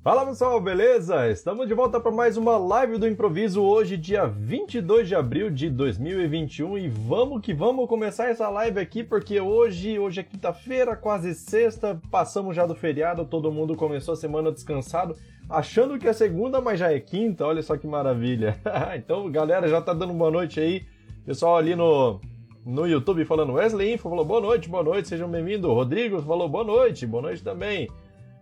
Fala 0.00 0.24
pessoal, 0.24 0.60
beleza? 0.60 1.28
Estamos 1.28 1.66
de 1.66 1.74
volta 1.74 1.98
para 1.98 2.12
mais 2.12 2.36
uma 2.36 2.56
live 2.56 2.98
do 2.98 3.08
improviso 3.08 3.60
hoje, 3.60 3.96
dia 3.96 4.26
22 4.26 5.08
de 5.08 5.14
abril 5.16 5.50
de 5.50 5.68
2021 5.68 6.78
e 6.78 6.88
vamos 6.88 7.42
que 7.42 7.52
vamos 7.52 7.88
começar 7.88 8.30
essa 8.30 8.48
live 8.48 8.78
aqui 8.78 9.02
porque 9.02 9.40
hoje, 9.40 9.98
hoje 9.98 10.20
é 10.20 10.22
quinta-feira, 10.22 10.94
quase 10.94 11.34
sexta, 11.34 12.00
passamos 12.12 12.54
já 12.54 12.64
do 12.64 12.76
feriado, 12.76 13.24
todo 13.24 13.50
mundo 13.50 13.74
começou 13.74 14.14
a 14.14 14.16
semana 14.16 14.52
descansado, 14.52 15.16
achando 15.50 15.98
que 15.98 16.06
é 16.06 16.12
segunda, 16.12 16.60
mas 16.60 16.78
já 16.78 16.92
é 16.92 17.00
quinta, 17.00 17.44
olha 17.44 17.60
só 17.60 17.76
que 17.76 17.86
maravilha. 17.86 18.56
então, 18.96 19.28
galera, 19.28 19.66
já 19.66 19.82
tá 19.82 19.92
dando 19.92 20.14
boa 20.14 20.30
noite 20.30 20.60
aí. 20.60 20.86
Pessoal 21.26 21.56
ali 21.56 21.74
no 21.74 22.20
no 22.64 22.86
YouTube 22.86 23.24
falando 23.24 23.54
Wesley 23.54 23.94
Info 23.94 24.08
falou 24.08 24.24
boa 24.24 24.40
noite, 24.40 24.68
boa 24.68 24.84
noite, 24.84 25.08
sejam 25.08 25.28
bem-vindos. 25.28 25.68
Rodrigo 25.68 26.22
falou 26.22 26.48
boa 26.48 26.64
noite, 26.64 27.04
boa 27.04 27.22
noite 27.22 27.42
também. 27.42 27.88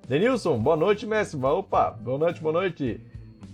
Denilson, 0.09 0.57
boa 0.61 0.77
noite, 0.77 1.05
mestre. 1.05 1.37
Opa, 1.45 1.91
boa 1.91 2.17
noite, 2.17 2.41
boa 2.41 2.53
noite. 2.53 3.01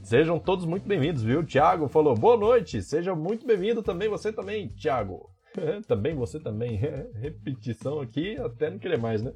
Sejam 0.03 0.39
todos 0.39 0.67
muito 0.67 0.87
bem-vindos, 0.87 1.23
viu? 1.23 1.43
Tiago 1.43 1.89
falou 1.89 2.15
boa 2.15 2.37
noite, 2.37 2.83
seja 2.83 3.15
muito 3.15 3.47
bem-vindo 3.47 3.83
também, 3.83 4.07
você 4.07 4.31
também, 4.31 4.69
Tiago. 4.69 5.31
também, 5.89 6.15
você 6.15 6.39
também. 6.39 6.75
Repetição 7.17 8.03
aqui, 8.03 8.37
até 8.37 8.69
não 8.69 8.79
querer 8.79 8.99
mais, 8.99 9.23
né? 9.23 9.33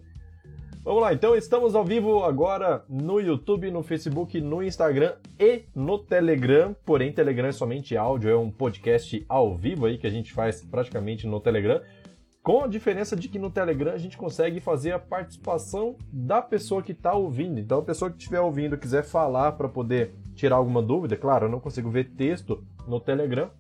Vamos 0.85 1.01
lá, 1.01 1.15
então 1.15 1.35
estamos 1.35 1.75
ao 1.75 1.85
vivo 1.85 2.23
agora 2.23 2.85
no 2.87 3.19
YouTube, 3.19 3.71
no 3.71 3.83
Facebook, 3.83 4.39
no 4.39 4.63
Instagram 4.63 5.15
e 5.41 5.65
no 5.75 5.99
Telegram. 5.99 6.77
Porém, 6.85 7.13
Telegram 7.13 7.49
é 7.49 7.53
somente 7.53 7.97
áudio, 7.97 8.29
é 8.29 8.37
um 8.37 8.51
podcast 8.51 9.25
ao 9.27 9.55
vivo 9.55 9.87
aí 9.87 9.97
que 9.97 10.07
a 10.07 10.11
gente 10.11 10.35
faz 10.35 10.63
praticamente 10.63 11.27
no 11.27 11.41
Telegram. 11.41 11.81
Com 12.47 12.63
a 12.63 12.69
diferença 12.69 13.17
de 13.17 13.29
que 13.29 13.41
no 13.41 13.51
Telegram 13.51 13.91
a 13.91 13.99
gente 13.99 14.17
consegue 14.17 14.61
fazer 14.61 14.93
a 14.93 15.01
participação 15.01 15.97
da 16.13 16.41
pessoa 16.41 16.81
que 16.81 16.93
está 16.93 17.13
ouvindo. 17.13 17.59
Então, 17.59 17.81
a 17.81 17.83
pessoa 17.83 18.09
que 18.09 18.19
estiver 18.19 18.39
ouvindo 18.39 18.79
quiser 18.79 19.03
falar 19.03 19.51
para 19.51 19.69
poder 19.69 20.15
tirar 20.33 20.55
alguma 20.55 20.81
dúvida, 20.81 21.17
claro, 21.17 21.47
eu 21.47 21.51
não 21.51 21.59
consigo 21.59 21.91
ver 21.91 22.13
texto 22.15 22.65
no 22.87 23.01
Telegram, 23.01 23.51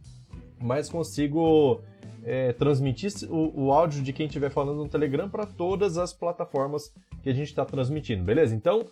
mas 0.62 0.88
consigo 0.88 1.80
é, 2.22 2.52
transmitir 2.52 3.10
o, 3.28 3.64
o, 3.64 3.72
áudio 3.72 4.04
de 4.04 4.12
quem 4.12 4.26
estiver 4.26 4.50
falando 4.50 4.84
no 4.84 4.88
Telegram 4.88 5.28
para 5.28 5.46
todas 5.46 5.98
as 5.98 6.12
plataformas 6.12 6.94
que 7.24 7.28
a 7.28 7.34
gente 7.34 7.48
está 7.48 7.64
transmitindo, 7.64 8.22
beleza? 8.22 8.54
Então, 8.54 8.86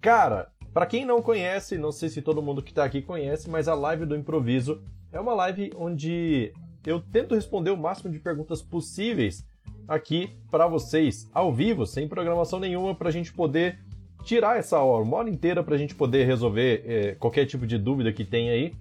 cara, 0.00 0.48
para 0.72 0.86
quem 0.86 1.04
não 1.04 1.20
conhece, 1.20 1.76
não 1.76 1.92
sei 1.92 2.08
se 2.08 2.22
todo 2.22 2.40
mundo 2.40 2.62
que 2.62 2.70
está 2.70 2.84
aqui 2.84 3.02
conhece, 3.02 3.50
mas 3.50 3.68
a 3.68 3.74
live 3.74 4.06
do 4.06 4.16
improviso 4.16 4.82
é 5.12 5.20
uma 5.20 5.34
live 5.34 5.70
onde 5.76 6.54
eu 6.86 7.00
tento 7.00 7.34
responder 7.34 7.72
o 7.72 7.76
máximo 7.76 8.10
de 8.10 8.20
perguntas 8.20 8.62
possíveis 8.62 9.44
aqui 9.88 10.30
para 10.50 10.68
vocês, 10.68 11.28
ao 11.34 11.52
vivo, 11.52 11.84
sem 11.84 12.08
programação 12.08 12.60
nenhuma, 12.60 12.94
para 12.94 13.08
a 13.08 13.12
gente 13.12 13.32
poder 13.32 13.78
tirar 14.24 14.58
essa 14.58 14.78
hora, 14.78 15.02
uma 15.02 15.16
hora 15.18 15.28
inteira 15.28 15.62
para 15.62 15.74
a 15.74 15.78
gente 15.78 15.94
poder 15.94 16.24
resolver 16.24 16.84
é, 16.86 17.14
qualquer 17.16 17.44
tipo 17.46 17.66
de 17.66 17.76
dúvida 17.76 18.12
que 18.12 18.24
tem 18.24 18.50
aí. 18.50 18.72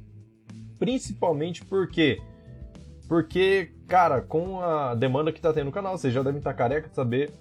Principalmente 0.78 1.66
porque, 1.66 2.22
porque, 3.08 3.72
cara, 3.88 4.22
com 4.22 4.60
a 4.62 4.94
demanda 4.94 5.32
que 5.32 5.40
está 5.40 5.52
tendo 5.52 5.66
no 5.66 5.72
canal, 5.72 5.98
vocês 5.98 6.14
já 6.14 6.22
devem 6.22 6.40
estar 6.40 6.52
tá 6.52 6.58
careca 6.58 6.90
de 6.90 6.96
saber, 6.96 7.32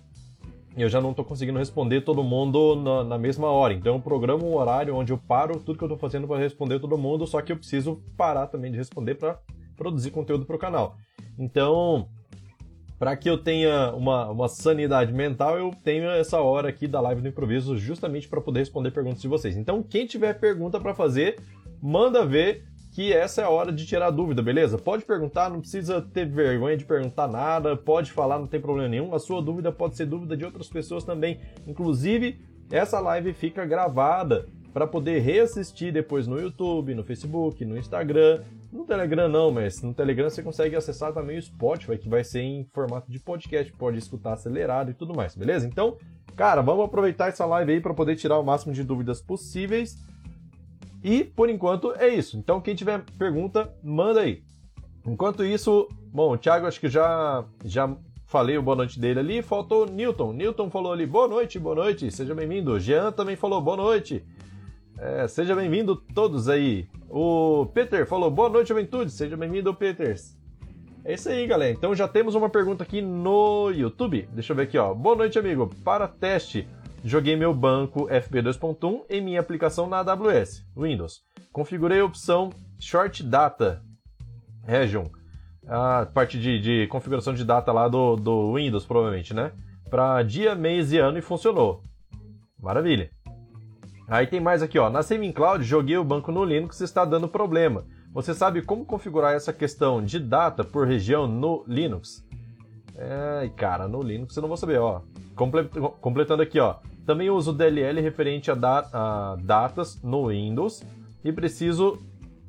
eu 0.76 0.88
já 0.88 1.00
não 1.00 1.10
estou 1.10 1.24
conseguindo 1.24 1.58
responder 1.58 2.00
todo 2.02 2.22
mundo 2.22 2.76
na, 2.76 3.04
na, 3.04 3.18
mesma 3.18 3.48
hora. 3.48 3.74
Então 3.74 3.94
eu 3.94 4.00
programo 4.00 4.46
um 4.46 4.56
horário 4.56 4.94
onde 4.96 5.12
eu 5.12 5.18
paro 5.18 5.58
tudo 5.60 5.78
que 5.78 5.84
eu 5.84 5.88
estou 5.88 5.98
fazendo 5.98 6.26
para 6.26 6.38
responder 6.38 6.78
todo 6.80 6.98
mundo, 6.98 7.26
só 7.26 7.40
que 7.40 7.52
eu 7.52 7.56
preciso 7.56 8.02
parar 8.16 8.46
também 8.46 8.70
de 8.70 8.78
responder 8.78 9.14
para 9.14 9.38
produzir 9.76 10.10
conteúdo 10.10 10.44
para 10.44 10.56
o 10.56 10.58
canal. 10.58 10.96
Então, 11.38 12.08
para 12.98 13.16
que 13.16 13.28
eu 13.28 13.36
tenha 13.36 13.92
uma, 13.92 14.30
uma 14.30 14.48
sanidade 14.48 15.12
mental, 15.12 15.58
eu 15.58 15.70
tenho 15.82 16.08
essa 16.10 16.40
hora 16.40 16.68
aqui 16.68 16.86
da 16.86 17.00
live 17.00 17.20
do 17.20 17.28
improviso 17.28 17.76
justamente 17.76 18.28
para 18.28 18.40
poder 18.40 18.60
responder 18.60 18.90
perguntas 18.92 19.20
de 19.20 19.28
vocês. 19.28 19.56
Então, 19.56 19.82
quem 19.82 20.06
tiver 20.06 20.34
pergunta 20.34 20.80
para 20.80 20.94
fazer, 20.94 21.38
manda 21.82 22.24
ver 22.24 22.64
que 22.94 23.12
essa 23.12 23.42
é 23.42 23.44
a 23.44 23.50
hora 23.50 23.72
de 23.72 23.84
tirar 23.84 24.10
dúvida, 24.10 24.40
beleza? 24.40 24.78
Pode 24.78 25.04
perguntar, 25.04 25.50
não 25.50 25.60
precisa 25.60 26.00
ter 26.00 26.26
vergonha 26.26 26.76
de 26.76 26.84
perguntar 26.84 27.26
nada, 27.26 27.76
pode 27.76 28.12
falar, 28.12 28.38
não 28.38 28.46
tem 28.46 28.60
problema 28.60 28.88
nenhum. 28.88 29.12
A 29.12 29.18
sua 29.18 29.42
dúvida 29.42 29.72
pode 29.72 29.96
ser 29.96 30.06
dúvida 30.06 30.36
de 30.36 30.44
outras 30.44 30.68
pessoas 30.68 31.02
também. 31.02 31.40
Inclusive, 31.66 32.38
essa 32.70 33.00
live 33.00 33.32
fica 33.32 33.66
gravada 33.66 34.46
para 34.72 34.86
poder 34.86 35.18
reassistir 35.20 35.92
depois 35.92 36.28
no 36.28 36.40
YouTube, 36.40 36.94
no 36.94 37.02
Facebook, 37.02 37.64
no 37.64 37.76
Instagram. 37.76 38.42
No 38.74 38.84
Telegram 38.84 39.28
não, 39.28 39.52
mas 39.52 39.80
no 39.82 39.94
Telegram 39.94 40.28
você 40.28 40.42
consegue 40.42 40.74
acessar 40.74 41.12
também 41.12 41.38
o 41.38 41.42
Spotify, 41.42 41.96
que 41.96 42.08
vai 42.08 42.24
ser 42.24 42.40
em 42.40 42.64
formato 42.72 43.08
de 43.08 43.20
podcast, 43.20 43.72
pode 43.74 43.98
escutar 43.98 44.32
acelerado 44.32 44.90
e 44.90 44.94
tudo 44.94 45.14
mais, 45.14 45.36
beleza? 45.36 45.64
Então, 45.64 45.96
cara, 46.34 46.60
vamos 46.60 46.84
aproveitar 46.84 47.28
essa 47.28 47.46
live 47.46 47.70
aí 47.70 47.80
para 47.80 47.94
poder 47.94 48.16
tirar 48.16 48.36
o 48.36 48.42
máximo 48.42 48.72
de 48.72 48.82
dúvidas 48.82 49.22
possíveis. 49.22 49.96
E 51.04 51.22
por 51.22 51.48
enquanto 51.48 51.92
é 51.92 52.08
isso. 52.08 52.36
Então, 52.36 52.60
quem 52.60 52.74
tiver 52.74 53.04
pergunta, 53.16 53.72
manda 53.80 54.22
aí. 54.22 54.42
Enquanto 55.06 55.44
isso, 55.44 55.88
bom, 56.12 56.32
o 56.32 56.36
Thiago 56.36 56.66
acho 56.66 56.80
que 56.80 56.88
já 56.88 57.44
já 57.64 57.96
falei 58.26 58.58
o 58.58 58.62
boa 58.62 58.76
noite 58.76 58.98
dele 58.98 59.20
ali, 59.20 59.40
faltou 59.40 59.86
Newton. 59.86 60.32
Newton 60.32 60.68
falou 60.68 60.92
ali, 60.92 61.06
boa 61.06 61.28
noite, 61.28 61.60
boa 61.60 61.76
noite, 61.76 62.10
seja 62.10 62.34
bem-vindo. 62.34 62.80
Jean 62.80 63.12
também 63.12 63.36
falou 63.36 63.60
boa 63.60 63.76
noite. 63.76 64.24
É, 64.98 65.26
seja 65.26 65.54
bem-vindo 65.54 65.96
todos 65.96 66.48
aí. 66.48 66.88
O 67.10 67.66
Peter 67.66 68.06
falou, 68.06 68.30
boa 68.30 68.48
noite, 68.48 68.68
juventude. 68.68 69.10
Seja 69.10 69.36
bem-vindo, 69.36 69.74
Peters. 69.74 70.36
É 71.04 71.14
isso 71.14 71.28
aí, 71.28 71.46
galera. 71.46 71.72
Então 71.72 71.94
já 71.94 72.08
temos 72.08 72.34
uma 72.34 72.48
pergunta 72.48 72.82
aqui 72.82 73.02
no 73.02 73.70
YouTube. 73.70 74.28
Deixa 74.32 74.52
eu 74.52 74.56
ver 74.56 74.62
aqui, 74.62 74.78
ó. 74.78 74.94
Boa 74.94 75.16
noite, 75.16 75.38
amigo. 75.38 75.70
Para 75.84 76.08
teste, 76.08 76.66
joguei 77.04 77.36
meu 77.36 77.52
banco 77.52 78.08
FB 78.08 78.42
2.1 78.42 79.02
em 79.10 79.20
minha 79.20 79.40
aplicação 79.40 79.88
na 79.88 79.98
AWS, 79.98 80.64
Windows. 80.76 81.22
Configurei 81.52 82.00
a 82.00 82.04
opção 82.04 82.50
Short 82.78 83.22
Data 83.22 83.82
Region, 84.66 85.04
a 85.66 86.06
parte 86.06 86.38
de, 86.38 86.58
de 86.58 86.86
configuração 86.86 87.34
de 87.34 87.44
data 87.44 87.70
lá 87.70 87.86
do, 87.86 88.16
do 88.16 88.54
Windows, 88.54 88.86
provavelmente, 88.86 89.34
né? 89.34 89.52
Para 89.90 90.22
dia, 90.22 90.54
mês 90.54 90.92
e 90.92 90.98
ano 90.98 91.18
e 91.18 91.22
funcionou. 91.22 91.82
Maravilha. 92.58 93.10
Aí 94.06 94.26
tem 94.26 94.40
mais 94.40 94.62
aqui, 94.62 94.78
ó. 94.78 94.90
Na 94.90 95.02
Saving 95.02 95.32
Cloud, 95.32 95.64
joguei 95.64 95.96
o 95.96 96.04
banco 96.04 96.30
no 96.30 96.44
Linux 96.44 96.80
e 96.80 96.84
está 96.84 97.04
dando 97.04 97.28
problema. 97.28 97.84
Você 98.12 98.34
sabe 98.34 98.62
como 98.62 98.84
configurar 98.84 99.34
essa 99.34 99.52
questão 99.52 100.04
de 100.04 100.18
data 100.20 100.62
por 100.62 100.86
região 100.86 101.26
no 101.26 101.64
Linux? 101.66 102.24
É, 102.96 103.50
cara, 103.56 103.88
no 103.88 104.02
Linux 104.02 104.36
eu 104.36 104.42
não 104.42 104.48
vou 104.48 104.56
saber, 104.56 104.78
ó. 104.78 105.00
Completando 106.00 106.42
aqui, 106.42 106.60
ó. 106.60 106.76
Também 107.04 107.28
uso 107.28 107.52
DLL 107.52 108.00
referente 108.00 108.50
a, 108.50 108.54
da 108.54 108.88
a 108.92 109.36
datas 109.42 110.00
no 110.02 110.28
Windows 110.28 110.82
e 111.24 111.32
preciso 111.32 111.98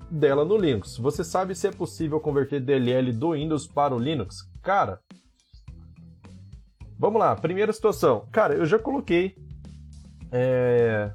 dela 0.10 0.46
no 0.46 0.56
Linux. 0.56 0.98
Você 0.98 1.24
sabe 1.24 1.56
se 1.56 1.68
é 1.68 1.72
possível 1.72 2.20
converter 2.20 2.62
DLL 2.62 3.12
do 3.12 3.32
Windows 3.32 3.66
para 3.66 3.96
o 3.96 4.00
Linux? 4.00 4.50
Cara, 4.62 5.00
vamos 6.98 7.20
lá. 7.20 7.36
Primeira 7.36 7.74
situação. 7.74 8.28
Cara, 8.32 8.54
eu 8.54 8.66
já 8.66 8.78
coloquei 8.78 9.36
é, 10.32 11.12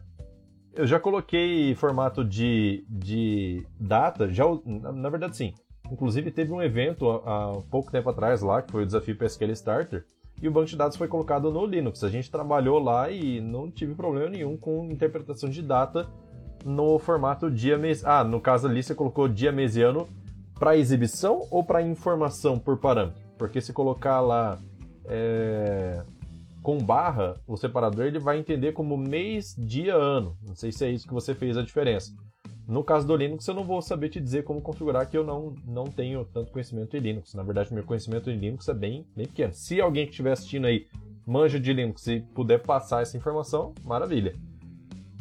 eu 0.81 0.87
já 0.87 0.99
coloquei 0.99 1.75
formato 1.75 2.25
de, 2.25 2.85
de 2.89 3.67
data, 3.79 4.31
já 4.31 4.45
na, 4.65 4.91
na 4.91 5.11
verdade 5.11 5.37
sim. 5.37 5.53
Inclusive 5.93 6.31
teve 6.31 6.53
um 6.53 6.63
evento 6.63 7.11
há, 7.11 7.61
pouco 7.71 7.93
tempo 7.93 8.09
atrás 8.09 8.41
lá, 8.41 8.63
que 8.63 8.73
foi 8.73 8.85
o 8.85 8.87
desafio 8.87 9.15
PSQL 9.15 9.53
Starter, 9.53 10.07
e 10.41 10.49
o 10.49 10.51
banco 10.51 10.69
de 10.69 10.77
dados 10.77 10.97
foi 10.97 11.07
colocado 11.07 11.51
no 11.51 11.67
Linux. 11.67 12.03
A 12.03 12.09
gente 12.09 12.31
trabalhou 12.31 12.79
lá 12.79 13.11
e 13.11 13.43
não 13.43 13.71
tive 13.71 13.95
problema 13.95 14.31
nenhum 14.31 14.57
com 14.57 14.87
interpretação 14.87 15.51
de 15.51 15.61
data 15.61 16.09
no 16.65 16.99
formato 16.99 17.51
dia 17.51 17.77
mês. 17.77 18.03
Ah, 18.03 18.25
no 18.25 18.41
caso 18.41 18.67
ali 18.67 18.83
você 18.83 18.95
colocou 18.95 19.29
dia 19.29 19.53
mês 19.53 19.77
e 19.77 19.83
ano 19.83 20.09
para 20.59 20.79
exibição 20.79 21.47
ou 21.51 21.63
para 21.63 21.83
informação 21.83 22.59
por 22.59 22.79
parâmetro? 22.79 23.21
Porque 23.37 23.61
se 23.61 23.75
colocar 23.75 24.21
lá 24.21 24.59
é, 25.05 26.03
com 26.63 26.79
barra, 26.79 27.35
o 27.47 27.57
separador 27.57 28.07
ele 28.07 28.19
vai 28.19 28.39
entender 28.39 28.73
como 28.73 28.97
mês, 28.97 29.55
dia, 29.59 29.95
ano. 29.95 30.37
Não 30.47 30.55
sei 30.55 30.71
se 30.71 30.85
é 30.85 30.91
isso 30.91 31.07
que 31.07 31.15
você 31.15 31.35
fez 31.35 31.57
a 31.57 31.63
diferença. 31.63 32.15
No 32.69 32.85
caso 32.85 33.07
do 33.07 33.17
Linux, 33.17 33.47
eu 33.49 33.55
não 33.55 33.65
vou 33.65 33.83
saber 33.83 34.11
te 34.11 34.21
dizer 34.21 34.45
como 34.45 34.61
configurar, 34.61 35.09
que 35.09 35.17
eu 35.17 35.25
não, 35.25 35.55
não 35.67 35.85
tenho 35.85 36.25
tanto 36.25 36.53
conhecimento 36.53 36.97
em 36.97 37.01
Linux. 37.01 37.35
Na 37.35 37.43
verdade, 37.43 37.75
meu 37.75 37.83
conhecimento 37.83 38.31
em 38.31 38.37
Linux 38.37 38.69
é 38.69 38.75
bem, 38.75 39.05
bem 39.17 39.27
pequeno. 39.27 39.53
Se 39.53 39.81
alguém 39.81 40.05
que 40.05 40.13
estiver 40.13 40.33
assistindo 40.33 40.67
aí 40.67 40.87
manja 41.27 41.59
de 41.59 41.73
Linux 41.73 42.07
e 42.07 42.21
puder 42.35 42.61
passar 42.61 43.03
essa 43.03 43.17
informação, 43.17 43.75
maravilha. 43.85 44.35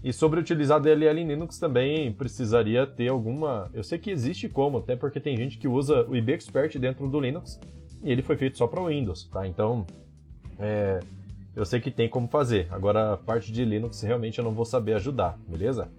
E 0.03 0.13
sobre 0.13 0.39
utilizar 0.39 0.79
DLL 0.79 1.19
em 1.19 1.27
Linux 1.27 1.57
também 1.57 2.11
precisaria 2.13 2.85
ter 2.87 3.09
alguma. 3.09 3.69
Eu 3.73 3.83
sei 3.83 3.97
que 3.97 4.09
existe 4.09 4.47
como, 4.47 4.77
até 4.77 4.95
porque 4.95 5.19
tem 5.19 5.35
gente 5.35 5.57
que 5.57 5.67
usa 5.67 6.05
o 6.07 6.15
IB 6.15 6.33
Expert 6.33 6.77
dentro 6.77 7.07
do 7.09 7.19
Linux 7.19 7.59
e 8.03 8.11
ele 8.11 8.21
foi 8.21 8.37
feito 8.37 8.57
só 8.57 8.65
para 8.65 8.85
Windows, 8.85 9.25
tá? 9.25 9.45
Então, 9.47 9.85
é, 10.57 10.99
eu 11.59 11.65
sei 11.65 11.81
que 11.81 11.91
tem 11.91 12.07
como 12.07 12.25
fazer. 12.29 12.67
Agora, 12.71 13.13
a 13.13 13.17
parte 13.17 13.51
de 13.51 13.65
Linux 13.65 14.01
realmente 14.01 14.39
eu 14.39 14.45
não 14.45 14.53
vou 14.53 14.63
saber 14.63 14.93
ajudar, 14.93 15.37
beleza? 15.45 15.91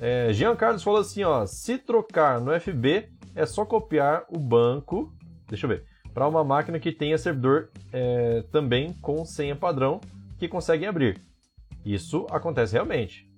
É, 0.00 0.32
Jean 0.32 0.56
Carlos 0.56 0.82
falou 0.82 1.00
assim, 1.00 1.22
ó, 1.22 1.46
se 1.46 1.78
trocar 1.78 2.40
no 2.40 2.50
FB 2.60 3.08
é 3.36 3.46
só 3.46 3.64
copiar 3.64 4.24
o 4.28 4.36
banco, 4.36 5.12
deixa 5.48 5.66
eu 5.66 5.70
ver, 5.70 5.84
para 6.12 6.26
uma 6.26 6.42
máquina 6.42 6.80
que 6.80 6.90
tenha 6.90 7.16
servidor 7.16 7.70
é, 7.92 8.42
também 8.50 8.92
com 8.94 9.24
senha 9.24 9.54
padrão 9.54 10.00
que 10.38 10.48
conseguem 10.48 10.88
abrir. 10.88 11.20
Isso 11.86 12.26
acontece 12.28 12.72
realmente. 12.72 13.30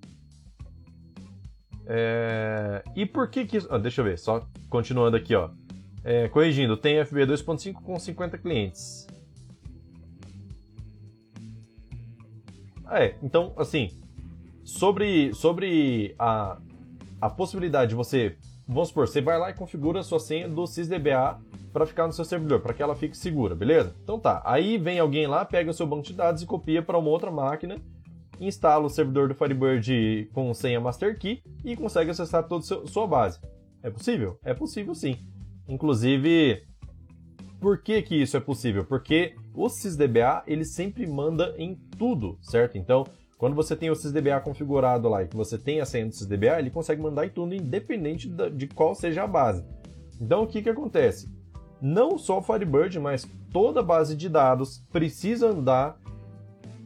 É... 1.87 2.83
E 2.97 3.05
por 3.05 3.29
que 3.29 3.45
que. 3.45 3.59
Ah, 3.71 3.79
deixa 3.79 4.01
eu 4.01 4.05
ver, 4.07 4.19
só 4.19 4.45
continuando 4.71 5.17
aqui, 5.17 5.35
ó. 5.35 5.51
É, 6.03 6.29
corrigindo, 6.29 6.77
tem 6.77 7.05
FB 7.05 7.27
2.5 7.27 7.75
com 7.75 7.99
50 7.99 8.39
clientes. 8.39 9.07
É, 12.91 13.15
então, 13.23 13.53
assim, 13.57 13.91
sobre, 14.65 15.33
sobre 15.35 16.15
a, 16.19 16.59
a 17.21 17.31
possibilidade 17.31 17.91
de 17.91 17.95
você, 17.95 18.37
vamos 18.67 18.89
supor, 18.89 19.09
você 19.09 19.21
vai 19.21 19.39
lá 19.39 19.51
e 19.51 19.55
configura 19.55 20.01
a 20.01 20.05
sua 20.05 20.21
senha 20.21 20.49
do 20.49 20.67
SysDBA 20.67 21.41
para 21.73 21.87
ficar 21.87 22.07
no 22.07 22.13
seu 22.13 22.25
servidor, 22.25 22.61
para 22.61 22.73
que 22.73 22.83
ela 22.83 22.95
fique 22.95 23.17
segura, 23.17 23.55
beleza? 23.55 23.95
Então 24.03 24.19
tá, 24.19 24.43
aí 24.45 24.79
vem 24.79 24.99
alguém 24.99 25.27
lá, 25.27 25.45
pega 25.45 25.71
o 25.71 25.75
seu 25.75 25.87
banco 25.87 26.05
de 26.05 26.15
dados 26.15 26.43
e 26.43 26.47
copia 26.47 26.83
para 26.83 26.99
uma 26.99 27.11
outra 27.11 27.31
máquina 27.31 27.81
instala 28.41 28.85
o 28.87 28.91
servidor 28.91 29.29
do 29.29 29.35
Firebird 29.35 30.31
com 30.33 30.53
senha 30.53 30.81
master 30.81 31.19
key 31.19 31.43
e 31.65 31.77
consegue 31.77 32.11
acessar 32.11 32.47
toda 32.47 32.65
a 32.65 32.87
sua 32.87 33.07
base. 33.07 33.41
É 33.83 33.91
possível? 33.91 34.39
É 34.45 34.53
possível 34.53 34.95
sim. 34.95 35.17
Inclusive, 35.69 36.66
por 37.61 37.79
que, 37.79 38.03
que 38.03 38.15
isso 38.15 38.37
é 38.37 38.41
possível? 38.41 38.85
Porque 38.85 39.35
o 39.55 39.69
SysDBA 39.69 40.43
ele 40.47 40.65
sempre 40.65 41.07
manda 41.07 41.55
em 41.57 41.75
tudo, 41.99 42.39
certo? 42.43 42.77
Então, 42.77 43.07
quando 43.39 43.55
você 43.55 43.77
tem 43.77 43.91
o 43.91 43.95
SysDBA 43.95 44.41
configurado 44.41 45.09
lá 45.09 45.23
e 45.23 45.29
que 45.29 45.37
você 45.37 45.59
tem 45.59 45.81
a 45.81 45.87
senha 45.87 46.07
do 46.07 46.15
SysDBA, 46.15 46.59
ele 46.59 46.71
consegue 46.71 47.03
mandar 47.03 47.27
em 47.27 47.31
tudo, 47.31 47.55
independente 47.55 48.29
de 48.29 48.67
qual 48.67 48.95
seja 48.95 49.25
a 49.25 49.27
base. 49.27 49.65
Então, 50.21 50.43
o 50.43 50.47
que, 50.47 50.63
que 50.63 50.71
acontece? 50.71 51.29
Não 51.81 52.17
só 52.17 52.39
o 52.39 52.43
Firebird, 52.43 52.99
mas 52.99 53.29
toda 53.53 53.83
base 53.83 54.17
de 54.17 54.29
dados 54.29 54.83
precisa 54.91 55.49
andar 55.49 55.99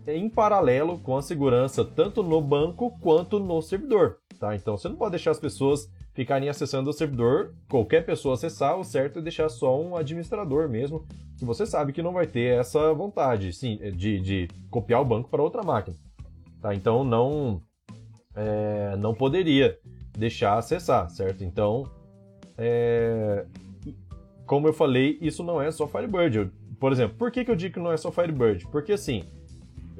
em 0.06 0.28
paralelo 0.28 0.98
com 0.98 1.16
a 1.16 1.22
segurança 1.22 1.84
tanto 1.84 2.22
no 2.22 2.40
banco 2.40 2.96
quanto 3.00 3.38
no 3.38 3.60
servidor, 3.62 4.18
tá? 4.38 4.54
Então 4.54 4.76
você 4.76 4.88
não 4.88 4.96
pode 4.96 5.12
deixar 5.12 5.30
as 5.30 5.38
pessoas 5.38 5.88
ficarem 6.20 6.50
acessando 6.50 6.90
o 6.90 6.92
servidor, 6.92 7.54
qualquer 7.66 8.04
pessoa 8.04 8.34
acessar, 8.34 8.78
o 8.78 8.84
certo 8.84 9.20
é 9.20 9.22
deixar 9.22 9.48
só 9.48 9.80
um 9.80 9.96
administrador 9.96 10.68
mesmo, 10.68 11.06
que 11.38 11.46
você 11.46 11.64
sabe 11.64 11.94
que 11.94 12.02
não 12.02 12.12
vai 12.12 12.26
ter 12.26 12.60
essa 12.60 12.92
vontade, 12.92 13.54
sim, 13.54 13.78
de, 13.96 14.20
de 14.20 14.48
copiar 14.68 15.00
o 15.00 15.04
banco 15.04 15.30
para 15.30 15.42
outra 15.42 15.62
máquina, 15.62 15.96
tá? 16.60 16.74
Então 16.74 17.02
não 17.04 17.62
é, 18.36 18.96
não 18.98 19.14
poderia 19.14 19.78
deixar 20.12 20.58
acessar, 20.58 21.08
certo? 21.08 21.42
Então, 21.42 21.90
é, 22.58 23.46
como 24.44 24.68
eu 24.68 24.74
falei, 24.74 25.16
isso 25.22 25.42
não 25.42 25.58
é 25.58 25.70
só 25.70 25.88
Firebird. 25.88 26.52
Por 26.78 26.92
exemplo, 26.92 27.16
por 27.16 27.30
que, 27.30 27.46
que 27.46 27.50
eu 27.50 27.56
digo 27.56 27.72
que 27.72 27.80
não 27.80 27.92
é 27.92 27.96
só 27.96 28.12
Firebird? 28.12 28.66
Porque 28.68 28.92
assim, 28.92 29.24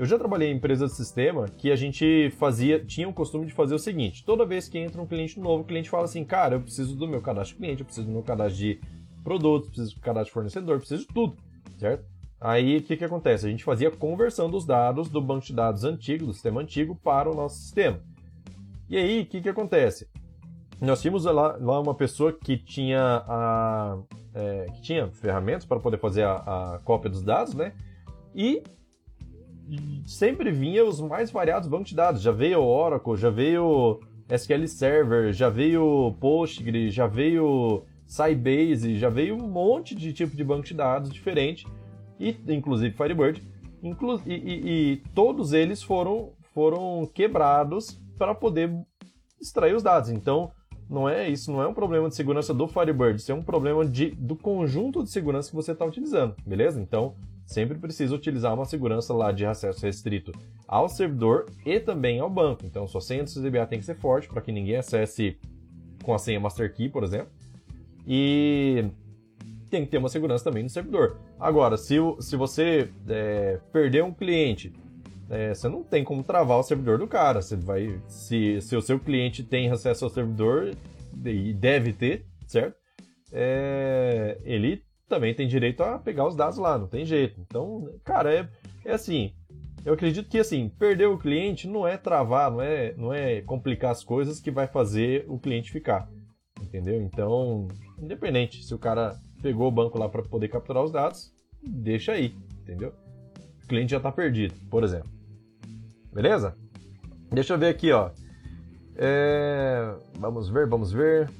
eu 0.00 0.06
já 0.06 0.16
trabalhei 0.16 0.50
em 0.50 0.56
empresa 0.56 0.86
de 0.86 0.94
sistema 0.94 1.46
que 1.58 1.70
a 1.70 1.76
gente 1.76 2.30
fazia, 2.38 2.82
tinha 2.82 3.06
o 3.06 3.12
costume 3.12 3.44
de 3.44 3.52
fazer 3.52 3.74
o 3.74 3.78
seguinte: 3.78 4.24
toda 4.24 4.46
vez 4.46 4.66
que 4.66 4.78
entra 4.78 5.02
um 5.02 5.06
cliente 5.06 5.38
novo, 5.38 5.62
o 5.62 5.66
cliente 5.66 5.90
fala 5.90 6.04
assim, 6.04 6.24
cara, 6.24 6.54
eu 6.54 6.60
preciso 6.62 6.96
do 6.96 7.06
meu 7.06 7.20
cadastro 7.20 7.54
de 7.54 7.62
cliente, 7.62 7.80
eu 7.80 7.84
preciso 7.84 8.06
do 8.06 8.12
meu 8.14 8.22
cadastro 8.22 8.56
de 8.56 8.80
produtos, 9.22 9.68
preciso 9.68 9.96
do 9.96 10.00
cadastro 10.00 10.24
de 10.24 10.32
fornecedor, 10.32 10.78
preciso 10.78 11.02
de 11.02 11.08
tudo, 11.12 11.36
certo? 11.76 12.02
Aí 12.40 12.78
o 12.78 12.82
que, 12.82 12.96
que 12.96 13.04
acontece? 13.04 13.46
A 13.46 13.50
gente 13.50 13.62
fazia 13.62 13.90
conversão 13.90 14.50
dos 14.50 14.64
dados 14.64 15.10
do 15.10 15.20
banco 15.20 15.44
de 15.44 15.52
dados 15.52 15.84
antigo, 15.84 16.24
do 16.24 16.32
sistema 16.32 16.62
antigo, 16.62 16.96
para 16.96 17.30
o 17.30 17.34
nosso 17.34 17.56
sistema. 17.56 18.00
E 18.88 18.96
aí 18.96 19.20
o 19.20 19.26
que, 19.26 19.42
que 19.42 19.50
acontece? 19.50 20.08
Nós 20.80 21.02
tínhamos 21.02 21.26
lá, 21.26 21.58
lá 21.60 21.78
uma 21.78 21.94
pessoa 21.94 22.32
que 22.32 22.56
tinha, 22.56 23.22
a, 23.28 23.98
é, 24.32 24.64
que 24.72 24.80
tinha 24.80 25.08
ferramentas 25.08 25.66
para 25.66 25.78
poder 25.78 25.98
fazer 25.98 26.22
a, 26.22 26.36
a 26.76 26.78
cópia 26.84 27.10
dos 27.10 27.22
dados, 27.22 27.52
né? 27.52 27.74
E 28.34 28.62
sempre 30.06 30.50
vinha 30.50 30.84
os 30.84 31.00
mais 31.00 31.30
variados 31.30 31.68
bancos 31.68 31.90
de 31.90 31.96
dados. 31.96 32.22
Já 32.22 32.32
veio 32.32 32.62
Oracle, 32.62 33.16
já 33.16 33.30
veio 33.30 34.00
SQL 34.28 34.66
Server, 34.66 35.32
já 35.32 35.48
veio 35.48 36.14
Postgre, 36.20 36.90
já 36.90 37.06
veio 37.06 37.84
Sybase, 38.06 38.96
já 38.96 39.08
veio 39.08 39.36
um 39.36 39.48
monte 39.48 39.94
de 39.94 40.12
tipo 40.12 40.36
de 40.36 40.44
banco 40.44 40.64
de 40.64 40.74
dados 40.74 41.10
diferente, 41.10 41.66
e 42.18 42.36
inclusive 42.48 42.94
Firebird, 42.94 43.42
inclu 43.82 44.20
e, 44.26 44.34
e, 44.34 44.92
e 44.92 44.96
todos 45.14 45.52
eles 45.52 45.82
foram, 45.82 46.32
foram 46.52 47.08
quebrados 47.14 48.00
para 48.18 48.34
poder 48.34 48.70
extrair 49.40 49.74
os 49.74 49.82
dados. 49.82 50.10
Então, 50.10 50.50
não 50.88 51.08
é 51.08 51.28
isso, 51.28 51.52
não 51.52 51.62
é 51.62 51.68
um 51.68 51.74
problema 51.74 52.08
de 52.08 52.16
segurança 52.16 52.52
do 52.52 52.66
Firebird, 52.66 53.20
isso 53.20 53.30
é 53.30 53.34
um 53.34 53.42
problema 53.42 53.84
de, 53.84 54.10
do 54.10 54.34
conjunto 54.34 55.04
de 55.04 55.10
segurança 55.10 55.48
que 55.48 55.56
você 55.56 55.70
está 55.70 55.84
utilizando, 55.84 56.34
beleza? 56.44 56.80
Então, 56.80 57.14
sempre 57.50 57.76
precisa 57.78 58.14
utilizar 58.14 58.54
uma 58.54 58.64
segurança 58.64 59.12
lá 59.12 59.32
de 59.32 59.44
acesso 59.44 59.84
restrito 59.84 60.30
ao 60.68 60.88
servidor 60.88 61.46
e 61.66 61.80
também 61.80 62.20
ao 62.20 62.30
banco. 62.30 62.64
Então, 62.64 62.86
sua 62.86 63.00
senha 63.00 63.24
do 63.24 63.30
CDBA 63.30 63.66
tem 63.66 63.80
que 63.80 63.84
ser 63.84 63.96
forte 63.96 64.28
para 64.28 64.40
que 64.40 64.52
ninguém 64.52 64.76
acesse 64.76 65.36
com 66.04 66.14
a 66.14 66.18
senha 66.18 66.38
Master 66.38 66.72
Key, 66.72 66.88
por 66.88 67.02
exemplo. 67.02 67.28
E 68.06 68.84
tem 69.68 69.84
que 69.84 69.90
ter 69.90 69.98
uma 69.98 70.08
segurança 70.08 70.44
também 70.44 70.62
no 70.62 70.70
servidor. 70.70 71.16
Agora, 71.40 71.76
se, 71.76 71.96
se 72.20 72.36
você 72.36 72.88
é, 73.08 73.58
perder 73.72 74.04
um 74.04 74.14
cliente, 74.14 74.72
é, 75.28 75.52
você 75.52 75.68
não 75.68 75.82
tem 75.82 76.04
como 76.04 76.22
travar 76.22 76.56
o 76.56 76.62
servidor 76.62 76.98
do 76.98 77.08
cara. 77.08 77.42
Você 77.42 77.56
vai, 77.56 78.00
se, 78.06 78.60
se 78.60 78.76
o 78.76 78.80
seu 78.80 79.00
cliente 79.00 79.42
tem 79.42 79.68
acesso 79.68 80.04
ao 80.04 80.10
servidor 80.10 80.72
e 81.24 81.52
deve 81.52 81.92
ter, 81.92 82.26
certo? 82.46 82.76
É, 83.32 84.38
ele 84.44 84.84
também 85.10 85.34
tem 85.34 85.48
direito 85.48 85.82
a 85.82 85.98
pegar 85.98 86.26
os 86.26 86.36
dados 86.36 86.56
lá, 86.56 86.78
não 86.78 86.86
tem 86.86 87.04
jeito. 87.04 87.38
Então, 87.40 87.92
cara, 88.04 88.32
é, 88.32 88.48
é 88.84 88.92
assim. 88.92 89.34
Eu 89.84 89.94
acredito 89.94 90.28
que 90.28 90.38
assim, 90.38 90.68
perder 90.68 91.06
o 91.06 91.18
cliente 91.18 91.66
não 91.66 91.86
é 91.86 91.96
travar, 91.96 92.50
não 92.50 92.60
é, 92.62 92.94
não 92.96 93.12
é 93.12 93.40
complicar 93.42 93.90
as 93.90 94.04
coisas 94.04 94.38
que 94.38 94.50
vai 94.50 94.66
fazer 94.66 95.24
o 95.28 95.38
cliente 95.38 95.72
ficar. 95.72 96.08
Entendeu? 96.62 97.00
Então, 97.02 97.66
independente 97.98 98.62
se 98.62 98.74
o 98.74 98.78
cara 98.78 99.18
pegou 99.42 99.66
o 99.66 99.72
banco 99.72 99.98
lá 99.98 100.08
para 100.08 100.22
poder 100.22 100.48
capturar 100.48 100.84
os 100.84 100.92
dados, 100.92 101.32
deixa 101.62 102.12
aí, 102.12 102.34
entendeu? 102.62 102.92
O 103.64 103.66
cliente 103.66 103.90
já 103.90 103.96
está 103.96 104.12
perdido, 104.12 104.54
por 104.70 104.84
exemplo. 104.84 105.10
Beleza? 106.12 106.54
Deixa 107.32 107.54
eu 107.54 107.58
ver 107.58 107.68
aqui, 107.68 107.90
ó. 107.90 108.10
É... 108.96 109.94
Vamos 110.18 110.50
ver, 110.50 110.68
vamos 110.68 110.92
ver. 110.92 111.30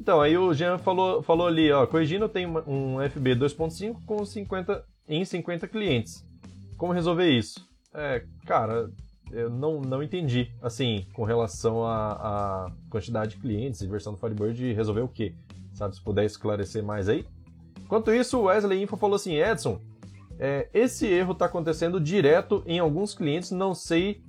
Então, 0.00 0.18
aí 0.18 0.38
o 0.38 0.54
Jean 0.54 0.78
falou, 0.78 1.22
falou 1.22 1.46
ali, 1.46 1.70
ó, 1.70 1.86
Corrigino 1.86 2.26
tem 2.26 2.46
um 2.46 2.96
FB 3.10 3.36
2.5 3.36 3.96
com 4.06 4.24
50 4.24 4.82
em 5.06 5.22
50 5.26 5.68
clientes. 5.68 6.24
Como 6.78 6.94
resolver 6.94 7.28
isso? 7.28 7.68
É, 7.92 8.24
cara, 8.46 8.90
eu 9.30 9.50
não, 9.50 9.82
não 9.82 10.02
entendi, 10.02 10.50
assim, 10.62 11.04
com 11.12 11.22
relação 11.22 11.84
à 11.84 12.72
quantidade 12.88 13.34
de 13.34 13.42
clientes 13.42 13.82
e 13.82 13.86
versão 13.86 14.14
do 14.14 14.18
Firebird, 14.18 14.72
resolver 14.72 15.02
o 15.02 15.08
quê? 15.08 15.34
Sabe, 15.74 15.94
se 15.94 16.02
puder 16.02 16.24
esclarecer 16.24 16.82
mais 16.82 17.06
aí. 17.06 17.26
Enquanto 17.84 18.10
isso, 18.10 18.38
o 18.38 18.44
Wesley 18.44 18.82
Info 18.82 18.96
falou 18.96 19.16
assim, 19.16 19.34
Edson, 19.34 19.78
é, 20.38 20.66
esse 20.72 21.06
erro 21.06 21.32
está 21.32 21.44
acontecendo 21.44 22.00
direto 22.00 22.62
em 22.64 22.78
alguns 22.78 23.14
clientes, 23.14 23.50
não 23.50 23.74
sei 23.74 24.22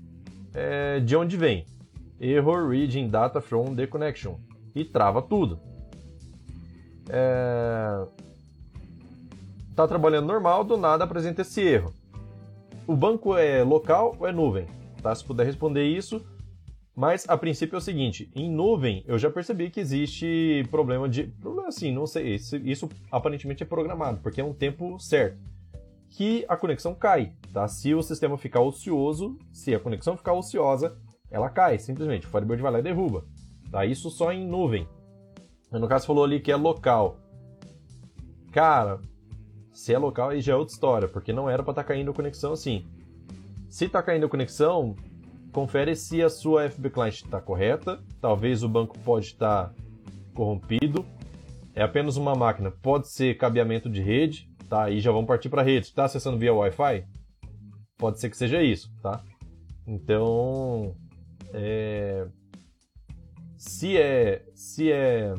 é, 0.54 1.00
de 1.00 1.16
onde 1.16 1.38
vem. 1.38 1.66
Error 2.20 2.68
reading 2.68 3.08
data 3.08 3.40
from 3.40 3.74
the 3.74 3.88
connection 3.88 4.38
e 4.75 4.86
trava 4.86 5.22
tudo. 5.22 5.60
É... 7.10 8.06
Tá 9.75 9.88
trabalhando 9.88 10.28
normal, 10.28 10.63
do 10.63 10.78
nada 10.78 11.04
apresenta 11.04 11.42
esse 11.42 11.62
erro. 11.62 11.94
O 12.86 12.96
banco 12.96 13.38
é 13.38 13.63
local 13.63 14.16
ou 14.20 14.28
é 14.28 14.32
nuvem? 14.32 14.68
Tá? 15.01 15.13
Se 15.13 15.24
puder 15.24 15.46
responder 15.46 15.84
isso. 15.84 16.22
Mas 16.96 17.25
a 17.28 17.38
princípio 17.38 17.75
é 17.75 17.78
o 17.78 17.82
seguinte: 17.82 18.30
em 18.36 18.50
nuvem 18.50 19.04
eu 19.08 19.18
já 19.18 19.30
percebi 19.30 19.70
que 19.70 19.80
existe 19.80 20.68
problema 20.70 21.08
de. 21.08 21.24
Problema 21.24 21.70
assim, 21.70 21.92
não 21.92 22.06
sei. 22.06 22.36
Isso, 22.36 22.58
isso 22.58 22.90
aparentemente 23.10 23.63
é 23.63 23.66
programado, 23.66 24.20
porque 24.22 24.42
é 24.42 24.44
um 24.44 24.54
tempo 24.54 25.00
certo. 25.00 25.38
Que 26.10 26.44
a 26.50 26.58
conexão 26.58 26.94
cai. 26.94 27.32
Tá? 27.54 27.68
Se 27.68 27.96
o 27.96 28.01
sistema 28.01 28.38
ficar 28.38 28.60
ocioso, 28.60 29.38
se 29.54 29.74
a 29.74 29.80
conexão 29.80 30.18
ficar 30.18 30.34
ociosa, 30.34 30.98
ela 31.30 31.50
cai, 31.50 31.80
simplesmente. 31.80 32.28
O 32.28 32.30
Firebird 32.30 32.62
vai 32.62 32.72
lá 32.74 32.80
e 32.80 32.84
derruba. 32.84 33.25
Tá? 33.72 33.86
Isso 33.86 34.10
só 34.10 34.32
em 34.32 34.46
nuvem. 34.46 34.88
No 35.72 35.88
caso, 35.88 36.06
falou 36.06 36.24
ali 36.24 36.40
que 36.40 36.51
é 36.51 36.56
local. 36.56 37.18
Cara, 38.51 39.00
se 39.72 39.94
é 39.94 39.98
local 39.98 40.30
aí 40.30 40.42
já 40.42 40.54
é 40.54 40.56
outra 40.56 40.74
história, 40.74 41.08
porque 41.08 41.32
não 41.32 41.50
era 41.50 41.63
para 41.63 41.72
estar 41.72 41.84
tá 41.84 41.88
caindo 41.88 42.13
conexão 42.13 42.51
assim. 42.51 42.86
Se 43.70 43.86
está 43.86 44.04
caindo 44.04 44.28
conexão, 44.28 44.96
confere 45.54 45.96
se 45.96 46.22
a 46.22 46.30
sua 46.30 46.70
FB 46.70 46.90
Client 46.90 47.24
está 47.24 47.40
correta. 47.40 48.04
Talvez 48.20 48.63
o 48.63 48.70
banco 48.70 49.00
pode 49.00 49.28
estar 49.28 49.70
tá 49.70 49.74
corrompido. 50.34 51.06
É 51.74 51.82
apenas 51.82 52.18
uma 52.18 52.36
máquina, 52.36 52.70
pode 52.70 53.08
ser 53.08 53.38
cabeamento 53.38 53.90
de 53.90 54.01
rede, 54.01 54.50
tá? 54.68 54.84
Aí 54.84 55.00
já 55.00 55.10
vamos 55.10 55.28
partir 55.28 55.48
para 55.48 55.62
rede. 55.62 55.86
Está 55.86 56.04
acessando 56.04 56.38
via 56.38 56.54
Wi-Fi? 56.54 57.06
Pode 57.98 58.20
ser 58.20 58.30
que 58.30 58.36
seja 58.36 58.62
isso, 58.62 58.92
tá? 59.01 59.24
Então, 59.88 60.94
é, 61.54 62.28
se 63.62 63.96
é 63.96 64.41
se 64.56 64.91
é 64.91 65.36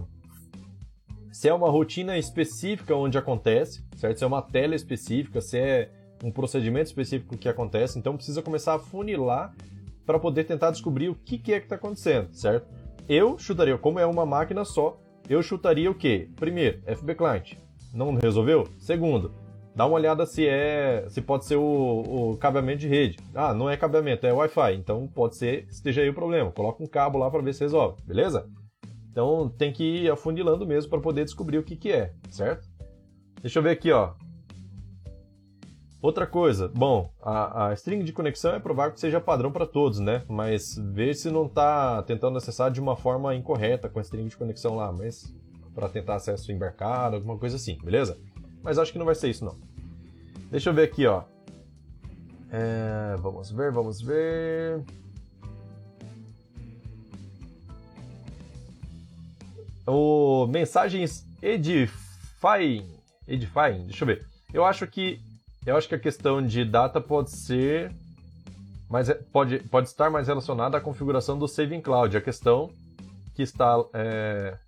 se 1.32 1.48
é 1.48 1.52
uma 1.52 1.68
rotina 1.68 2.16
específica 2.16 2.94
onde 2.94 3.18
acontece, 3.18 3.84
certo? 3.96 4.18
Se 4.18 4.22
é 4.22 4.26
uma 4.28 4.40
tela 4.40 4.76
específica, 4.76 5.40
se 5.40 5.58
é 5.58 5.90
um 6.22 6.30
procedimento 6.30 6.86
específico 6.86 7.36
que 7.36 7.48
acontece, 7.48 7.98
então 7.98 8.14
precisa 8.14 8.40
começar 8.40 8.74
a 8.74 8.78
funilar 8.78 9.52
para 10.06 10.20
poder 10.20 10.44
tentar 10.44 10.70
descobrir 10.70 11.08
o 11.08 11.16
que, 11.16 11.36
que 11.36 11.52
é 11.52 11.58
que 11.58 11.66
está 11.66 11.74
acontecendo, 11.74 12.32
certo? 12.32 12.68
Eu 13.08 13.36
chutaria, 13.38 13.76
como 13.76 13.98
é 13.98 14.06
uma 14.06 14.24
máquina 14.24 14.64
só, 14.64 15.00
eu 15.28 15.42
chutaria 15.42 15.90
o 15.90 15.94
quê? 15.94 16.28
Primeiro, 16.36 16.80
FB 16.96 17.16
Client. 17.16 17.54
Não 17.92 18.14
resolveu? 18.14 18.68
Segundo, 18.78 19.34
dá 19.74 19.86
uma 19.86 19.94
olhada 19.94 20.26
se 20.26 20.46
é, 20.46 21.06
se 21.08 21.20
pode 21.20 21.44
ser 21.44 21.56
o, 21.56 22.32
o 22.32 22.36
cabeamento 22.36 22.80
de 22.80 22.88
rede. 22.88 23.18
Ah, 23.34 23.54
não 23.54 23.68
é 23.68 23.76
cabeamento, 23.76 24.26
é 24.26 24.32
Wi-Fi. 24.32 24.74
Então 24.74 25.08
pode 25.08 25.36
ser 25.36 25.66
esteja 25.68 26.02
aí 26.02 26.08
o 26.08 26.14
problema. 26.14 26.50
Coloca 26.52 26.82
um 26.82 26.86
cabo 26.86 27.18
lá 27.18 27.30
para 27.30 27.42
ver 27.42 27.54
se 27.54 27.64
resolve, 27.64 28.00
beleza? 28.04 28.48
Então 29.10 29.48
tem 29.48 29.72
que 29.72 29.84
ir 29.84 30.10
afunilando 30.10 30.66
mesmo 30.66 30.90
para 30.90 31.00
poder 31.00 31.24
descobrir 31.24 31.58
o 31.58 31.62
que, 31.62 31.76
que 31.76 31.92
é, 31.92 32.12
certo? 32.30 32.66
Deixa 33.40 33.58
eu 33.58 33.62
ver 33.62 33.70
aqui, 33.70 33.90
ó. 33.90 34.14
Outra 36.00 36.26
coisa, 36.26 36.66
bom, 36.66 37.12
a, 37.22 37.68
a 37.68 37.72
string 37.74 38.02
de 38.02 38.12
conexão 38.12 38.54
é 38.54 38.58
provável 38.58 38.92
que 38.92 38.98
seja 38.98 39.20
padrão 39.20 39.52
para 39.52 39.66
todos, 39.66 40.00
né? 40.00 40.24
Mas 40.28 40.76
ver 40.92 41.14
se 41.14 41.30
não 41.30 41.46
está 41.46 42.02
tentando 42.02 42.36
acessar 42.36 42.72
de 42.72 42.80
uma 42.80 42.96
forma 42.96 43.32
incorreta 43.36 43.88
com 43.88 44.00
a 44.00 44.02
string 44.02 44.26
de 44.26 44.36
conexão 44.36 44.74
lá, 44.74 44.90
mas 44.90 45.32
para 45.72 45.88
tentar 45.88 46.16
acesso 46.16 46.50
embarcado, 46.50 47.16
alguma 47.16 47.38
coisa 47.38 47.54
assim, 47.54 47.78
beleza? 47.84 48.18
Mas 48.62 48.78
acho 48.78 48.92
que 48.92 48.98
não 48.98 49.06
vai 49.06 49.14
ser 49.14 49.30
isso 49.30 49.44
não. 49.44 49.56
Deixa 50.50 50.70
eu 50.70 50.74
ver 50.74 50.84
aqui, 50.84 51.06
ó. 51.06 51.22
É, 52.50 53.16
vamos 53.18 53.50
ver, 53.50 53.72
vamos 53.72 54.00
ver. 54.00 54.82
O 59.86 60.46
mensagens 60.46 61.24
edifying, 61.42 62.86
edifying, 63.26 63.84
deixa 63.86 64.04
eu 64.04 64.06
ver. 64.06 64.26
Eu 64.52 64.64
acho 64.64 64.86
que 64.86 65.18
eu 65.64 65.76
acho 65.76 65.88
que 65.88 65.94
a 65.94 65.98
questão 65.98 66.44
de 66.44 66.64
data 66.64 67.00
pode 67.00 67.30
ser. 67.30 67.92
Mas 68.88 69.10
pode, 69.32 69.60
pode 69.60 69.88
estar 69.88 70.10
mais 70.10 70.28
relacionada 70.28 70.76
à 70.76 70.80
configuração 70.80 71.38
do 71.38 71.48
Saving 71.48 71.80
Cloud, 71.80 72.14
a 72.16 72.20
questão 72.20 72.70
que 73.34 73.42
está. 73.42 73.82
É, 73.94 74.58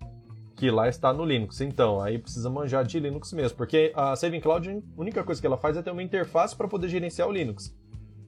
que 0.55 0.71
lá 0.71 0.87
está 0.87 1.13
no 1.13 1.25
Linux. 1.25 1.61
Então, 1.61 2.01
aí 2.01 2.17
precisa 2.17 2.49
manjar 2.49 2.85
de 2.85 2.99
Linux 2.99 3.33
mesmo, 3.33 3.57
porque 3.57 3.91
a 3.95 4.15
Saving 4.15 4.39
Cloud, 4.39 4.69
a 4.69 5.01
única 5.01 5.23
coisa 5.23 5.41
que 5.41 5.47
ela 5.47 5.57
faz 5.57 5.75
é 5.77 5.81
ter 5.81 5.91
uma 5.91 6.03
interface 6.03 6.55
para 6.55 6.67
poder 6.67 6.87
gerenciar 6.87 7.27
o 7.27 7.31
Linux. 7.31 7.75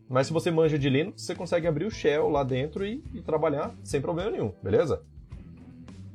Mas 0.09 0.27
se 0.27 0.33
você 0.33 0.49
manja 0.49 0.77
de 0.77 0.89
Linux, 0.89 1.21
você 1.21 1.35
consegue 1.35 1.67
abrir 1.67 1.85
o 1.85 1.91
shell 1.91 2.29
lá 2.29 2.43
dentro 2.43 2.85
e, 2.85 3.03
e 3.13 3.21
trabalhar 3.21 3.73
sem 3.83 4.01
problema 4.01 4.31
nenhum, 4.31 4.53
beleza? 4.61 5.01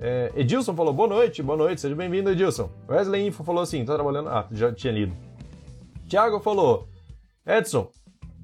É, 0.00 0.32
Edilson 0.34 0.74
falou, 0.74 0.92
boa 0.92 1.08
noite, 1.08 1.42
boa 1.42 1.56
noite, 1.56 1.80
seja 1.80 1.94
bem-vindo, 1.94 2.30
Edilson. 2.30 2.70
Wesley 2.88 3.26
Info 3.26 3.44
falou 3.44 3.62
assim, 3.62 3.84
tá 3.84 3.94
trabalhando... 3.94 4.28
Ah, 4.28 4.48
já 4.50 4.72
tinha 4.72 4.92
lido. 4.92 5.14
Thiago 6.12 6.40
falou: 6.40 6.86
Edson, 7.46 7.90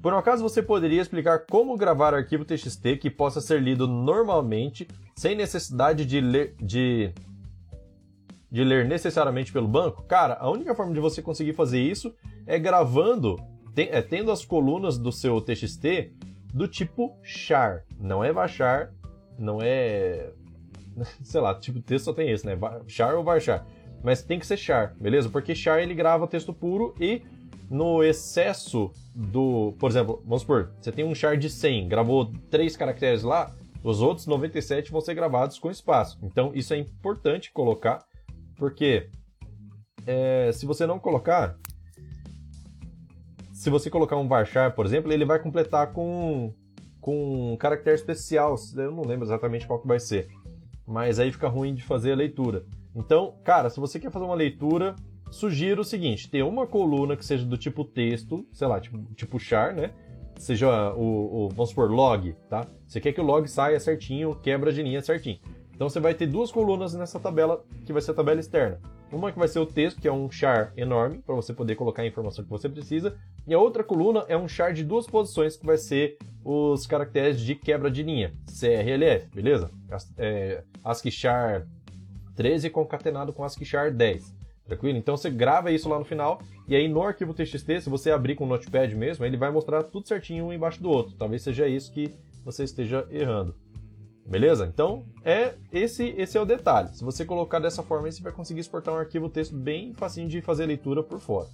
por 0.01 0.11
um 0.11 0.17
acaso 0.17 0.41
você 0.41 0.59
poderia 0.59 0.99
explicar 0.99 1.45
como 1.45 1.77
gravar 1.77 2.15
arquivo 2.15 2.43
TXT 2.43 2.97
que 2.99 3.11
possa 3.11 3.39
ser 3.39 3.61
lido 3.61 3.87
normalmente, 3.87 4.87
sem 5.15 5.35
necessidade 5.35 6.03
de 6.03 6.19
ler, 6.19 6.55
de, 6.59 7.13
de 8.51 8.63
ler 8.63 8.85
necessariamente 8.85 9.51
pelo 9.51 9.67
banco? 9.67 10.03
Cara, 10.03 10.37
a 10.39 10.49
única 10.49 10.73
forma 10.75 10.93
de 10.93 10.99
você 10.99 11.21
conseguir 11.21 11.53
fazer 11.53 11.79
isso 11.79 12.13
é 12.45 12.57
gravando, 12.57 13.37
é, 13.75 14.01
tendo 14.01 14.31
as 14.31 14.43
colunas 14.43 14.97
do 14.97 15.11
seu 15.11 15.39
TXT 15.39 16.11
do 16.53 16.67
tipo 16.67 17.15
char. 17.21 17.83
Não 17.99 18.23
é 18.23 18.31
varchar, 18.31 18.91
não 19.37 19.59
é. 19.61 20.31
Sei 21.23 21.39
lá, 21.39 21.55
tipo 21.55 21.81
texto 21.81 22.05
só 22.05 22.13
tem 22.13 22.31
esse, 22.31 22.45
né? 22.45 22.57
Char 22.87 23.15
ou 23.15 23.23
varchar. 23.23 23.65
Mas 24.03 24.21
tem 24.21 24.39
que 24.39 24.47
ser 24.47 24.57
char, 24.57 24.95
beleza? 24.99 25.29
Porque 25.29 25.53
char 25.53 25.81
ele 25.81 25.93
grava 25.93 26.27
texto 26.27 26.53
puro 26.53 26.95
e 26.99 27.21
no 27.69 28.03
excesso 28.03 28.91
do. 29.13 29.73
Por 29.77 29.89
exemplo, 29.89 30.21
vamos 30.25 30.41
supor, 30.41 30.71
você 30.79 30.91
tem 30.91 31.05
um 31.05 31.13
char 31.13 31.37
de 31.37 31.49
100, 31.49 31.87
gravou 31.87 32.31
três 32.49 32.75
caracteres 32.75 33.23
lá, 33.23 33.53
os 33.83 34.01
outros 34.01 34.25
97 34.25 34.91
vão 34.91 35.01
ser 35.01 35.13
gravados 35.13 35.59
com 35.59 35.69
espaço. 35.69 36.17
Então 36.23 36.51
isso 36.55 36.73
é 36.73 36.77
importante 36.77 37.51
colocar, 37.51 38.05
porque 38.59 39.09
é, 40.05 40.51
se 40.51 40.65
você 40.65 40.85
não 40.85 40.99
colocar. 40.99 41.57
Se 43.53 43.69
você 43.69 43.89
colocar 43.89 44.15
um 44.15 44.27
varchar, 44.27 44.73
por 44.75 44.85
exemplo, 44.85 45.11
ele 45.11 45.25
vai 45.25 45.39
completar 45.39 45.91
com, 45.91 46.53
com 47.01 47.53
um 47.53 47.57
caractere 47.57 47.95
especial. 47.95 48.55
Eu 48.75 48.91
não 48.91 49.03
lembro 49.03 49.25
exatamente 49.25 49.65
qual 49.65 49.79
que 49.79 49.87
vai 49.87 49.99
ser. 49.99 50.27
Mas 50.87 51.19
aí 51.19 51.31
fica 51.31 51.47
ruim 51.47 51.73
de 51.73 51.83
fazer 51.83 52.11
a 52.11 52.15
leitura. 52.15 52.65
Então, 52.95 53.35
cara, 53.43 53.69
se 53.69 53.79
você 53.79 53.99
quer 53.99 54.11
fazer 54.11 54.25
uma 54.25 54.35
leitura 54.35 54.95
sugiro 55.31 55.81
o 55.81 55.85
seguinte: 55.85 56.29
ter 56.29 56.43
uma 56.43 56.65
coluna 56.65 57.15
que 57.15 57.25
seja 57.25 57.45
do 57.45 57.57
tipo 57.57 57.83
texto, 57.83 58.47
sei 58.51 58.67
lá, 58.67 58.79
tipo, 58.79 58.97
tipo 59.15 59.39
char, 59.39 59.73
né? 59.73 59.91
Seja 60.37 60.93
o, 60.93 61.47
o, 61.47 61.49
vamos 61.49 61.69
supor, 61.69 61.91
log, 61.91 62.33
tá? 62.49 62.65
Você 62.87 63.01
quer 63.01 63.11
que 63.11 63.19
o 63.19 63.25
log 63.25 63.45
saia 63.47 63.79
certinho, 63.79 64.33
quebra 64.35 64.71
de 64.71 64.81
linha 64.81 65.01
certinho. 65.01 65.39
Então 65.79 65.87
você 65.87 66.01
vai 66.01 66.13
ter 66.13 66.27
duas 66.27 66.51
colunas 66.51 66.93
nessa 66.93 67.17
tabela, 67.21 67.63
que 67.85 67.93
vai 67.93 68.01
ser 68.01 68.11
a 68.11 68.13
tabela 68.13 68.41
externa. 68.41 68.81
Uma 69.13 69.31
que 69.31 69.39
vai 69.39 69.47
ser 69.47 69.59
o 69.59 69.65
texto, 69.65 70.01
que 70.01 70.09
é 70.09 70.11
um 70.11 70.29
char 70.29 70.73
enorme, 70.75 71.19
para 71.19 71.33
você 71.33 71.53
poder 71.53 71.75
colocar 71.75 72.01
a 72.01 72.05
informação 72.05 72.43
que 72.43 72.49
você 72.49 72.67
precisa. 72.67 73.15
E 73.47 73.53
a 73.53 73.59
outra 73.59 73.81
coluna 73.81 74.25
é 74.27 74.35
um 74.35 74.45
char 74.45 74.73
de 74.73 74.83
duas 74.83 75.07
posições, 75.07 75.55
que 75.55 75.65
vai 75.65 75.77
ser 75.77 76.17
os 76.43 76.85
caracteres 76.85 77.39
de 77.39 77.55
quebra 77.55 77.89
de 77.89 78.03
linha, 78.03 78.33
CRLF, 78.45 79.29
beleza? 79.33 79.71
É, 80.17 80.65
ASCII 80.83 81.11
char 81.13 81.65
13 82.35 82.69
concatenado 82.69 83.31
com 83.31 83.45
ASCII 83.45 83.65
char 83.65 83.89
10. 83.89 84.35
Tranquilo? 84.65 84.97
Então 84.97 85.15
você 85.15 85.29
grava 85.29 85.71
isso 85.71 85.87
lá 85.87 85.97
no 85.97 86.03
final 86.03 86.41
e 86.67 86.75
aí 86.75 86.89
no 86.89 87.01
arquivo 87.01 87.33
TXT, 87.33 87.83
se 87.83 87.89
você 87.89 88.11
abrir 88.11 88.35
com 88.35 88.43
o 88.43 88.47
Notepad 88.47 88.93
mesmo, 88.97 89.23
ele 89.23 89.37
vai 89.37 89.49
mostrar 89.49 89.81
tudo 89.83 90.09
certinho 90.09 90.43
um 90.43 90.51
embaixo 90.51 90.83
do 90.83 90.89
outro. 90.89 91.15
Talvez 91.17 91.41
seja 91.41 91.69
isso 91.69 91.89
que 91.93 92.13
você 92.43 92.65
esteja 92.65 93.07
errando. 93.09 93.55
Beleza? 94.29 94.67
Então, 94.71 95.03
é 95.25 95.55
esse 95.73 96.13
esse 96.15 96.37
é 96.37 96.41
o 96.41 96.45
detalhe. 96.45 96.89
Se 96.89 97.03
você 97.03 97.25
colocar 97.25 97.57
dessa 97.57 97.81
forma, 97.81 98.11
você 98.11 98.21
vai 98.21 98.31
conseguir 98.31 98.59
exportar 98.59 98.93
um 98.93 98.97
arquivo 98.97 99.27
texto 99.27 99.55
bem 99.55 99.91
facinho 99.93 100.29
de 100.29 100.39
fazer 100.39 100.67
leitura 100.67 101.01
por 101.01 101.19
fora. 101.19 101.47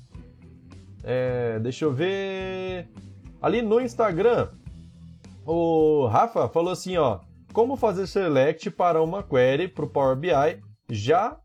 É, 1.01 1.58
deixa 1.60 1.86
eu 1.86 1.94
ver. 1.94 2.89
Ali 3.41 3.62
no 3.62 3.79
Instagram, 3.79 4.50
o 5.46 6.05
Rafa 6.08 6.50
falou 6.50 6.74
assim, 6.74 6.98
ó, 6.98 7.20
como 7.53 7.77
fazer 7.77 8.08
select 8.08 8.70
para 8.72 9.01
uma 9.01 9.24
query 9.24 9.70
para 9.70 9.86
o 9.86 9.89
Power 9.89 10.17
BI 10.17 10.29
já 10.89 11.38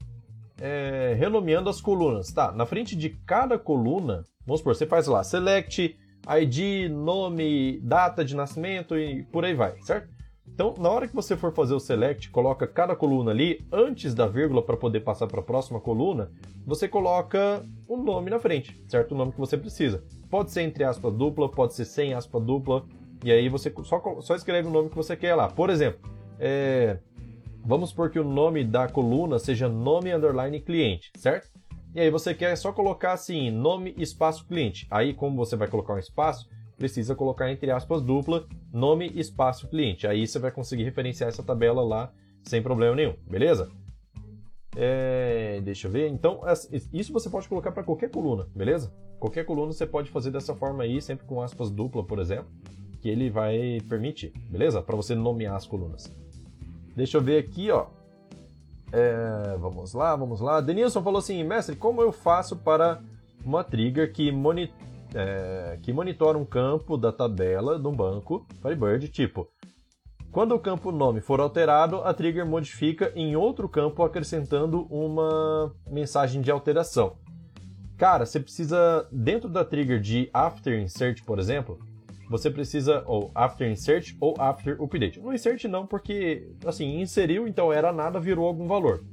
é, 0.60 1.14
renomeando 1.16 1.70
as 1.70 1.80
colunas. 1.80 2.32
Tá, 2.32 2.50
na 2.50 2.66
frente 2.66 2.96
de 2.96 3.10
cada 3.10 3.56
coluna, 3.56 4.24
vamos 4.44 4.60
supor, 4.60 4.74
você 4.74 4.86
faz 4.86 5.06
lá, 5.06 5.22
select, 5.22 5.96
ID, 6.40 6.90
nome, 6.90 7.78
data 7.82 8.24
de 8.24 8.34
nascimento 8.34 8.98
e 8.98 9.22
por 9.24 9.44
aí 9.44 9.54
vai, 9.54 9.80
certo? 9.82 10.19
Então, 10.60 10.74
na 10.76 10.90
hora 10.90 11.08
que 11.08 11.14
você 11.14 11.38
for 11.38 11.54
fazer 11.54 11.72
o 11.72 11.80
select, 11.80 12.28
coloca 12.28 12.66
cada 12.66 12.94
coluna 12.94 13.30
ali, 13.30 13.66
antes 13.72 14.14
da 14.14 14.26
vírgula 14.26 14.60
para 14.60 14.76
poder 14.76 15.00
passar 15.00 15.26
para 15.26 15.40
a 15.40 15.42
próxima 15.42 15.80
coluna, 15.80 16.30
você 16.66 16.86
coloca 16.86 17.64
o 17.88 17.96
nome 17.96 18.28
na 18.28 18.38
frente, 18.38 18.78
certo? 18.86 19.12
O 19.12 19.16
nome 19.16 19.32
que 19.32 19.40
você 19.40 19.56
precisa. 19.56 20.04
Pode 20.28 20.50
ser 20.50 20.60
entre 20.60 20.84
aspas 20.84 21.14
dupla, 21.14 21.48
pode 21.48 21.72
ser 21.72 21.86
sem 21.86 22.12
aspas 22.12 22.42
dupla, 22.42 22.84
e 23.24 23.32
aí 23.32 23.48
você 23.48 23.72
só, 23.84 24.20
só 24.20 24.34
escreve 24.34 24.68
o 24.68 24.70
nome 24.70 24.90
que 24.90 24.96
você 24.96 25.16
quer 25.16 25.34
lá. 25.34 25.48
Por 25.48 25.70
exemplo, 25.70 25.98
é, 26.38 26.98
Vamos 27.64 27.88
supor 27.88 28.10
que 28.10 28.18
o 28.18 28.24
nome 28.24 28.62
da 28.62 28.86
coluna 28.86 29.38
seja 29.38 29.66
nome 29.66 30.12
underline 30.12 30.60
cliente, 30.60 31.10
certo? 31.16 31.48
E 31.94 32.00
aí 32.00 32.10
você 32.10 32.34
quer 32.34 32.54
só 32.56 32.70
colocar 32.70 33.12
assim, 33.12 33.50
nome 33.50 33.94
espaço 33.96 34.46
cliente. 34.46 34.86
Aí 34.90 35.14
como 35.14 35.38
você 35.38 35.56
vai 35.56 35.68
colocar 35.68 35.94
um 35.94 35.98
espaço, 35.98 36.46
precisa 36.80 37.14
colocar 37.14 37.52
entre 37.52 37.70
aspas 37.70 38.00
dupla, 38.00 38.46
nome 38.72 39.12
espaço 39.14 39.68
cliente. 39.68 40.06
Aí 40.06 40.26
você 40.26 40.38
vai 40.38 40.50
conseguir 40.50 40.82
referenciar 40.82 41.28
essa 41.28 41.42
tabela 41.42 41.82
lá 41.82 42.10
sem 42.42 42.62
problema 42.62 42.96
nenhum, 42.96 43.14
beleza? 43.28 43.70
É, 44.74 45.60
deixa 45.62 45.88
eu 45.88 45.92
ver. 45.92 46.08
Então, 46.08 46.40
isso 46.90 47.12
você 47.12 47.28
pode 47.28 47.46
colocar 47.46 47.70
para 47.70 47.82
qualquer 47.82 48.10
coluna, 48.10 48.46
beleza? 48.56 48.90
Qualquer 49.18 49.44
coluna 49.44 49.72
você 49.72 49.86
pode 49.86 50.10
fazer 50.10 50.30
dessa 50.30 50.54
forma 50.54 50.82
aí, 50.82 51.02
sempre 51.02 51.26
com 51.26 51.42
aspas 51.42 51.70
dupla, 51.70 52.02
por 52.02 52.18
exemplo, 52.18 52.46
que 53.02 53.10
ele 53.10 53.28
vai 53.28 53.78
permitir, 53.86 54.32
beleza? 54.48 54.80
Para 54.80 54.96
você 54.96 55.14
nomear 55.14 55.56
as 55.56 55.66
colunas. 55.66 56.10
Deixa 56.96 57.18
eu 57.18 57.22
ver 57.22 57.44
aqui, 57.44 57.70
ó. 57.70 57.88
É, 58.90 59.54
vamos 59.58 59.92
lá, 59.92 60.16
vamos 60.16 60.40
lá. 60.40 60.62
Denilson 60.62 61.02
falou 61.02 61.18
assim, 61.18 61.44
mestre, 61.44 61.76
como 61.76 62.00
eu 62.00 62.10
faço 62.10 62.56
para 62.56 63.02
uma 63.44 63.62
trigger 63.62 64.10
que, 64.14 64.32
moni 64.32 64.72
é, 65.14 65.78
que 65.82 65.92
monitora 65.92 66.38
um 66.38 66.44
campo 66.44 66.96
da 66.96 67.12
tabela 67.12 67.78
de 67.78 67.86
um 67.86 67.92
banco 67.92 68.46
Firebird, 68.62 69.08
tipo, 69.08 69.48
quando 70.30 70.54
o 70.54 70.60
campo 70.60 70.92
nome 70.92 71.20
for 71.20 71.40
alterado, 71.40 71.96
a 71.96 72.14
trigger 72.14 72.46
modifica 72.46 73.12
em 73.16 73.34
outro 73.34 73.68
campo 73.68 74.02
acrescentando 74.04 74.86
uma 74.88 75.74
mensagem 75.88 76.40
de 76.40 76.50
alteração. 76.52 77.16
Cara, 77.98 78.24
você 78.24 78.38
precisa, 78.38 79.08
dentro 79.10 79.48
da 79.48 79.64
trigger 79.64 80.00
de 80.00 80.30
after 80.32 80.80
insert, 80.80 81.24
por 81.24 81.40
exemplo, 81.40 81.80
você 82.30 82.48
precisa 82.48 83.02
ou 83.06 83.32
after 83.34 83.68
insert 83.68 84.14
ou 84.20 84.36
after 84.38 84.80
update. 84.80 85.18
No 85.18 85.34
insert 85.34 85.64
não, 85.64 85.84
porque 85.84 86.48
assim, 86.64 87.00
inseriu, 87.00 87.48
então 87.48 87.72
era 87.72 87.92
nada, 87.92 88.20
virou 88.20 88.46
algum 88.46 88.68
valor. 88.68 89.04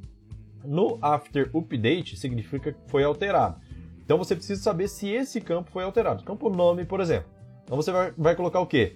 No 0.63 1.00
after 1.01 1.50
update 1.51 2.16
significa 2.16 2.72
que 2.72 2.80
foi 2.92 3.04
alterado. 3.04 3.60
Então 4.08 4.18
você 4.18 4.38
precisa 4.38 4.62
saber 4.64 4.88
se 4.88 5.10
esse 5.10 5.42
campo 5.42 5.70
foi 5.70 5.84
alterado. 5.84 6.24
Campo 6.24 6.50
nome, 6.50 6.86
por 6.86 7.02
exemplo. 7.02 7.30
Então 7.66 7.76
você 7.76 7.92
vai, 7.92 8.14
vai 8.18 8.36
colocar 8.38 8.62
o 8.62 8.66
quê? 8.66 8.96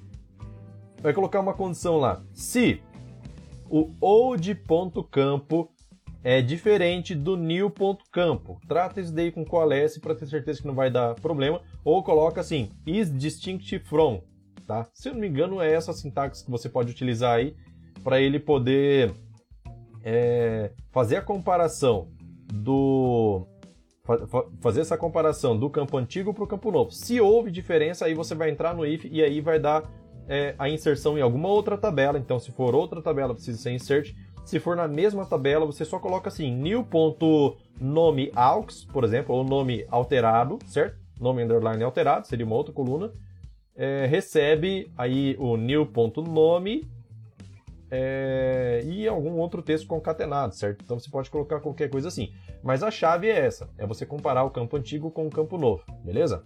Vai 1.01 1.12
colocar 1.13 1.41
uma 1.41 1.53
condição 1.53 1.98
lá. 1.98 2.24
Se 2.32 2.82
o 3.70 3.91
old.campo 4.00 5.70
é 6.24 6.41
diferente 6.41 7.13
do 7.13 7.36
new.campo. 7.36 8.62
Trata 8.65 9.01
isso 9.01 9.13
daí 9.13 9.34
com 9.34 9.44
coalesce 9.44 10.00
para 10.00 10.15
ter 10.15 10.27
certeza 10.27 10.62
que 10.62 10.68
não 10.68 10.75
vai 10.75 10.89
dar 10.89 11.15
problema. 11.15 11.62
Ou 11.84 12.01
coloca 12.01 12.39
assim, 12.39 12.70
is 12.88 13.13
distinct 13.13 13.80
from. 13.80 14.22
Tá? 14.65 14.88
Se 14.94 15.10
eu 15.10 15.13
não 15.13 15.20
me 15.20 15.27
engano, 15.27 15.60
é 15.60 15.74
essa 15.74 15.91
sintaxe 15.91 16.46
que 16.46 16.50
você 16.50 16.70
pode 16.70 16.89
utilizar 16.89 17.36
aí 17.36 17.53
para 18.01 18.22
ele 18.22 18.39
poder 18.39 19.13
é, 20.06 20.72
fazer 20.89 21.18
a 21.18 21.22
comparação 21.22 22.08
do 22.53 23.46
fazer 24.60 24.82
essa 24.82 24.98
comparação 24.98 25.58
do 25.58 25.70
campo 25.70 25.98
antigo 25.98 26.34
para 26.34 26.44
o 26.44 26.48
campo 26.48 26.72
novo. 26.72 26.91
Se 26.91 27.20
houve 27.20 27.51
diferença, 27.51 28.06
aí 28.06 28.13
você 28.13 28.36
vai 28.36 28.50
entrar 28.50 28.74
no 28.74 28.86
if 28.86 29.06
e 29.06 29.24
aí 29.24 29.41
vai 29.41 29.60
dar 29.60 29.84
é, 30.27 30.56
a 30.58 30.70
inserção 30.70 31.18
em 31.18 31.22
alguma 31.22 31.50
outra 31.50 31.77
tabela. 31.77 32.18
Então, 32.18 32.39
se 32.39 32.51
for 32.51 32.74
outra 32.74 33.01
tabela, 33.01 33.34
precisa 33.34 33.58
ser 33.58 33.72
insert. 33.72 34.13
Se 34.46 34.60
for 34.60 34.75
na 34.75 34.88
mesma 34.88 35.25
tabela, 35.25 35.65
você 35.65 35.86
só 35.86 36.00
coloca 36.00 36.30
assim, 36.30 36.51
new.nome 36.51 38.32
aux, 38.36 38.86
por 38.86 39.03
exemplo, 39.03 39.36
ou 39.36 39.44
nome 39.44 39.86
alterado, 39.89 40.58
certo? 40.65 40.98
Nome 41.20 41.44
underline 41.44 41.84
alterado, 41.84 42.27
seria 42.27 42.46
uma 42.46 42.56
outra 42.56 42.74
coluna. 42.74 43.12
É, 43.75 44.06
recebe 44.08 44.91
aí 44.98 45.36
o 45.39 45.56
new.nome 45.56 46.89
é, 47.91 48.81
e 48.86 49.05
algum 49.05 49.33
outro 49.33 49.62
texto 49.62 49.86
concatenado, 49.86 50.55
certo? 50.55 50.81
Então 50.83 50.98
você 50.98 51.10
pode 51.10 51.29
colocar 51.29 51.60
qualquer 51.60 51.89
coisa 51.89 52.07
assim. 52.07 52.33
Mas 52.63 52.81
a 52.81 52.89
chave 52.89 53.27
é 53.27 53.38
essa, 53.38 53.69
é 53.77 53.86
você 53.86 54.05
comparar 54.05 54.45
o 54.45 54.50
campo 54.50 54.77
antigo 54.77 55.12
com 55.12 55.27
o 55.27 55.29
campo 55.29 55.57
novo, 55.57 55.83
beleza? 56.03 56.41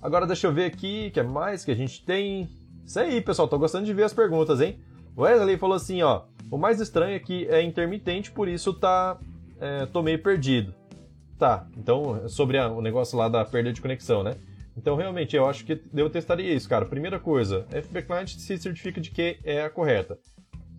Agora 0.00 0.26
deixa 0.26 0.46
eu 0.46 0.52
ver 0.52 0.64
aqui, 0.64 1.08
o 1.08 1.12
que 1.12 1.20
é 1.20 1.22
mais 1.22 1.64
que 1.64 1.70
a 1.70 1.76
gente 1.76 2.04
tem? 2.04 2.48
Isso 2.84 2.98
aí, 2.98 3.20
pessoal, 3.20 3.46
tô 3.46 3.58
gostando 3.58 3.84
de 3.84 3.92
ver 3.92 4.04
as 4.04 4.14
perguntas, 4.14 4.60
hein? 4.60 4.80
Wesley 5.16 5.58
falou 5.58 5.76
assim, 5.76 6.02
ó, 6.02 6.22
o 6.50 6.56
mais 6.56 6.80
estranho 6.80 7.14
é 7.14 7.18
que 7.20 7.46
é 7.48 7.62
intermitente, 7.62 8.32
por 8.32 8.48
isso 8.48 8.72
tá, 8.72 9.20
é, 9.60 9.86
tô 9.86 10.02
meio 10.02 10.20
perdido. 10.22 10.74
Tá, 11.38 11.66
então, 11.76 12.28
sobre 12.28 12.56
a, 12.56 12.68
o 12.68 12.80
negócio 12.80 13.18
lá 13.18 13.28
da 13.28 13.44
perda 13.44 13.72
de 13.72 13.80
conexão, 13.80 14.22
né? 14.22 14.36
Então, 14.76 14.96
realmente, 14.96 15.36
eu 15.36 15.46
acho 15.46 15.64
que 15.64 15.80
eu 15.94 16.10
testaria 16.10 16.52
isso, 16.54 16.68
cara. 16.68 16.86
Primeira 16.86 17.20
coisa, 17.20 17.66
FB 17.70 18.02
Client 18.02 18.30
se 18.36 18.58
certifica 18.58 19.00
de 19.00 19.10
que 19.10 19.38
é 19.44 19.62
a 19.62 19.70
correta. 19.70 20.18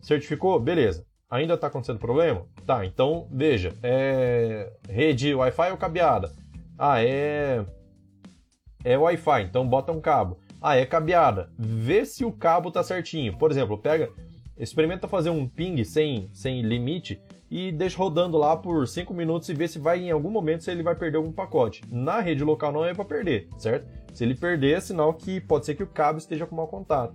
Certificou? 0.01 0.59
Beleza. 0.59 1.05
Ainda 1.29 1.53
está 1.55 1.67
acontecendo 1.67 1.99
problema? 1.99 2.45
Tá, 2.65 2.85
então, 2.85 3.27
veja. 3.31 3.73
É 3.81 4.71
rede 4.89 5.33
Wi-Fi 5.33 5.71
ou 5.71 5.77
cabeada? 5.77 6.31
Ah, 6.77 7.03
é... 7.03 7.65
É 8.83 8.97
Wi-Fi, 8.97 9.43
então 9.43 9.67
bota 9.67 9.91
um 9.91 10.01
cabo. 10.01 10.39
Ah, 10.61 10.75
é 10.75 10.85
cabeada. 10.85 11.49
Vê 11.57 12.05
se 12.05 12.25
o 12.25 12.31
cabo 12.31 12.71
tá 12.71 12.83
certinho. 12.83 13.37
Por 13.37 13.51
exemplo, 13.51 13.77
pega... 13.77 14.09
Experimenta 14.55 15.07
fazer 15.07 15.31
um 15.31 15.47
ping 15.47 15.83
sem, 15.83 16.29
sem 16.31 16.61
limite 16.61 17.19
e 17.55 17.71
deixa 17.71 17.99
rodando 17.99 18.35
lá 18.35 18.57
por 18.57 18.87
5 18.87 19.13
minutos 19.13 19.47
e 19.47 19.53
vê 19.53 19.67
se 19.67 19.77
vai 19.77 19.99
em 19.99 20.09
algum 20.09 20.31
momento 20.31 20.63
se 20.63 20.71
ele 20.71 20.81
vai 20.81 20.95
perder 20.95 21.17
algum 21.17 21.31
pacote. 21.31 21.83
Na 21.87 22.19
rede 22.19 22.43
local 22.43 22.71
não 22.71 22.83
é 22.83 22.95
para 22.95 23.05
perder, 23.05 23.47
certo? 23.59 23.87
Se 24.11 24.23
ele 24.23 24.33
perder, 24.33 24.77
é 24.77 24.79
sinal 24.79 25.13
que 25.13 25.39
pode 25.39 25.67
ser 25.67 25.75
que 25.75 25.83
o 25.83 25.87
cabo 25.87 26.17
esteja 26.17 26.47
com 26.47 26.55
mau 26.55 26.67
contato. 26.67 27.13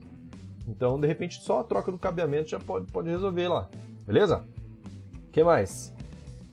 Então, 0.68 1.00
de 1.00 1.09
repente, 1.09 1.42
só 1.42 1.59
a 1.59 1.64
troca 1.64 1.90
do 1.90 1.99
cabeamento 1.99 2.50
já 2.50 2.61
pode, 2.61 2.87
pode 2.92 3.11
resolver 3.11 3.49
lá. 3.49 3.68
Beleza? 4.07 4.45
Que 5.33 5.42
mais? 5.42 5.92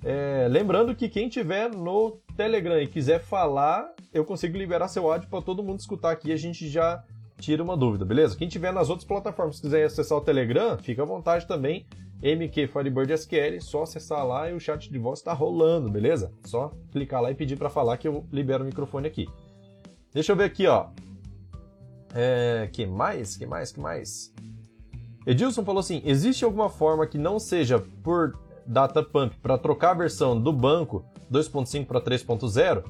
É, 0.04 0.48
lembrando 0.50 0.96
que 0.96 1.08
quem 1.08 1.30
tiver 1.30 1.70
no 1.70 2.18
Telegram 2.36 2.82
e 2.82 2.88
quiser 2.88 3.20
falar, 3.20 3.94
eu 4.12 4.26
consigo 4.26 4.58
liberar 4.58 4.88
seu 4.88 5.12
áudio 5.12 5.30
para 5.30 5.44
todo 5.44 5.62
mundo 5.62 5.80
escutar 5.80 6.10
aqui. 6.10 6.32
A 6.32 6.38
gente 6.38 6.68
já 6.68 7.04
tira 7.38 7.62
uma 7.62 7.78
dúvida, 7.78 8.04
beleza? 8.04 8.36
Quem 8.36 8.48
tiver 8.48 8.74
nas 8.74 8.90
outras 8.90 9.08
plataformas, 9.08 9.60
quiser 9.60 9.86
acessar 9.86 10.18
o 10.18 10.22
Telegram, 10.22 10.76
fica 10.80 11.04
à 11.04 11.06
vontade 11.06 11.46
também. 11.46 11.86
MQ 12.26 12.68
Firebird 12.68 13.14
SQL, 13.14 13.62
só 13.62 13.84
acessar 13.84 14.26
lá 14.26 14.50
e 14.50 14.54
o 14.54 14.60
chat 14.60 14.92
de 14.92 14.98
voz 14.98 15.20
está 15.20 15.32
rolando, 15.32 15.90
beleza? 15.90 16.32
Só 16.44 16.72
clicar 16.92 17.22
lá 17.22 17.30
e 17.30 17.36
pedir 17.36 17.56
para 17.56 17.70
falar 17.70 17.98
que 17.98 18.08
eu 18.08 18.26
libero 18.32 18.64
o 18.64 18.66
microfone 18.66 19.08
aqui. 19.08 19.28
Deixa 20.12 20.32
eu 20.32 20.36
ver 20.36 20.46
aqui, 20.46 20.66
ó. 20.66 20.88
É, 22.16 22.68
que 22.72 22.86
mais? 22.86 23.38
Que 23.38 23.46
mais? 23.46 23.72
Que 23.72 23.80
mais? 23.80 24.34
Edilson 25.28 25.64
falou 25.64 25.82
assim: 25.82 26.02
existe 26.04 26.44
alguma 26.44 26.70
forma 26.70 27.06
que 27.06 27.18
não 27.18 27.38
seja 27.38 27.80
por 28.02 28.40
data 28.66 29.04
pump 29.04 29.36
para 29.38 29.58
trocar 29.58 29.92
a 29.92 29.96
versão 29.96 30.40
do 30.40 30.52
banco 30.52 31.06
2.5 31.32 31.86
para 31.86 32.02
3.0? 32.02 32.84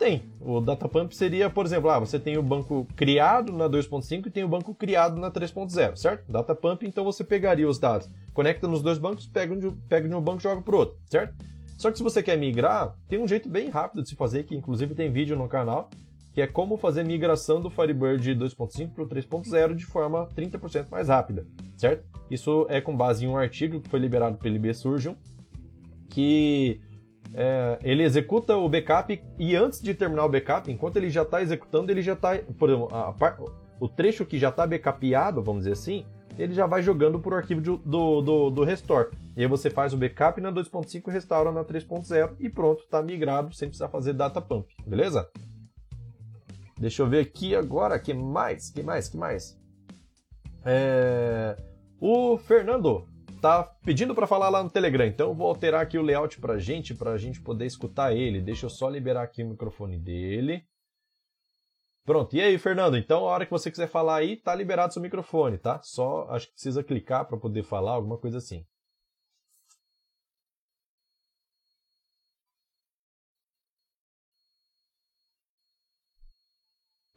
Tem. 0.00 0.22
O 0.40 0.60
data 0.60 0.88
pump 0.88 1.14
seria, 1.14 1.48
por 1.48 1.64
exemplo, 1.64 1.90
ah, 1.90 1.98
você 2.00 2.18
tem 2.18 2.36
o 2.36 2.42
banco 2.42 2.88
criado 2.96 3.52
na 3.52 3.68
2.5 3.68 4.26
e 4.26 4.30
tem 4.30 4.42
o 4.42 4.48
banco 4.48 4.74
criado 4.74 5.20
na 5.20 5.30
3.0, 5.30 5.94
certo? 5.94 6.32
Data 6.32 6.54
pump, 6.54 6.84
então 6.84 7.04
você 7.04 7.22
pegaria 7.22 7.68
os 7.68 7.78
dados 7.78 8.08
conecta 8.32 8.66
nos 8.66 8.82
dois 8.82 8.98
bancos, 8.98 9.26
pega 9.26 9.54
de, 9.54 9.70
pega 9.88 10.08
de 10.08 10.14
um 10.14 10.20
banco 10.20 10.38
e 10.38 10.42
joga 10.42 10.62
pro 10.62 10.78
outro, 10.78 10.98
certo? 11.06 11.34
Só 11.76 11.90
que 11.90 11.98
se 11.98 12.02
você 12.02 12.22
quer 12.22 12.38
migrar, 12.38 12.94
tem 13.08 13.18
um 13.18 13.28
jeito 13.28 13.48
bem 13.48 13.68
rápido 13.68 14.02
de 14.02 14.08
se 14.08 14.14
fazer, 14.14 14.44
que 14.44 14.56
inclusive 14.56 14.94
tem 14.94 15.10
vídeo 15.10 15.36
no 15.36 15.48
canal, 15.48 15.90
que 16.32 16.40
é 16.40 16.46
como 16.46 16.76
fazer 16.76 17.04
migração 17.04 17.60
do 17.60 17.68
Firebird 17.68 18.34
2.5 18.34 18.94
para 18.94 19.04
o 19.04 19.08
3.0 19.08 19.74
de 19.74 19.84
forma 19.84 20.26
30% 20.34 20.88
mais 20.90 21.08
rápida, 21.08 21.46
certo? 21.76 22.04
Isso 22.30 22.66
é 22.68 22.80
com 22.80 22.96
base 22.96 23.24
em 23.24 23.28
um 23.28 23.36
artigo 23.36 23.80
que 23.80 23.88
foi 23.88 23.98
liberado 23.98 24.38
pelo 24.38 24.56
IB 24.56 24.72
Surgeon, 24.72 25.14
que 26.08 26.80
é, 27.32 27.78
ele 27.82 28.02
executa 28.02 28.56
o 28.56 28.68
backup 28.68 29.22
e 29.38 29.56
antes 29.56 29.80
de 29.80 29.94
terminar 29.94 30.24
o 30.24 30.28
backup, 30.28 30.70
enquanto 30.70 30.96
ele 30.96 31.10
já 31.10 31.22
está 31.22 31.40
executando, 31.40 31.90
ele 31.90 32.02
já 32.02 32.14
está, 32.14 32.38
por 32.58 32.68
exemplo, 32.68 32.88
a, 32.92 33.10
a, 33.10 33.36
o 33.78 33.88
trecho 33.88 34.26
que 34.26 34.38
já 34.38 34.48
está 34.48 34.66
backupeado, 34.66 35.42
vamos 35.42 35.62
dizer 35.62 35.72
assim, 35.72 36.04
ele 36.38 36.54
já 36.54 36.66
vai 36.66 36.82
jogando 36.82 37.18
por 37.18 37.34
arquivo 37.34 37.60
de, 37.60 37.70
do, 37.70 38.20
do, 38.20 38.50
do 38.50 38.64
restore. 38.64 39.10
E 39.36 39.42
aí 39.42 39.46
você 39.46 39.70
faz 39.70 39.92
o 39.92 39.96
backup 39.96 40.40
na 40.40 40.52
2.5 40.52 41.08
e 41.08 41.10
restaura 41.10 41.52
na 41.52 41.64
3.0 41.64 42.36
e 42.38 42.48
pronto, 42.48 42.82
está 42.82 43.02
migrado 43.02 43.54
sem 43.54 43.68
precisar 43.68 43.88
fazer 43.88 44.12
data 44.12 44.40
pump, 44.40 44.66
beleza? 44.86 45.28
Deixa 46.78 47.02
eu 47.02 47.08
ver 47.08 47.20
aqui 47.20 47.54
agora, 47.54 47.98
que 47.98 48.14
mais, 48.14 48.70
que 48.70 48.82
mais, 48.82 49.08
que 49.08 49.16
mais? 49.16 49.58
É... 50.64 51.56
O 52.00 52.38
Fernando 52.38 53.06
tá 53.40 53.64
pedindo 53.84 54.14
para 54.14 54.26
falar 54.26 54.48
lá 54.48 54.62
no 54.62 54.70
Telegram, 54.70 55.06
então 55.06 55.28
eu 55.30 55.34
vou 55.34 55.48
alterar 55.48 55.82
aqui 55.82 55.98
o 55.98 56.02
layout 56.02 56.40
para 56.40 56.58
gente, 56.58 56.94
para 56.94 57.12
a 57.12 57.18
gente 57.18 57.40
poder 57.40 57.66
escutar 57.66 58.14
ele. 58.14 58.40
Deixa 58.40 58.66
eu 58.66 58.70
só 58.70 58.88
liberar 58.88 59.22
aqui 59.22 59.42
o 59.42 59.48
microfone 59.48 59.98
dele. 59.98 60.64
Pronto, 62.04 62.34
e 62.34 62.40
aí, 62.40 62.58
Fernando? 62.58 62.96
Então, 62.96 63.20
a 63.20 63.30
hora 63.30 63.44
que 63.44 63.50
você 63.50 63.70
quiser 63.70 63.86
falar 63.88 64.16
aí, 64.16 64.36
tá 64.36 64.54
liberado 64.54 64.92
seu 64.92 65.00
microfone, 65.02 65.58
tá? 65.58 65.80
Só 65.82 66.26
acho 66.30 66.46
que 66.48 66.52
precisa 66.54 66.82
clicar 66.82 67.26
para 67.26 67.38
poder 67.38 67.62
falar, 67.62 67.92
alguma 67.92 68.18
coisa 68.18 68.38
assim. 68.38 68.66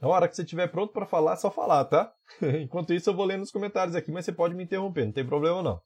A 0.01 0.07
hora 0.07 0.27
que 0.27 0.35
você 0.35 0.43
estiver 0.43 0.67
pronto 0.67 0.91
para 0.93 1.05
falar, 1.05 1.33
é 1.33 1.35
só 1.37 1.49
falar, 1.49 1.85
tá? 1.85 2.13
Enquanto 2.61 2.93
isso, 2.93 3.09
eu 3.09 3.15
vou 3.15 3.25
lendo 3.25 3.39
nos 3.39 3.51
comentários 3.51 3.95
aqui, 3.95 4.11
mas 4.11 4.25
você 4.25 4.33
pode 4.33 4.53
me 4.53 4.63
interromper, 4.63 5.05
não 5.05 5.13
tem 5.13 5.25
problema 5.25 5.63
não. 5.63 5.81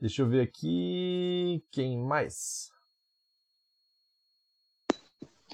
Deixa 0.00 0.22
eu 0.22 0.28
ver 0.28 0.42
aqui. 0.42 1.62
Quem 1.70 1.98
mais? 1.98 2.70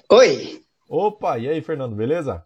Oi, 0.09 0.65
Opa, 0.87 1.39
e 1.39 1.49
aí, 1.49 1.61
Fernando, 1.61 1.95
beleza? 1.95 2.45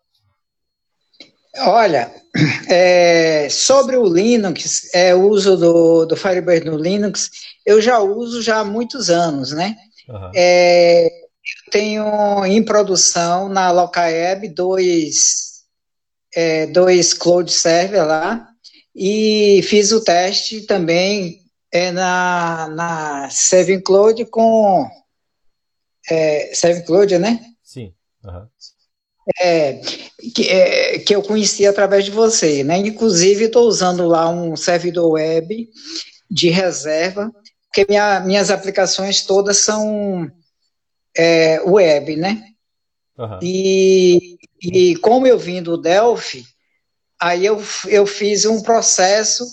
Olha, 1.58 2.14
é, 2.70 3.50
sobre 3.50 3.98
o 3.98 4.06
Linux, 4.06 4.94
é, 4.94 5.14
o 5.14 5.28
uso 5.28 5.58
do, 5.58 6.06
do 6.06 6.16
Firebird 6.16 6.66
no 6.70 6.78
Linux, 6.78 7.30
eu 7.66 7.82
já 7.82 8.00
uso 8.00 8.42
já 8.42 8.60
há 8.60 8.66
muitos 8.66 9.10
anos, 9.10 9.52
né? 9.52 9.76
Uhum. 10.08 10.32
É, 10.34 11.08
eu 11.08 11.72
tenho 11.72 12.46
em 12.46 12.64
produção 12.64 13.50
na 13.50 13.72
Localweb 13.72 14.48
dois, 14.50 15.64
é, 16.34 16.66
dois 16.68 17.14
cloud 17.14 17.52
server 17.52 18.06
lá 18.06 18.48
e 18.96 19.62
fiz 19.64 19.92
o 19.92 20.04
teste 20.04 20.62
também 20.62 21.39
é, 21.72 21.92
na, 21.92 22.68
na 22.70 23.30
Seven 23.30 23.82
Cloud 23.82 24.26
com 24.26 24.90
é, 26.10 26.54
Seven 26.54 26.84
Cloud, 26.84 27.18
né? 27.18 27.40
Uhum. 28.24 28.48
É, 29.40 29.74
que, 30.34 30.50
é, 30.50 31.00
que 31.00 31.16
eu 31.16 31.22
conheci 31.22 31.66
através 31.68 32.06
de 32.06 32.12
você, 32.12 32.64
né? 32.64 32.78
Inclusive, 32.78 33.46
estou 33.46 33.68
usando 33.68 34.08
lá 34.08 34.30
um 34.30 34.56
servidor 34.56 35.12
web 35.12 35.70
de 36.30 36.50
reserva, 36.50 37.32
porque 37.66 37.86
minha, 37.88 38.20
minhas 38.22 38.50
aplicações 38.50 39.22
todas 39.24 39.58
são 39.58 40.32
é, 41.16 41.62
web, 41.62 42.16
né? 42.16 42.44
Uhum. 43.18 43.40
E, 43.42 44.38
e 44.62 44.96
como 44.98 45.28
eu 45.28 45.38
vim 45.38 45.62
do 45.62 45.78
Delphi, 45.78 46.44
aí 47.20 47.46
eu, 47.46 47.62
eu 47.88 48.08
fiz 48.08 48.46
um 48.46 48.62
processo 48.62 49.46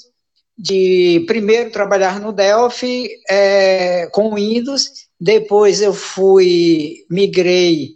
de 0.58 1.24
primeiro 1.26 1.70
trabalhar 1.70 2.18
no 2.20 2.32
Delphi 2.32 3.10
é, 3.28 4.06
com 4.12 4.34
Windows 4.34 5.06
depois 5.18 5.80
eu 5.80 5.94
fui, 5.94 7.06
migrei 7.10 7.94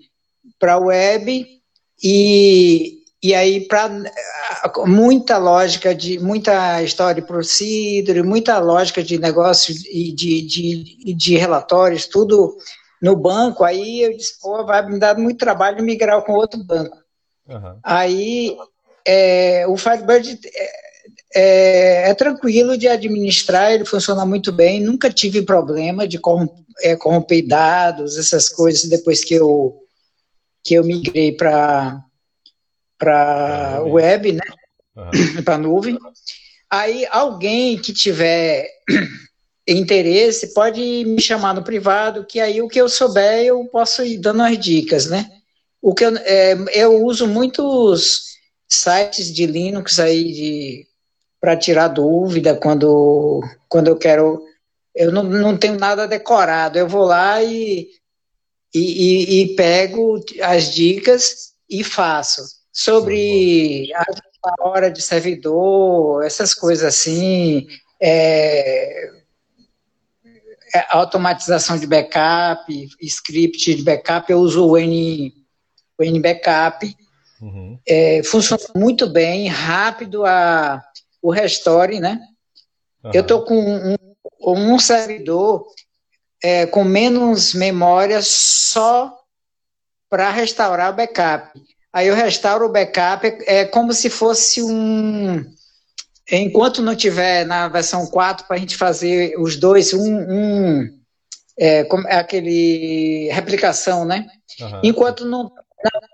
para 0.59 0.75
a 0.75 0.79
web 0.79 1.47
e, 2.03 3.03
e 3.23 3.35
aí 3.35 3.67
para 3.67 3.91
muita 4.87 5.37
lógica 5.37 5.95
de 5.95 6.19
muita 6.19 6.83
história 6.83 7.23
procedure, 7.23 8.23
muita 8.23 8.59
lógica 8.59 9.03
de 9.03 9.19
negócio 9.19 9.75
e 9.91 10.13
de, 10.15 10.43
de, 10.43 11.15
de 11.15 11.37
relatórios, 11.37 12.07
tudo 12.07 12.57
no 13.03 13.17
banco, 13.17 13.65
aí 13.65 14.03
eu 14.03 14.17
disse, 14.17 14.39
pô, 14.41 14.65
vai 14.65 14.87
me 14.87 14.99
dar 14.99 15.17
muito 15.17 15.39
trabalho 15.39 15.83
migrar 15.83 16.23
com 16.23 16.33
outro 16.33 16.63
banco. 16.65 16.99
Uhum. 17.49 17.79
Aí 17.83 18.57
é, 19.07 19.67
o 19.67 19.77
Firebird 19.77 20.39
é, 20.55 20.90
é, 21.35 22.11
é, 22.11 22.15
tranquilo 22.15 22.77
de 22.77 22.89
administrar, 22.89 23.73
ele 23.73 23.85
funciona 23.85 24.27
muito 24.27 24.51
bem, 24.51 24.81
nunca 24.81 25.11
tive 25.11 25.43
problema 25.43 26.07
de 26.07 26.19
é, 26.81 26.97
corromper 26.97 27.47
dados, 27.47 28.19
essas 28.19 28.49
coisas, 28.49 28.89
depois 28.89 29.23
que 29.25 29.35
eu, 29.35 29.81
que 30.65 30.75
eu 30.75 30.85
migrei 30.85 31.33
para 31.33 32.05
para 32.99 33.83
web, 33.85 34.33
né? 34.33 34.41
Uhum. 34.95 35.43
para 35.43 35.57
nuvem. 35.57 35.99
Aí 36.69 37.07
alguém 37.11 37.79
que 37.79 37.95
tiver 37.95 38.69
interesse 39.67 40.53
pode 40.53 41.05
me 41.07 41.21
chamar 41.21 41.55
no 41.55 41.65
privado, 41.65 42.27
que 42.27 42.39
aí 42.39 42.61
o 42.61 42.69
que 42.69 42.79
eu 42.79 42.91
souber 42.91 43.43
eu 43.43 43.65
posso 43.67 44.05
ir 44.05 44.19
dando 44.19 44.43
as 44.43 44.59
dicas, 44.59 45.07
né? 45.07 45.31
O 45.81 45.95
que 45.95 46.05
eu, 46.05 46.15
é, 46.19 46.57
eu 46.75 47.03
uso 47.03 47.27
muitos 47.27 48.31
sites 48.69 49.33
de 49.33 49.47
Linux 49.47 49.99
aí 49.99 50.33
de 50.33 50.90
para 51.41 51.57
tirar 51.57 51.89
dúvida 51.89 52.55
quando 52.55 53.43
quando 53.69 53.89
eu 53.89 53.97
quero 53.97 54.45
eu 54.95 55.13
não, 55.13 55.23
não 55.23 55.57
tenho 55.57 55.79
nada 55.79 56.07
decorado 56.07 56.79
eu 56.79 56.89
vou 56.89 57.05
lá 57.05 57.43
e, 57.43 57.89
e, 58.75 59.43
e 59.43 59.57
pego 59.57 60.21
as 60.43 60.73
dicas 60.73 61.53
e 61.69 61.83
faço 61.83 62.43
sobre 62.73 63.91
a, 63.95 64.05
a 64.45 64.69
hora 64.69 64.91
de 64.91 65.01
servidor 65.01 66.25
essas 66.25 66.55
coisas 66.55 66.85
assim 66.85 67.67
é, 68.01 69.11
é, 70.75 70.87
automatização 70.91 71.77
de 71.77 71.87
backup, 71.87 72.89
script 73.03 73.75
de 73.75 73.83
backup, 73.83 74.31
eu 74.31 74.39
uso 74.39 74.67
o 74.67 74.79
N, 74.79 75.35
o 75.99 76.05
N 76.05 76.21
Backup. 76.21 76.97
Uhum. 77.41 77.79
É, 77.87 78.23
funciona 78.23 78.63
muito 78.77 79.09
bem, 79.09 79.49
rápido 79.49 80.25
a, 80.25 80.81
o 81.23 81.31
restore, 81.31 82.01
né? 82.01 82.21
Uhum. 83.05 83.11
Eu 83.15 83.23
estou 83.23 83.45
com 83.45 83.59
um, 83.59 83.97
um 84.75 84.79
servidor 84.79 85.67
é, 86.43 86.67
com 86.67 86.85
menos 86.85 87.55
memória 87.55 88.21
só 88.23 89.17
para 90.09 90.31
restaurar 90.31 90.93
o 90.93 90.97
backup. 90.97 91.51
Aí 91.93 92.09
eu 92.09 92.15
restauro 92.15 92.67
o 92.67 92.73
backup, 92.73 93.27
é, 93.27 93.61
é 93.61 93.65
como 93.65 93.93
se 93.93 94.09
fosse 94.09 94.63
um 94.63 95.45
enquanto 96.31 96.83
não 96.83 96.95
tiver 96.95 97.45
na 97.45 97.69
versão 97.69 98.07
4 98.07 98.47
para 98.47 98.57
a 98.57 98.59
gente 98.59 98.77
fazer 98.77 99.35
os 99.39 99.57
dois, 99.57 99.93
um, 99.93 100.17
um 100.17 101.01
é, 101.59 101.81
é, 101.81 102.17
aquele 102.17 103.29
replicação, 103.33 104.05
né? 104.05 104.27
Uhum. 104.61 104.81
Enquanto 104.85 105.25
não 105.25 105.53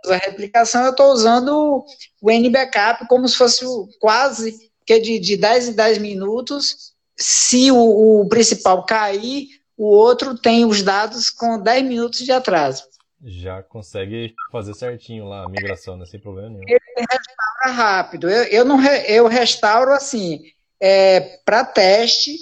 a 0.08 0.16
replicação, 0.16 0.84
eu 0.84 0.90
estou 0.92 1.12
usando 1.12 1.84
o 2.22 2.30
NBackup 2.30 3.06
como 3.08 3.28
se 3.28 3.36
fosse 3.36 3.64
o, 3.64 3.88
quase 3.98 4.56
que 4.86 4.94
é 4.94 4.98
de, 4.98 5.18
de 5.18 5.36
10 5.36 5.68
em 5.68 5.72
10 5.72 5.98
minutos. 5.98 6.94
Se 7.16 7.70
o, 7.70 8.20
o 8.20 8.28
principal 8.28 8.84
cair, 8.84 9.48
o 9.76 9.86
outro 9.86 10.38
tem 10.38 10.64
os 10.64 10.82
dados 10.82 11.28
com 11.28 11.60
10 11.60 11.84
minutos 11.84 12.20
de 12.20 12.32
atraso 12.32 12.84
já 13.26 13.62
consegue 13.62 14.34
fazer 14.52 14.74
certinho 14.74 15.24
lá 15.24 15.44
a 15.44 15.48
migração, 15.48 15.96
né? 15.96 16.06
sem 16.06 16.20
problema 16.20 16.50
nenhum. 16.50 16.62
Ele 16.68 16.80
restaura 16.98 17.76
rápido. 17.76 18.30
Eu, 18.30 18.44
eu, 18.44 18.64
não 18.64 18.82
eu 18.84 19.26
restauro 19.26 19.92
assim, 19.92 20.42
é, 20.80 21.38
para 21.44 21.64
teste, 21.64 22.36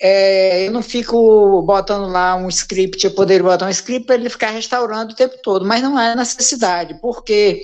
é, 0.00 0.66
eu 0.66 0.72
não 0.72 0.82
fico 0.82 1.62
botando 1.62 2.10
lá 2.10 2.36
um 2.36 2.48
script, 2.48 3.04
eu 3.04 3.14
poderia 3.14 3.42
botar 3.42 3.66
um 3.66 3.70
script 3.70 4.06
para 4.06 4.14
ele 4.14 4.30
ficar 4.30 4.50
restaurando 4.50 5.12
o 5.12 5.16
tempo 5.16 5.36
todo, 5.42 5.66
mas 5.66 5.82
não 5.82 5.98
é 5.98 6.14
necessidade, 6.14 6.98
porque 7.00 7.62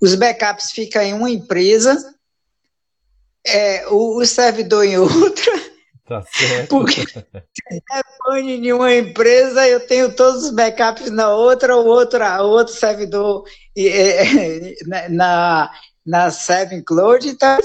os 0.00 0.14
backups 0.14 0.70
ficam 0.72 1.02
em 1.02 1.12
uma 1.12 1.30
empresa, 1.30 2.14
é, 3.46 3.86
o, 3.88 4.18
o 4.18 4.26
servidor 4.26 4.84
em 4.84 4.98
outra, 4.98 5.52
Tá 6.10 6.22
certo. 6.22 6.70
Porque 6.70 7.06
se 7.06 7.22
é 7.70 8.40
em 8.40 8.72
uma 8.72 8.92
empresa, 8.92 9.68
eu 9.68 9.78
tenho 9.86 10.12
todos 10.12 10.42
os 10.42 10.50
backups 10.50 11.08
na 11.08 11.32
outra, 11.32 11.76
o 11.76 11.86
outro, 11.86 12.18
outro 12.42 12.74
servidor 12.74 13.44
na, 15.08 15.70
na 16.04 16.30
Seven 16.32 16.82
Cloud, 16.82 17.28
então 17.28 17.58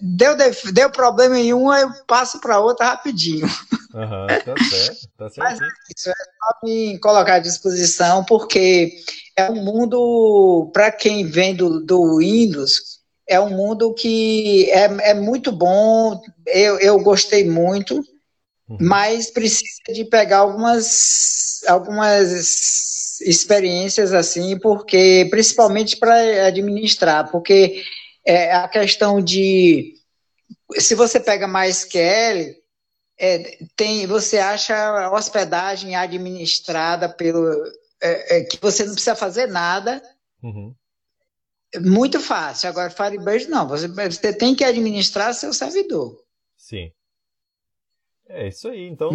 deu, 0.00 0.36
deu 0.72 0.90
problema 0.90 1.38
em 1.38 1.54
uma, 1.54 1.78
eu 1.78 1.88
passo 2.04 2.40
para 2.40 2.58
outra 2.58 2.86
rapidinho. 2.86 3.46
Uhum, 3.94 4.26
tá 4.26 4.54
certo, 4.68 5.08
tá 5.16 5.30
certo. 5.30 5.38
Mas 5.38 5.60
é 5.60 5.66
isso, 5.96 6.10
é 6.10 6.14
só 6.14 6.66
me 6.66 6.98
colocar 6.98 7.34
à 7.34 7.38
disposição, 7.38 8.24
porque 8.24 8.92
é 9.36 9.48
um 9.48 9.62
mundo, 9.62 10.68
para 10.74 10.90
quem 10.90 11.24
vem 11.24 11.54
do, 11.54 11.78
do 11.78 12.18
Windows, 12.18 13.01
é 13.26 13.40
um 13.40 13.50
mundo 13.50 13.94
que 13.94 14.70
é, 14.70 15.10
é 15.10 15.14
muito 15.14 15.52
bom, 15.52 16.20
eu, 16.46 16.78
eu 16.80 16.98
gostei 17.00 17.48
muito, 17.48 17.96
uhum. 18.68 18.78
mas 18.80 19.30
precisa 19.30 19.92
de 19.92 20.04
pegar 20.04 20.38
algumas, 20.38 21.60
algumas 21.66 23.20
experiências 23.20 24.12
assim, 24.12 24.58
porque 24.58 25.26
principalmente 25.30 25.96
para 25.96 26.46
administrar, 26.46 27.30
porque 27.30 27.84
é 28.26 28.52
a 28.54 28.68
questão 28.68 29.20
de 29.20 29.94
se 30.78 30.94
você 30.94 31.20
pega 31.20 31.46
mais 31.46 31.84
QL, 31.84 32.56
é, 33.18 33.58
tem, 33.76 34.06
você 34.06 34.38
acha 34.38 35.10
hospedagem 35.10 35.94
administrada 35.94 37.08
pelo 37.08 37.46
é, 38.00 38.38
é, 38.38 38.44
que 38.44 38.58
você 38.60 38.84
não 38.84 38.94
precisa 38.94 39.14
fazer 39.14 39.46
nada. 39.46 40.02
Uhum 40.42 40.74
muito 41.80 42.20
fácil. 42.20 42.68
Agora, 42.68 42.90
Firebird 42.90 43.48
não. 43.48 43.66
Você, 43.68 43.88
você 43.88 44.32
tem 44.32 44.54
que 44.54 44.64
administrar 44.64 45.34
seu 45.34 45.52
servidor. 45.52 46.16
Sim. 46.56 46.90
É 48.28 48.48
isso 48.48 48.68
aí. 48.68 48.88
Então, 48.88 49.10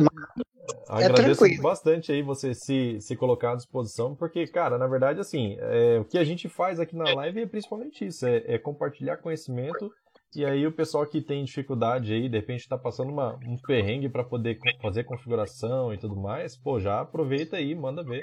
é 0.90 1.06
agradeço 1.06 1.40
tranquilo. 1.40 1.64
bastante 1.64 2.12
aí 2.12 2.22
você 2.22 2.54
se, 2.54 3.00
se 3.02 3.16
colocar 3.16 3.54
à 3.54 3.56
disposição, 3.56 4.16
porque, 4.16 4.46
cara, 4.48 4.78
na 4.78 4.88
verdade, 4.88 5.20
assim, 5.20 5.58
é, 5.60 6.00
o 6.00 6.06
que 6.06 6.18
a 6.18 6.24
gente 6.24 6.48
faz 6.48 6.80
aqui 6.80 6.96
na 6.96 7.14
live 7.16 7.42
é 7.42 7.46
principalmente 7.46 8.06
isso, 8.06 8.26
é, 8.26 8.44
é, 8.46 8.58
compartilhar 8.58 9.18
conhecimento. 9.18 9.92
E 10.36 10.46
aí 10.46 10.68
o 10.68 10.72
pessoal 10.72 11.06
que 11.06 11.22
tem 11.22 11.44
dificuldade 11.44 12.14
aí, 12.14 12.28
de 12.28 12.38
repente 12.38 12.60
está 12.60 12.78
passando 12.78 13.12
uma, 13.12 13.40
um 13.46 13.58
perrengue 13.58 14.10
para 14.10 14.24
poder 14.24 14.60
fazer 14.82 15.04
configuração 15.06 15.94
e 15.94 15.98
tudo 15.98 16.16
mais, 16.16 16.56
pô, 16.58 16.80
já 16.80 17.00
aproveita 17.00 17.58
aí, 17.58 17.74
manda 17.74 18.04
ver 18.04 18.22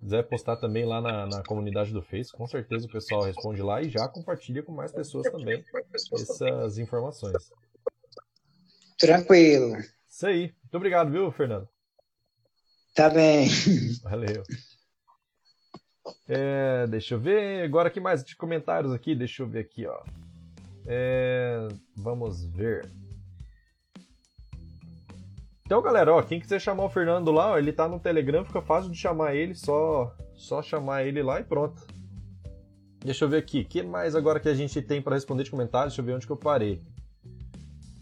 quiser 0.00 0.22
postar 0.24 0.56
também 0.56 0.84
lá 0.84 1.00
na, 1.00 1.26
na, 1.26 1.42
comunidade 1.42 1.92
do 1.92 2.02
Face, 2.02 2.32
com 2.32 2.46
certeza 2.46 2.86
o 2.86 2.90
pessoal 2.90 3.22
responde 3.22 3.62
lá 3.62 3.82
e 3.82 3.88
já 3.88 4.08
compartilha 4.08 4.62
com 4.62 4.72
mais 4.72 4.92
pessoas 4.92 5.30
também 5.30 5.64
essas 6.12 6.78
informações. 6.78 7.50
Tranquilo. 8.98 9.76
Isso 10.08 10.26
aí. 10.26 10.54
Muito 10.62 10.74
obrigado, 10.76 11.10
viu, 11.10 11.30
Fernando? 11.30 11.68
Tá 12.94 13.10
bem. 13.10 13.48
Valeu. 14.02 14.42
É, 16.28 16.86
deixa 16.86 17.14
eu 17.14 17.20
ver. 17.20 17.62
Agora 17.64 17.90
que 17.90 18.00
mais 18.00 18.24
de 18.24 18.34
comentários 18.34 18.92
aqui? 18.92 19.14
Deixa 19.14 19.42
eu 19.42 19.46
ver 19.46 19.60
aqui, 19.60 19.86
ó. 19.86 20.02
É, 20.86 21.68
vamos 21.94 22.44
ver. 22.44 22.90
Então, 25.66 25.82
galera, 25.82 26.14
ó, 26.14 26.22
quem 26.22 26.38
quiser 26.38 26.60
chamar 26.60 26.84
o 26.84 26.88
Fernando 26.88 27.32
lá, 27.32 27.50
ó, 27.50 27.58
ele 27.58 27.72
tá 27.72 27.88
no 27.88 27.98
Telegram, 27.98 28.44
fica 28.44 28.62
fácil 28.62 28.88
de 28.88 28.96
chamar 28.96 29.34
ele, 29.34 29.52
só 29.52 30.14
só 30.36 30.62
chamar 30.62 31.04
ele 31.04 31.20
lá 31.24 31.40
e 31.40 31.44
pronto. 31.44 31.84
Deixa 33.00 33.24
eu 33.24 33.28
ver 33.28 33.38
aqui, 33.38 33.64
que 33.64 33.82
mais 33.82 34.14
agora 34.14 34.38
que 34.38 34.48
a 34.48 34.54
gente 34.54 34.80
tem 34.80 35.02
para 35.02 35.16
responder 35.16 35.42
de 35.42 35.50
comentários? 35.50 35.92
Deixa 35.92 36.02
eu 36.02 36.06
ver 36.06 36.14
onde 36.14 36.24
que 36.24 36.32
eu 36.32 36.36
parei. 36.36 36.80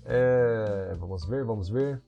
É... 0.04 0.94
Vamos 0.98 1.26
ver, 1.26 1.42
vamos 1.42 1.70
ver. 1.70 2.02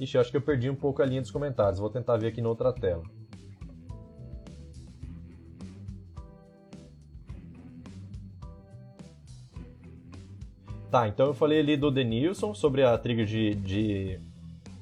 Ixi, 0.00 0.16
acho 0.16 0.30
que 0.30 0.38
eu 0.38 0.42
perdi 0.42 0.70
um 0.70 0.74
pouco 0.74 1.02
a 1.02 1.06
linha 1.06 1.20
dos 1.20 1.30
comentários. 1.30 1.78
Vou 1.78 1.90
tentar 1.90 2.16
ver 2.16 2.28
aqui 2.28 2.40
na 2.40 2.48
outra 2.48 2.72
tela. 2.72 3.04
Tá, 10.92 11.08
então 11.08 11.28
eu 11.28 11.32
falei 11.32 11.58
ali 11.58 11.74
do 11.74 11.90
Denilson 11.90 12.52
sobre 12.52 12.82
a 12.84 12.98
trigger 12.98 13.24
de, 13.24 13.54
de, 13.54 14.20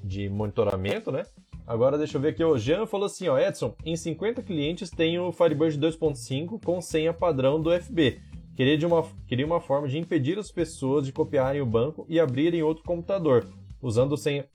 de 0.03 0.29
monitoramento, 0.29 1.12
né? 1.12 1.23
Agora 1.64 1.96
deixa 1.96 2.16
eu 2.16 2.20
ver 2.20 2.31
aqui, 2.31 2.42
o 2.42 2.59
Jean 2.59 2.85
falou 2.85 3.07
assim, 3.07 3.29
ó, 3.29 3.38
Edson, 3.38 3.77
em 3.87 3.94
50 3.94 4.42
clientes 4.42 4.90
tem 4.90 5.20
o 5.20 5.31
Firebird 5.31 5.79
2.5 5.79 6.61
com 6.64 6.81
senha 6.81 7.14
padrão 7.14 7.62
do 7.62 7.70
FB. 7.70 8.18
Queria, 8.57 8.77
de 8.77 8.85
uma, 8.85 9.07
queria 9.29 9.46
uma 9.46 9.61
forma 9.61 9.87
de 9.87 9.99
impedir 9.99 10.37
as 10.37 10.51
pessoas 10.51 11.07
de 11.07 11.12
copiarem 11.12 11.61
o 11.61 11.66
banco 11.66 12.05
e 12.09 12.18
abrirem 12.18 12.61
outro 12.61 12.83
computador, 12.83 13.46
usando 13.81 14.16
senha 14.16 14.46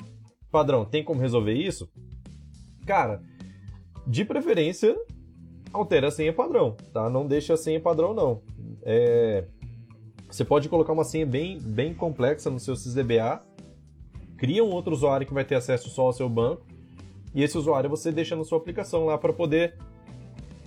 padrão, 0.52 0.84
tem 0.84 1.06
como 1.06 1.22
resolver 1.22 1.54
isso? 1.54 1.90
Cara, 2.86 3.22
de 4.06 4.26
preferência, 4.26 4.94
altera 5.72 6.10
a 6.10 6.12
senha 6.12 6.34
padrão, 6.34 6.76
tá? 6.92 7.10
Não 7.10 7.26
deixa 7.26 7.54
a 7.54 7.58
senha 7.58 7.80
padrão, 7.80 8.14
não. 8.14 8.42
É... 8.84 9.46
Você 10.36 10.44
pode 10.44 10.68
colocar 10.68 10.92
uma 10.92 11.06
senha 11.06 11.26
bem, 11.26 11.58
bem 11.62 11.94
complexa 11.94 12.50
no 12.50 12.60
seu 12.60 12.76
SysDBA, 12.76 13.42
cria 14.36 14.66
um 14.66 14.70
outro 14.70 14.92
usuário 14.92 15.26
que 15.26 15.34
vai 15.34 15.46
ter 15.46 15.56
acesso 15.56 15.90
só 15.90 16.08
ao 16.08 16.12
seu 16.12 16.28
banco, 16.28 16.66
e 17.34 17.42
esse 17.42 17.58
usuário 17.58 17.90
você 17.90 18.12
deixa 18.12 18.36
na 18.36 18.44
sua 18.44 18.58
aplicação 18.58 19.06
lá 19.06 19.18
para 19.18 19.32
poder 19.32 19.78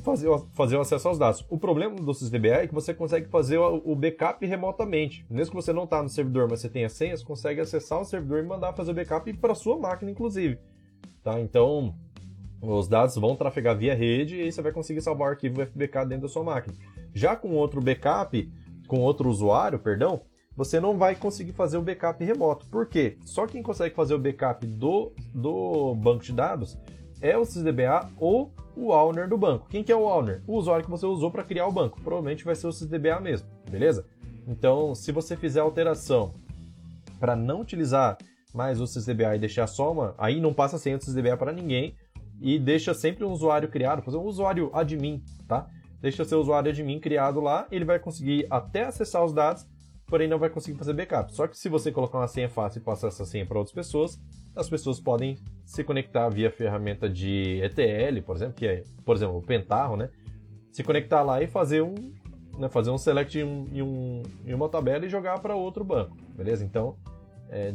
fazer, 0.03 0.27
fazer 0.55 0.79
o 0.79 0.81
acesso 0.81 1.09
aos 1.09 1.19
dados. 1.19 1.45
O 1.51 1.59
problema 1.59 1.97
do 1.97 2.15
SysDBA 2.15 2.63
é 2.63 2.67
que 2.67 2.73
você 2.73 2.95
consegue 2.95 3.29
fazer 3.29 3.59
o 3.59 3.95
backup 3.95 4.45
remotamente. 4.47 5.27
Mesmo 5.29 5.51
que 5.51 5.63
você 5.63 5.71
não 5.71 5.85
está 5.85 6.03
no 6.03 6.09
servidor, 6.09 6.49
mas 6.51 6.61
você 6.61 6.71
tenha 6.71 6.89
senha, 6.89 7.15
você 7.15 7.23
consegue 7.23 7.61
acessar 7.61 8.01
o 8.01 8.07
servidor 8.07 8.43
e 8.43 8.47
mandar 8.47 8.73
fazer 8.73 8.93
o 8.93 8.95
backup 8.95 9.31
para 9.35 9.55
sua 9.55 9.77
máquina, 9.77 10.11
inclusive. 10.11 10.59
Tá? 11.23 11.39
Então, 11.39 11.95
os 12.63 12.89
dados 12.89 13.17
vão 13.17 13.37
trafegar 13.37 13.77
via 13.77 13.95
rede 13.95 14.37
e 14.37 14.43
aí 14.45 14.51
você 14.51 14.63
vai 14.63 14.73
conseguir 14.73 15.03
salvar 15.03 15.29
o 15.29 15.31
arquivo 15.33 15.61
FBK 15.67 16.07
dentro 16.07 16.23
da 16.23 16.29
sua 16.29 16.43
máquina. 16.43 16.75
Já 17.13 17.37
com 17.37 17.51
outro 17.51 17.83
backup, 17.83 18.51
com 18.89 19.01
outro 19.01 19.31
usuário, 19.31 19.79
perdão, 19.79 20.23
você 20.57 20.81
não 20.81 20.99
vai 20.99 21.15
conseguir 21.15 21.53
fazer 21.53 21.77
o 21.77 21.83
backup 21.83 22.25
remoto. 22.25 22.67
Por 22.67 22.87
quê? 22.87 23.17
Só 23.25 23.47
quem 23.47 23.63
consegue 23.63 23.95
fazer 23.95 24.15
o 24.15 24.19
backup 24.19 24.67
do, 24.67 25.13
do 25.33 25.95
banco 25.95 26.25
de 26.25 26.33
dados 26.33 26.77
é 27.21 27.39
o 27.39 27.45
SysDBA 27.45 28.11
ou 28.19 28.53
o 28.75 28.91
owner 28.91 29.29
do 29.29 29.39
banco. 29.39 29.69
Quem 29.69 29.85
que 29.85 29.93
é 29.93 29.97
o 29.97 30.03
owner? 30.03 30.43
O 30.47 30.57
usuário 30.57 30.85
que 30.85 30.91
você 30.91 31.07
usou 31.07 31.31
para 31.31 31.45
criar 31.45 31.69
o 31.69 31.73
banco. 31.73 32.01
Provavelmente 32.01 32.45
vai 32.45 32.57
ser 32.57 32.67
o 32.67 32.73
SysDBA 32.73 33.21
mesmo, 33.21 33.47
beleza? 33.71 34.05
Então, 34.49 34.95
se 34.95 35.13
você 35.13 35.37
fizer 35.37 35.61
alteração 35.61 36.35
para 37.21 37.37
não 37.37 37.61
utilizar 37.61 38.19
mais 38.53 38.81
o 38.81 38.87
SysDBA 38.87 39.37
e 39.37 39.39
deixar 39.39 39.67
só 39.67 39.93
uma, 39.93 40.15
aí 40.19 40.41
não 40.41 40.53
passa 40.53 40.79
senha 40.79 40.99
do 40.99 41.05
SysDBA 41.05 41.37
para 41.37 41.53
ninguém, 41.53 41.95
e 42.41 42.59
deixa 42.59 42.95
sempre 42.95 43.25
um 43.25 43.33
usuário 43.33 43.69
criado, 43.69 44.03
fazer 44.03 44.17
um 44.17 44.25
usuário 44.25 44.71
admin, 44.73 45.23
tá? 45.47 45.69
Deixa 46.01 46.25
seu 46.25 46.41
usuário 46.41 46.71
admin 46.71 47.01
criado 47.01 47.41
lá, 47.41 47.67
ele 47.71 47.85
vai 47.85 47.99
conseguir 47.99 48.47
até 48.49 48.85
acessar 48.85 49.25
os 49.25 49.33
dados, 49.33 49.67
porém 50.07 50.29
não 50.29 50.39
vai 50.39 50.49
conseguir 50.49 50.79
fazer 50.79 50.93
backup. 50.93 51.33
Só 51.35 51.47
que 51.47 51.59
se 51.59 51.69
você 51.69 51.91
colocar 51.91 52.19
uma 52.19 52.29
senha 52.29 52.49
fácil 52.49 52.79
e 52.79 52.83
passar 52.83 53.09
essa 53.09 53.25
senha 53.25 53.45
para 53.45 53.59
outras 53.59 53.75
pessoas, 53.75 54.19
as 54.55 54.69
pessoas 54.69 55.01
podem 55.01 55.37
se 55.65 55.85
conectar 55.85 56.29
via 56.29 56.51
ferramenta 56.51 57.09
de 57.09 57.61
ETL, 57.63 58.23
por 58.25 58.37
exemplo, 58.37 58.55
que 58.55 58.67
é, 58.67 58.85
por 59.05 59.17
exemplo, 59.17 59.37
o 59.37 59.43
Pentaho, 59.43 59.97
né? 59.97 60.11
Se 60.73 60.83
conectar 60.83 61.23
lá 61.23 61.43
e 61.43 61.47
fazer 61.47 61.83
um, 61.83 61.95
né, 62.59 62.69
fazer 62.69 62.91
um 62.91 62.99
select 62.99 63.39
em, 63.39 63.45
um, 63.45 63.69
em, 63.73 63.83
um, 63.83 64.23
uma 64.57 64.69
tabela 64.69 65.05
e 65.05 65.09
jogar 65.09 65.41
para 65.41 65.55
outro 65.55 65.85
banco, 65.85 66.17
beleza? 66.35 66.65
Então, 66.65 66.97
é... 67.49 67.75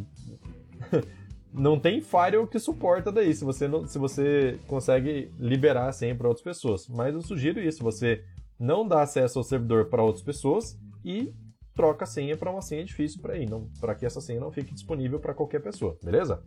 não 1.54 1.80
tem 1.80 2.02
firewall 2.02 2.48
que 2.48 2.58
suporta 2.58 3.12
daí, 3.12 3.34
se 3.34 3.46
você, 3.46 3.68
não, 3.68 3.86
se 3.88 4.00
você 4.00 4.60
consegue 4.68 5.32
liberar 5.40 5.92
senha 5.92 6.16
para 6.16 6.28
outras 6.28 6.44
pessoas. 6.44 6.88
Mas 6.88 7.14
eu 7.14 7.22
sugiro 7.22 7.60
isso, 7.60 7.84
você 7.84 8.24
não 8.60 8.88
dá 8.88 9.02
acesso 9.02 9.38
ao 9.38 9.44
servidor 9.44 9.86
para 9.86 10.02
outras 10.02 10.24
pessoas 10.24 10.78
e 11.06 11.34
troca 11.76 12.04
a 12.06 12.08
senha 12.08 12.38
para 12.38 12.52
uma 12.52 12.62
senha 12.62 12.84
difícil 12.84 13.22
para 13.22 13.38
ir, 13.38 13.48
para 13.80 13.96
que 13.96 14.06
essa 14.06 14.22
senha 14.22 14.40
não 14.40 14.52
fique 14.52 14.74
disponível 14.74 15.20
para 15.20 15.34
qualquer 15.34 15.62
pessoa, 15.62 15.98
beleza? 16.04 16.44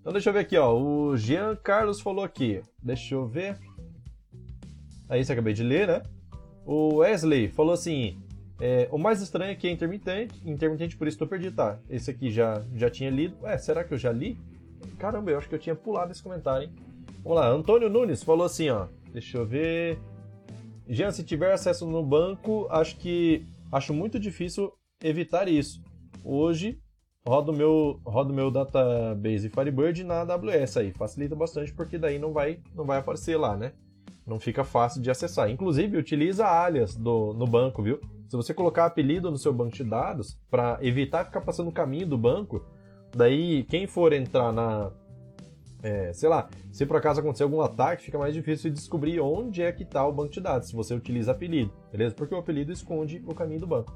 Então 0.00 0.12
deixa 0.12 0.28
eu 0.28 0.34
ver 0.34 0.40
aqui, 0.40 0.56
ó, 0.56 0.74
o 0.78 1.16
Jean 1.16 1.56
Carlos 1.56 2.00
falou 2.00 2.24
aqui, 2.24 2.60
deixa 2.82 3.14
eu 3.14 3.26
ver, 3.26 3.58
aí 5.08 5.24
você 5.24 5.32
acabei 5.32 5.54
de 5.54 5.62
ler, 5.62 5.86
né? 5.88 6.02
O 6.66 6.96
Wesley 6.96 7.48
falou 7.48 7.72
assim, 7.72 8.22
é, 8.60 8.88
o 8.90 8.98
mais 8.98 9.20
estranho 9.20 9.52
é 9.52 9.54
que 9.54 9.66
é 9.66 9.70
intermitente, 9.70 10.34
intermitente, 10.48 10.96
por 10.96 11.08
isso 11.08 11.16
estou 11.16 11.26
perdido, 11.28 11.56
tá? 11.56 11.78
Esse 11.88 12.10
aqui 12.10 12.30
já, 12.30 12.64
já 12.74 12.88
tinha 12.88 13.10
lido. 13.10 13.36
Ué, 13.42 13.58
será 13.58 13.82
que 13.82 13.92
eu 13.92 13.98
já 13.98 14.12
li? 14.12 14.38
Caramba, 14.98 15.30
eu 15.30 15.38
acho 15.38 15.48
que 15.48 15.54
eu 15.54 15.58
tinha 15.58 15.74
pulado 15.74 16.12
esse 16.12 16.22
comentário, 16.22 16.68
hein? 16.68 16.72
Vamos 17.22 17.38
lá, 17.38 17.48
Antônio 17.48 17.88
Nunes 17.88 18.22
falou 18.22 18.44
assim, 18.44 18.68
ó. 18.68 18.86
Deixa 19.12 19.38
eu 19.38 19.46
ver. 19.46 19.98
Jean, 20.88 21.10
se 21.10 21.24
tiver 21.24 21.52
acesso 21.52 21.86
no 21.86 22.04
banco, 22.04 22.66
acho 22.70 22.96
que 22.96 23.46
acho 23.72 23.94
muito 23.94 24.18
difícil 24.20 24.72
evitar 25.02 25.48
isso. 25.48 25.82
Hoje 26.22 26.78
rodo 27.26 27.52
meu 27.52 28.00
rodo 28.04 28.34
meu 28.34 28.50
database 28.50 29.48
Firebird 29.48 30.04
na 30.04 30.20
AWS 30.20 30.76
aí, 30.76 30.92
facilita 30.92 31.34
bastante 31.34 31.72
porque 31.72 31.96
daí 31.96 32.18
não 32.18 32.32
vai 32.32 32.60
não 32.74 32.84
vai 32.84 32.98
aparecer 32.98 33.36
lá, 33.36 33.56
né? 33.56 33.72
Não 34.26 34.40
fica 34.40 34.64
fácil 34.64 35.02
de 35.02 35.10
acessar. 35.10 35.50
Inclusive 35.50 35.96
utiliza 35.96 36.46
alias 36.46 36.96
do 36.96 37.34
no 37.34 37.46
banco, 37.46 37.82
viu? 37.82 38.00
Se 38.28 38.36
você 38.36 38.54
colocar 38.54 38.86
apelido 38.86 39.30
no 39.30 39.36
seu 39.36 39.52
banco 39.52 39.74
de 39.74 39.84
dados, 39.84 40.38
para 40.50 40.78
evitar 40.80 41.24
ficar 41.24 41.42
passando 41.42 41.68
o 41.68 41.72
caminho 41.72 42.06
do 42.06 42.16
banco, 42.16 42.64
daí 43.14 43.64
quem 43.64 43.86
for 43.86 44.12
entrar 44.12 44.52
na. 44.52 44.90
É, 45.82 46.12
sei 46.14 46.30
lá, 46.30 46.48
se 46.72 46.86
por 46.86 46.96
acaso 46.96 47.20
acontecer 47.20 47.42
algum 47.42 47.60
ataque, 47.60 48.04
fica 48.04 48.18
mais 48.18 48.32
difícil 48.32 48.70
de 48.70 48.76
descobrir 48.76 49.20
onde 49.20 49.60
é 49.60 49.70
que 49.70 49.82
está 49.82 50.06
o 50.06 50.12
banco 50.12 50.32
de 50.32 50.40
dados, 50.40 50.68
se 50.68 50.74
você 50.74 50.94
utiliza 50.94 51.32
apelido, 51.32 51.70
beleza? 51.92 52.14
Porque 52.14 52.34
o 52.34 52.38
apelido 52.38 52.72
esconde 52.72 53.22
o 53.26 53.34
caminho 53.34 53.60
do 53.60 53.66
banco 53.66 53.92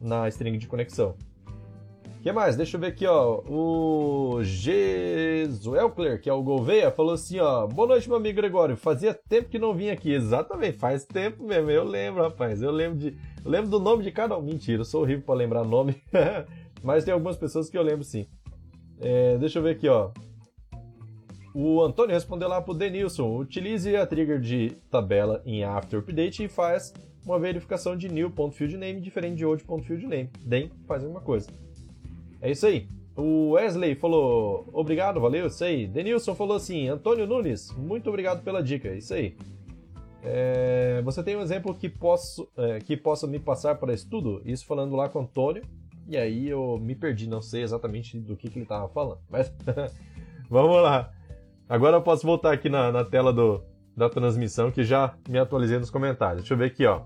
na 0.00 0.28
string 0.28 0.58
de 0.58 0.66
conexão. 0.66 1.16
Que 2.28 2.32
mais? 2.32 2.56
Deixa 2.56 2.76
eu 2.76 2.80
ver 2.82 2.88
aqui, 2.88 3.06
ó. 3.06 3.40
O 3.48 4.44
Gesuelkler, 4.44 6.20
que 6.20 6.28
é 6.28 6.32
o 6.34 6.42
Gouveia, 6.42 6.90
falou 6.90 7.14
assim, 7.14 7.38
ó. 7.38 7.66
Boa 7.66 7.88
noite, 7.88 8.06
meu 8.06 8.18
amigo 8.18 8.36
Gregório. 8.36 8.76
Fazia 8.76 9.14
tempo 9.14 9.48
que 9.48 9.58
não 9.58 9.72
vinha 9.72 9.94
aqui. 9.94 10.12
Exatamente, 10.12 10.76
faz 10.76 11.06
tempo 11.06 11.42
mesmo. 11.42 11.70
Eu 11.70 11.84
lembro, 11.84 12.22
rapaz. 12.22 12.60
Eu 12.60 12.70
lembro 12.70 12.98
de. 12.98 13.16
Eu 13.42 13.50
lembro 13.50 13.70
do 13.70 13.80
nome 13.80 14.04
de 14.04 14.12
cada 14.12 14.36
um. 14.36 14.42
Mentira, 14.42 14.82
eu 14.82 14.84
sou 14.84 15.00
horrível 15.00 15.24
para 15.24 15.36
lembrar 15.36 15.64
nome. 15.64 16.02
Mas 16.84 17.02
tem 17.02 17.14
algumas 17.14 17.38
pessoas 17.38 17.70
que 17.70 17.78
eu 17.78 17.82
lembro 17.82 18.04
sim. 18.04 18.26
É, 19.00 19.38
deixa 19.38 19.58
eu 19.58 19.62
ver 19.62 19.70
aqui, 19.70 19.88
ó. 19.88 20.10
O 21.54 21.80
Antônio 21.80 22.12
respondeu 22.12 22.46
lá 22.46 22.60
pro 22.60 22.74
Denilson. 22.74 23.38
Utilize 23.38 23.96
a 23.96 24.06
trigger 24.06 24.38
de 24.38 24.72
tabela 24.90 25.40
em 25.46 25.64
After 25.64 25.98
Update 25.98 26.44
e 26.44 26.48
faz 26.48 26.92
uma 27.24 27.38
verificação 27.38 27.96
de 27.96 28.06
new.fieldName 28.06 29.00
diferente 29.00 29.38
de 29.38 29.46
old.fieldName. 29.46 30.28
Den 30.44 30.70
faz 30.86 31.02
a 31.02 31.06
mesma 31.06 31.22
coisa. 31.22 31.67
É 32.40 32.50
isso 32.50 32.66
aí. 32.66 32.88
O 33.16 33.50
Wesley 33.50 33.96
falou, 33.96 34.68
obrigado, 34.72 35.20
valeu, 35.20 35.48
isso 35.48 35.64
aí. 35.64 35.88
Denilson 35.88 36.34
falou 36.36 36.56
assim, 36.56 36.88
Antônio 36.88 37.26
Nunes, 37.26 37.72
muito 37.76 38.08
obrigado 38.08 38.44
pela 38.44 38.62
dica, 38.62 38.94
isso 38.94 39.12
aí. 39.12 39.36
É, 40.22 41.02
você 41.02 41.22
tem 41.22 41.36
um 41.36 41.40
exemplo 41.40 41.74
que, 41.74 41.88
posso, 41.88 42.48
é, 42.56 42.78
que 42.78 42.96
possa 42.96 43.26
me 43.26 43.40
passar 43.40 43.74
para 43.74 43.92
estudo? 43.92 44.40
Isso 44.44 44.64
falando 44.64 44.94
lá 44.94 45.08
com 45.08 45.18
o 45.18 45.22
Antônio, 45.22 45.62
e 46.06 46.16
aí 46.16 46.48
eu 46.48 46.78
me 46.80 46.94
perdi, 46.94 47.28
não 47.28 47.42
sei 47.42 47.62
exatamente 47.62 48.18
do 48.18 48.36
que, 48.36 48.48
que 48.48 48.58
ele 48.58 48.64
estava 48.64 48.88
falando, 48.88 49.18
mas 49.28 49.52
vamos 50.48 50.80
lá. 50.80 51.12
Agora 51.68 51.96
eu 51.96 52.02
posso 52.02 52.24
voltar 52.24 52.52
aqui 52.52 52.68
na, 52.68 52.92
na 52.92 53.04
tela 53.04 53.32
do, 53.32 53.64
da 53.96 54.08
transmissão 54.08 54.70
que 54.70 54.84
já 54.84 55.14
me 55.28 55.38
atualizei 55.38 55.78
nos 55.78 55.90
comentários. 55.90 56.42
Deixa 56.42 56.54
eu 56.54 56.58
ver 56.58 56.66
aqui, 56.66 56.86
ó. 56.86 57.02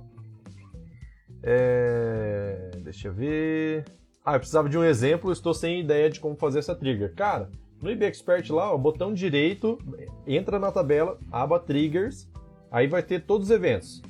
É, 1.43 2.71
deixa 2.85 3.09
eu 3.09 3.15
ver. 3.15 3.85
Ah, 4.25 4.35
eu 4.35 4.39
precisava 4.39 4.69
de 4.69 4.79
um 4.79 4.85
exemplo, 4.85 5.33
estou 5.33 5.53
sem 5.53 5.81
ideia 5.81 6.09
de 6.09 6.21
como 6.21 6.37
fazer 6.37 6.61
essa 6.61 6.77
trigger. 6.77 7.13
Cara, 7.15 7.51
no 7.81 7.91
IB 7.91 8.05
Expert 8.05 8.49
lá, 8.53 8.73
ó, 8.73 8.79
botão 8.79 9.13
direito, 9.13 9.77
entra 10.25 10.61
na 10.61 10.71
tabela, 10.71 11.19
aba 11.31 11.59
Triggers, 11.59 12.29
aí 12.71 12.87
vai 12.87 13.03
ter 13.03 13.23
todos 13.25 13.49
os 13.49 13.55
eventos. 13.55 14.01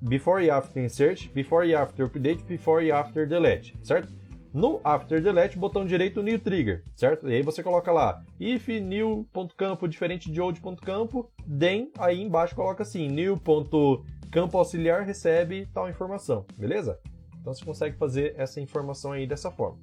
Before 0.00 0.42
e 0.42 0.50
After 0.50 0.82
Insert, 0.82 1.30
Before 1.32 1.68
e 1.68 1.74
After 1.74 2.06
Update, 2.06 2.44
Before 2.44 2.82
e 2.82 2.90
After 2.90 3.28
Delete, 3.28 3.76
certo? 3.82 4.10
No 4.54 4.80
After 4.82 5.20
Delete, 5.20 5.58
botão 5.58 5.84
direito 5.84 6.22
New 6.22 6.38
Trigger, 6.38 6.82
certo? 6.96 7.28
E 7.28 7.34
aí 7.34 7.42
você 7.42 7.62
coloca 7.62 7.92
lá 7.92 8.22
if 8.40 8.68
new.campo 8.68 9.86
diferente 9.86 10.32
de 10.32 10.40
old.campo, 10.40 11.30
then 11.46 11.90
aí 11.98 12.22
embaixo 12.22 12.54
coloca 12.54 12.82
assim 12.82 13.06
new.campo 13.08 14.56
auxiliar 14.56 15.02
recebe 15.02 15.68
tal 15.74 15.90
informação, 15.90 16.46
beleza? 16.56 16.98
Então 17.40 17.52
você 17.54 17.64
consegue 17.64 17.96
fazer 17.96 18.34
essa 18.36 18.60
informação 18.60 19.12
aí 19.12 19.26
dessa 19.26 19.50
forma. 19.50 19.78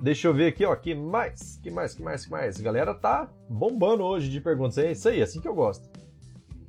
Deixa 0.00 0.26
eu 0.26 0.34
ver 0.34 0.48
aqui, 0.48 0.64
ó, 0.64 0.74
que 0.74 0.94
mais, 0.94 1.60
que 1.62 1.70
mais, 1.70 1.94
que 1.94 2.02
mais, 2.02 2.24
que 2.24 2.30
mais. 2.30 2.58
A 2.58 2.62
galera 2.62 2.92
tá 2.92 3.30
bombando 3.48 4.02
hoje 4.02 4.28
de 4.28 4.40
perguntas. 4.40 4.76
É 4.78 4.90
isso 4.90 5.08
aí, 5.08 5.22
assim 5.22 5.40
que 5.40 5.46
eu 5.46 5.54
gosto. 5.54 5.88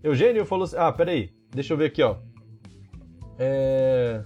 Eugênio 0.04 0.46
falou 0.46 0.66
assim, 0.66 0.76
ah, 0.78 0.92
peraí, 0.92 1.34
deixa 1.50 1.74
eu 1.74 1.78
ver 1.78 1.86
aqui, 1.86 2.04
ó. 2.04 2.18
É... 3.40 4.24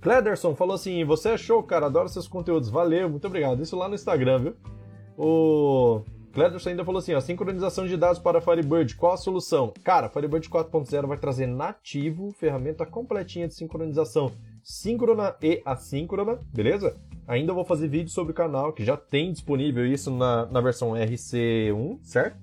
Clederson 0.00 0.54
falou 0.54 0.76
assim, 0.76 1.04
você 1.04 1.30
é 1.30 1.36
show, 1.36 1.60
cara, 1.62 1.86
adoro 1.86 2.08
seus 2.08 2.28
conteúdos, 2.28 2.68
valeu, 2.68 3.10
muito 3.10 3.26
obrigado. 3.26 3.60
Isso 3.60 3.76
lá 3.76 3.88
no 3.88 3.96
Instagram, 3.96 4.38
viu? 4.38 4.56
O 5.16 6.04
Clederson 6.38 6.70
ainda 6.70 6.84
falou 6.84 7.00
assim, 7.00 7.14
ó, 7.14 7.20
sincronização 7.20 7.84
de 7.84 7.96
dados 7.96 8.20
para 8.20 8.40
Firebird, 8.40 8.94
qual 8.94 9.14
a 9.14 9.16
solução? 9.16 9.72
Cara, 9.82 10.08
Firebird 10.08 10.48
4.0 10.48 11.04
vai 11.04 11.18
trazer 11.18 11.48
nativo, 11.48 12.30
ferramenta 12.30 12.86
completinha 12.86 13.48
de 13.48 13.54
sincronização 13.54 14.30
síncrona 14.62 15.34
e 15.42 15.60
assíncrona, 15.64 16.38
beleza? 16.54 16.96
Ainda 17.26 17.52
vou 17.52 17.64
fazer 17.64 17.88
vídeo 17.88 18.10
sobre 18.10 18.30
o 18.30 18.34
canal, 18.36 18.72
que 18.72 18.84
já 18.84 18.96
tem 18.96 19.32
disponível 19.32 19.84
isso 19.84 20.12
na, 20.12 20.46
na 20.46 20.60
versão 20.60 20.92
RC1, 20.92 21.98
certo? 22.04 22.38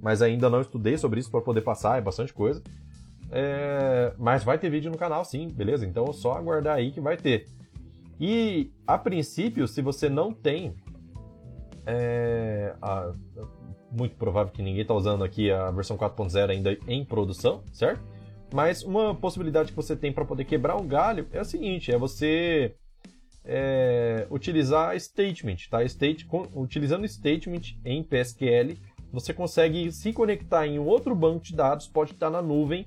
Mas 0.00 0.22
ainda 0.22 0.48
não 0.48 0.62
estudei 0.62 0.96
sobre 0.96 1.20
isso 1.20 1.30
para 1.30 1.42
poder 1.42 1.60
passar, 1.60 1.98
é 1.98 2.00
bastante 2.00 2.32
coisa. 2.32 2.62
É... 3.30 4.14
Mas 4.16 4.42
vai 4.42 4.56
ter 4.58 4.70
vídeo 4.70 4.90
no 4.90 4.96
canal 4.96 5.22
sim, 5.22 5.48
beleza? 5.48 5.84
Então 5.84 6.06
é 6.08 6.12
só 6.14 6.32
aguardar 6.32 6.76
aí 6.76 6.90
que 6.92 7.00
vai 7.00 7.18
ter. 7.18 7.46
E 8.18 8.72
a 8.86 8.96
princípio, 8.96 9.68
se 9.68 9.82
você 9.82 10.08
não 10.08 10.32
tem 10.32 10.74
É, 11.86 12.74
a, 12.80 13.12
muito 13.90 14.16
provável 14.16 14.52
que 14.52 14.62
ninguém 14.62 14.82
está 14.82 14.94
usando 14.94 15.22
aqui 15.22 15.50
a 15.50 15.70
versão 15.70 15.96
4.0 15.96 16.50
ainda 16.50 16.76
em 16.88 17.04
produção, 17.04 17.62
certo? 17.72 18.02
Mas 18.52 18.82
uma 18.82 19.14
possibilidade 19.14 19.70
que 19.70 19.76
você 19.76 19.96
tem 19.96 20.12
para 20.12 20.24
poder 20.24 20.44
quebrar 20.44 20.76
um 20.76 20.86
galho 20.86 21.26
é 21.32 21.38
a 21.38 21.44
seguinte: 21.44 21.92
é 21.92 21.98
você 21.98 22.74
é, 23.44 24.26
utilizar 24.30 24.98
statement, 24.98 25.56
tá? 25.70 25.82
State, 25.84 26.24
com, 26.24 26.46
utilizando 26.54 27.06
statement 27.06 27.76
em 27.84 28.02
PSQL, 28.02 28.76
você 29.12 29.32
consegue 29.32 29.90
se 29.92 30.12
conectar 30.12 30.66
em 30.66 30.78
um 30.78 30.86
outro 30.86 31.14
banco 31.14 31.44
de 31.44 31.54
dados, 31.54 31.86
pode 31.86 32.12
estar 32.12 32.30
na 32.30 32.42
nuvem, 32.42 32.86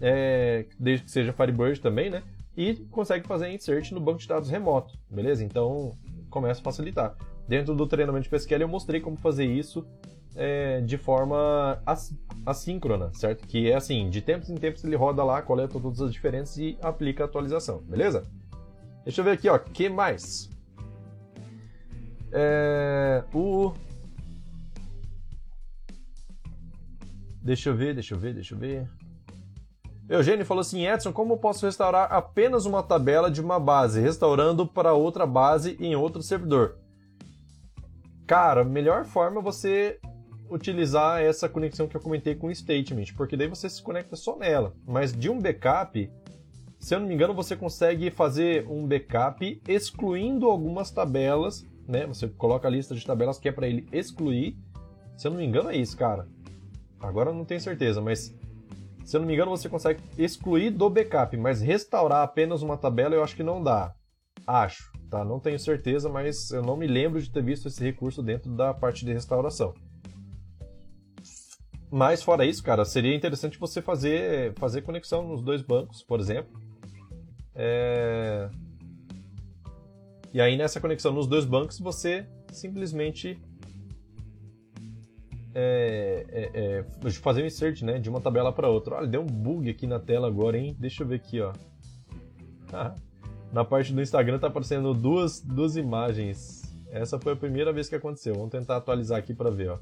é, 0.00 0.66
desde 0.78 1.04
que 1.04 1.10
seja 1.10 1.32
Firebird 1.32 1.80
também, 1.80 2.10
né? 2.10 2.22
E 2.56 2.74
consegue 2.90 3.26
fazer 3.26 3.50
insert 3.50 3.92
no 3.92 4.00
banco 4.00 4.18
de 4.18 4.28
dados 4.28 4.48
remoto, 4.48 4.98
beleza? 5.10 5.44
Então 5.44 5.92
começa 6.30 6.60
a 6.60 6.64
facilitar. 6.64 7.16
Dentro 7.48 7.74
do 7.74 7.86
treinamento 7.86 8.24
de 8.24 8.30
PSQL 8.30 8.62
eu 8.62 8.68
mostrei 8.68 9.00
como 9.00 9.16
fazer 9.16 9.44
isso 9.44 9.86
é, 10.34 10.80
de 10.80 10.98
forma 10.98 11.80
assíncrona, 12.44 13.12
certo? 13.14 13.46
Que 13.46 13.70
é 13.70 13.76
assim, 13.76 14.10
de 14.10 14.20
tempos 14.20 14.50
em 14.50 14.56
tempos 14.56 14.84
ele 14.84 14.96
roda 14.96 15.24
lá, 15.24 15.40
coleta 15.40 15.80
todas 15.80 16.00
as 16.00 16.12
diferenças 16.12 16.58
e 16.58 16.76
aplica 16.82 17.24
a 17.24 17.26
atualização, 17.26 17.78
beleza? 17.82 18.22
Deixa 19.04 19.20
eu 19.20 19.24
ver 19.24 19.32
aqui, 19.32 19.48
ó, 19.48 19.58
que 19.58 19.88
mais? 19.88 20.50
É, 22.32 23.24
o 23.32 23.72
Deixa 27.46 27.68
eu 27.68 27.76
ver, 27.76 27.94
deixa 27.94 28.12
eu 28.12 28.18
ver, 28.18 28.34
deixa 28.34 28.54
eu 28.56 28.58
ver. 28.58 28.90
Eugênio 30.08 30.44
falou 30.44 30.62
assim: 30.62 30.84
Edson, 30.84 31.12
como 31.12 31.38
posso 31.38 31.64
restaurar 31.64 32.12
apenas 32.12 32.66
uma 32.66 32.82
tabela 32.82 33.30
de 33.30 33.40
uma 33.40 33.60
base, 33.60 34.00
restaurando 34.00 34.66
para 34.66 34.94
outra 34.94 35.24
base 35.24 35.76
em 35.78 35.94
outro 35.94 36.24
servidor? 36.24 36.76
Cara, 38.26 38.64
melhor 38.64 39.04
forma 39.04 39.40
é 39.40 39.42
você 39.42 40.00
utilizar 40.50 41.22
essa 41.22 41.48
conexão 41.48 41.86
que 41.86 41.96
eu 41.96 42.00
comentei 42.00 42.34
com 42.34 42.48
o 42.48 42.54
statement, 42.54 43.14
porque 43.16 43.36
daí 43.36 43.48
você 43.48 43.68
se 43.68 43.82
conecta 43.82 44.16
só 44.16 44.36
nela. 44.36 44.74
Mas 44.86 45.12
de 45.12 45.30
um 45.30 45.40
backup, 45.40 46.10
se 46.78 46.94
eu 46.94 47.00
não 47.00 47.06
me 47.06 47.14
engano, 47.14 47.34
você 47.34 47.56
consegue 47.56 48.10
fazer 48.10 48.66
um 48.68 48.86
backup 48.86 49.62
excluindo 49.68 50.46
algumas 50.46 50.90
tabelas, 50.90 51.64
né? 51.86 52.06
Você 52.06 52.28
coloca 52.28 52.66
a 52.66 52.70
lista 52.70 52.94
de 52.94 53.04
tabelas 53.04 53.38
que 53.38 53.48
é 53.48 53.52
para 53.52 53.68
ele 53.68 53.86
excluir. 53.92 54.56
Se 55.16 55.26
eu 55.26 55.30
não 55.30 55.38
me 55.38 55.46
engano, 55.46 55.70
é 55.70 55.76
isso, 55.76 55.96
cara. 55.96 56.28
Agora 57.00 57.30
eu 57.30 57.34
não 57.34 57.44
tenho 57.44 57.60
certeza, 57.60 58.00
mas 58.00 58.34
se 59.04 59.16
eu 59.16 59.20
não 59.20 59.26
me 59.26 59.34
engano, 59.34 59.50
você 59.50 59.68
consegue 59.68 60.02
excluir 60.18 60.70
do 60.70 60.90
backup, 60.90 61.36
mas 61.36 61.60
restaurar 61.60 62.22
apenas 62.22 62.60
uma 62.62 62.76
tabela 62.76 63.14
eu 63.14 63.22
acho 63.22 63.36
que 63.36 63.42
não 63.42 63.62
dá. 63.62 63.94
Acho, 64.44 64.90
tá? 65.08 65.24
Não 65.24 65.38
tenho 65.38 65.58
certeza, 65.58 66.08
mas 66.08 66.50
eu 66.50 66.62
não 66.62 66.76
me 66.76 66.86
lembro 66.86 67.20
de 67.20 67.30
ter 67.30 67.42
visto 67.42 67.68
esse 67.68 67.82
recurso 67.82 68.22
dentro 68.22 68.50
da 68.50 68.74
parte 68.74 69.04
de 69.04 69.12
restauração. 69.12 69.74
Mas 71.90 72.22
fora 72.22 72.44
isso, 72.44 72.62
cara, 72.62 72.84
seria 72.84 73.14
interessante 73.14 73.58
você 73.58 73.80
fazer, 73.80 74.54
fazer 74.58 74.82
conexão 74.82 75.26
nos 75.26 75.42
dois 75.42 75.62
bancos, 75.62 76.02
por 76.02 76.20
exemplo. 76.20 76.60
É... 77.54 78.50
E 80.32 80.40
aí 80.40 80.56
nessa 80.56 80.80
conexão 80.80 81.12
nos 81.12 81.26
dois 81.26 81.44
bancos 81.44 81.78
você 81.78 82.26
simplesmente 82.52 83.40
é, 85.54 86.26
é, 86.28 86.50
é, 86.54 87.10
fazer 87.12 87.42
um 87.42 87.46
insert 87.46 87.82
né, 87.82 87.98
de 87.98 88.10
uma 88.10 88.20
tabela 88.20 88.52
para 88.52 88.68
outra. 88.68 88.96
Olha, 88.96 89.06
deu 89.06 89.22
um 89.22 89.26
bug 89.26 89.70
aqui 89.70 89.86
na 89.86 89.98
tela 89.98 90.28
agora, 90.28 90.58
hein? 90.58 90.76
Deixa 90.78 91.02
eu 91.02 91.06
ver 91.06 91.14
aqui, 91.14 91.40
ó. 91.40 91.54
Na 93.52 93.64
parte 93.64 93.92
do 93.92 94.02
Instagram 94.02 94.38
tá 94.38 94.48
aparecendo 94.48 94.92
duas, 94.92 95.40
duas 95.40 95.76
imagens. 95.76 96.62
Essa 96.90 97.18
foi 97.18 97.32
a 97.32 97.36
primeira 97.36 97.72
vez 97.72 97.88
que 97.88 97.94
aconteceu. 97.94 98.34
Vamos 98.34 98.50
tentar 98.50 98.76
atualizar 98.76 99.18
aqui 99.18 99.34
para 99.34 99.50
ver, 99.50 99.70
ó. 99.70 99.78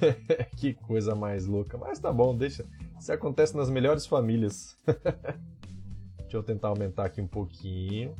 que 0.56 0.74
coisa 0.74 1.14
mais 1.14 1.46
louca. 1.46 1.78
Mas 1.78 1.98
tá 1.98 2.12
bom, 2.12 2.36
deixa. 2.36 2.64
Isso 2.98 3.12
acontece 3.12 3.56
nas 3.56 3.70
melhores 3.70 4.06
famílias. 4.06 4.76
deixa 6.18 6.36
eu 6.36 6.42
tentar 6.42 6.68
aumentar 6.68 7.06
aqui 7.06 7.20
um 7.20 7.26
pouquinho. 7.26 8.14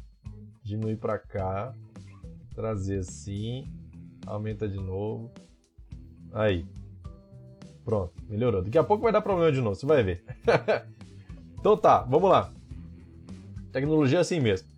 Diminuir 0.62 0.96
para 0.96 1.18
cá. 1.18 1.75
Trazer 2.55 3.01
assim. 3.01 3.70
Aumenta 4.27 4.68
de 4.68 4.79
novo. 4.79 5.31
Aí. 6.33 6.66
Pronto, 7.85 8.12
melhorou. 8.29 8.62
Daqui 8.62 8.79
a 8.79 8.85
pouco 8.85 9.05
vai 9.05 9.12
dar 9.12 9.22
problema 9.22 9.53
de 9.53 9.61
novo, 9.61 9.77
você 9.77 9.87
vai 9.87 10.03
ver. 10.03 10.25
então 11.66 11.76
tá, 11.76 11.98
vamos 12.02 12.31
lá. 12.31 12.52
Tecnologia 13.72 14.18
é 14.18 14.20
assim 14.20 14.38
mesmo. 14.38 14.68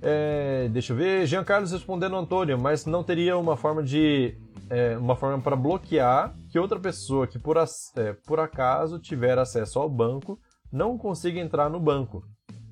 É, 0.00 0.66
deixa 0.70 0.94
eu 0.94 0.96
ver. 0.96 1.26
Jean 1.26 1.44
Carlos 1.44 1.72
respondendo 1.72 2.16
Antônio, 2.16 2.58
mas 2.58 2.86
não 2.86 3.04
teria 3.04 3.36
uma 3.36 3.54
forma 3.54 3.82
de 3.82 4.34
é, 4.70 4.96
uma 4.96 5.14
forma 5.14 5.42
para 5.42 5.54
bloquear 5.54 6.34
que 6.50 6.58
outra 6.58 6.80
pessoa 6.80 7.26
que 7.26 7.38
por, 7.38 7.58
é, 7.58 8.14
por 8.26 8.40
acaso 8.40 8.98
tiver 8.98 9.38
acesso 9.38 9.78
ao 9.78 9.90
banco 9.90 10.40
não 10.72 10.96
consiga 10.96 11.38
entrar 11.38 11.68
no 11.68 11.78
banco. 11.78 12.24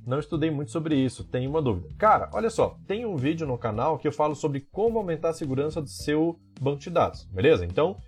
Não 0.06 0.18
estudei 0.18 0.50
muito 0.50 0.70
sobre 0.70 0.96
isso, 0.96 1.22
tenho 1.22 1.50
uma 1.50 1.60
dúvida. 1.60 1.88
Cara, 1.98 2.30
olha 2.32 2.48
só, 2.48 2.78
tem 2.86 3.04
um 3.04 3.14
vídeo 3.14 3.46
no 3.46 3.58
canal 3.58 3.98
que 3.98 4.08
eu 4.08 4.12
falo 4.12 4.34
sobre 4.34 4.60
como 4.72 4.98
aumentar 4.98 5.28
a 5.28 5.34
segurança 5.34 5.82
do 5.82 5.88
seu 5.90 6.38
banco 6.58 6.80
de 6.80 6.88
dados, 6.88 7.24
beleza? 7.24 7.66
Então, 7.66 7.98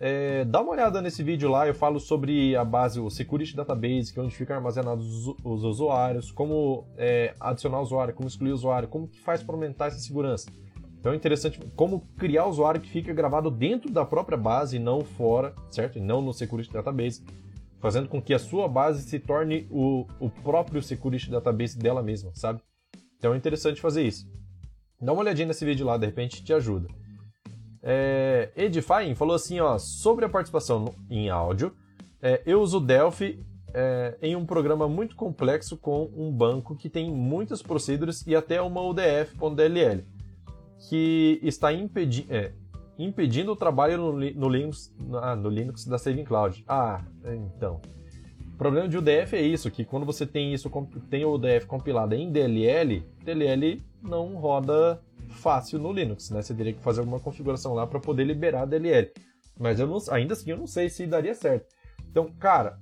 é, 0.00 0.46
dá 0.46 0.62
uma 0.62 0.72
olhada 0.72 1.02
nesse 1.02 1.22
vídeo 1.22 1.50
lá, 1.50 1.66
eu 1.66 1.74
falo 1.74 2.00
sobre 2.00 2.56
a 2.56 2.64
base, 2.64 2.98
o 2.98 3.10
Security 3.10 3.54
Database, 3.54 4.10
que 4.12 4.18
é 4.18 4.22
onde 4.22 4.34
ficam 4.34 4.56
armazenados 4.56 5.06
os, 5.06 5.36
os 5.44 5.62
usuários, 5.62 6.30
como 6.30 6.86
é, 6.96 7.34
adicionar 7.38 7.82
usuário, 7.82 8.14
como 8.14 8.26
excluir 8.26 8.52
usuário, 8.52 8.88
como 8.88 9.06
que 9.06 9.20
faz 9.20 9.42
para 9.42 9.54
aumentar 9.54 9.88
essa 9.88 9.98
segurança. 9.98 10.50
Então 10.98 11.12
é 11.12 11.16
interessante 11.16 11.60
como 11.76 12.00
criar 12.16 12.46
usuário 12.46 12.80
que 12.80 12.88
fica 12.88 13.12
gravado 13.12 13.50
dentro 13.50 13.90
da 13.90 14.04
própria 14.04 14.38
base 14.38 14.76
e 14.76 14.78
não 14.78 15.02
fora, 15.02 15.54
certo? 15.70 15.98
E 15.98 16.00
não 16.00 16.22
no 16.22 16.32
Security 16.32 16.72
Database, 16.72 17.22
fazendo 17.78 18.08
com 18.08 18.22
que 18.22 18.32
a 18.32 18.38
sua 18.38 18.68
base 18.68 19.02
se 19.02 19.18
torne 19.18 19.66
o, 19.70 20.06
o 20.18 20.30
próprio 20.30 20.82
Security 20.82 21.30
Database 21.30 21.76
dela 21.78 22.02
mesma, 22.02 22.30
sabe? 22.34 22.62
Então 23.18 23.34
é 23.34 23.36
interessante 23.36 23.82
fazer 23.82 24.02
isso. 24.02 24.26
Dá 24.98 25.12
uma 25.12 25.20
olhadinha 25.20 25.48
nesse 25.48 25.64
vídeo 25.64 25.84
lá, 25.84 25.98
de 25.98 26.06
repente 26.06 26.42
te 26.42 26.54
ajuda. 26.54 26.88
É, 27.82 28.50
Edifying 28.56 29.14
falou 29.14 29.34
assim, 29.34 29.60
ó, 29.60 29.78
sobre 29.78 30.24
a 30.24 30.28
participação 30.28 30.94
em 31.08 31.30
áudio, 31.30 31.74
é, 32.20 32.42
eu 32.44 32.60
uso 32.60 32.78
Delphi 32.78 33.44
é, 33.72 34.16
em 34.20 34.36
um 34.36 34.44
programa 34.44 34.88
muito 34.88 35.16
complexo 35.16 35.76
com 35.76 36.10
um 36.14 36.30
banco 36.30 36.76
que 36.76 36.90
tem 36.90 37.10
muitas 37.10 37.62
procedures 37.62 38.26
e 38.26 38.34
até 38.34 38.60
uma 38.60 38.82
UDF.dll 38.82 40.04
que 40.88 41.38
está 41.42 41.72
impedi 41.72 42.26
é, 42.30 42.52
impedindo 42.98 43.52
o 43.52 43.56
trabalho 43.56 43.96
no, 43.96 44.12
no, 44.12 44.48
Linux, 44.48 44.94
no 44.98 45.48
Linux 45.48 45.86
da 45.86 45.98
Saving 45.98 46.24
Cloud. 46.24 46.62
Ah, 46.68 47.02
então. 47.24 47.80
O 48.52 48.56
problema 48.58 48.86
de 48.86 48.98
UDF 48.98 49.34
é 49.34 49.40
isso, 49.40 49.70
que 49.70 49.86
quando 49.86 50.04
você 50.04 50.26
tem 50.26 50.52
isso, 50.52 50.70
tem 51.08 51.24
o 51.24 51.32
UDF 51.32 51.66
compilado 51.66 52.14
em 52.14 52.30
DLL, 52.30 53.02
DLL 53.24 53.82
não 54.02 54.34
roda 54.36 55.00
fácil 55.30 55.78
no 55.78 55.92
Linux, 55.92 56.30
né? 56.30 56.42
Você 56.42 56.54
teria 56.54 56.72
que 56.72 56.82
fazer 56.82 57.00
alguma 57.00 57.20
configuração 57.20 57.74
lá 57.74 57.86
para 57.86 58.00
poder 58.00 58.24
liberar 58.24 58.66
DLL. 58.66 59.10
Mas 59.58 59.78
eu 59.78 59.86
não, 59.86 59.98
ainda 60.10 60.34
assim 60.34 60.50
eu 60.50 60.56
não 60.56 60.66
sei 60.66 60.88
se 60.88 61.06
daria 61.06 61.34
certo. 61.34 61.66
Então, 62.10 62.32
cara, 62.38 62.78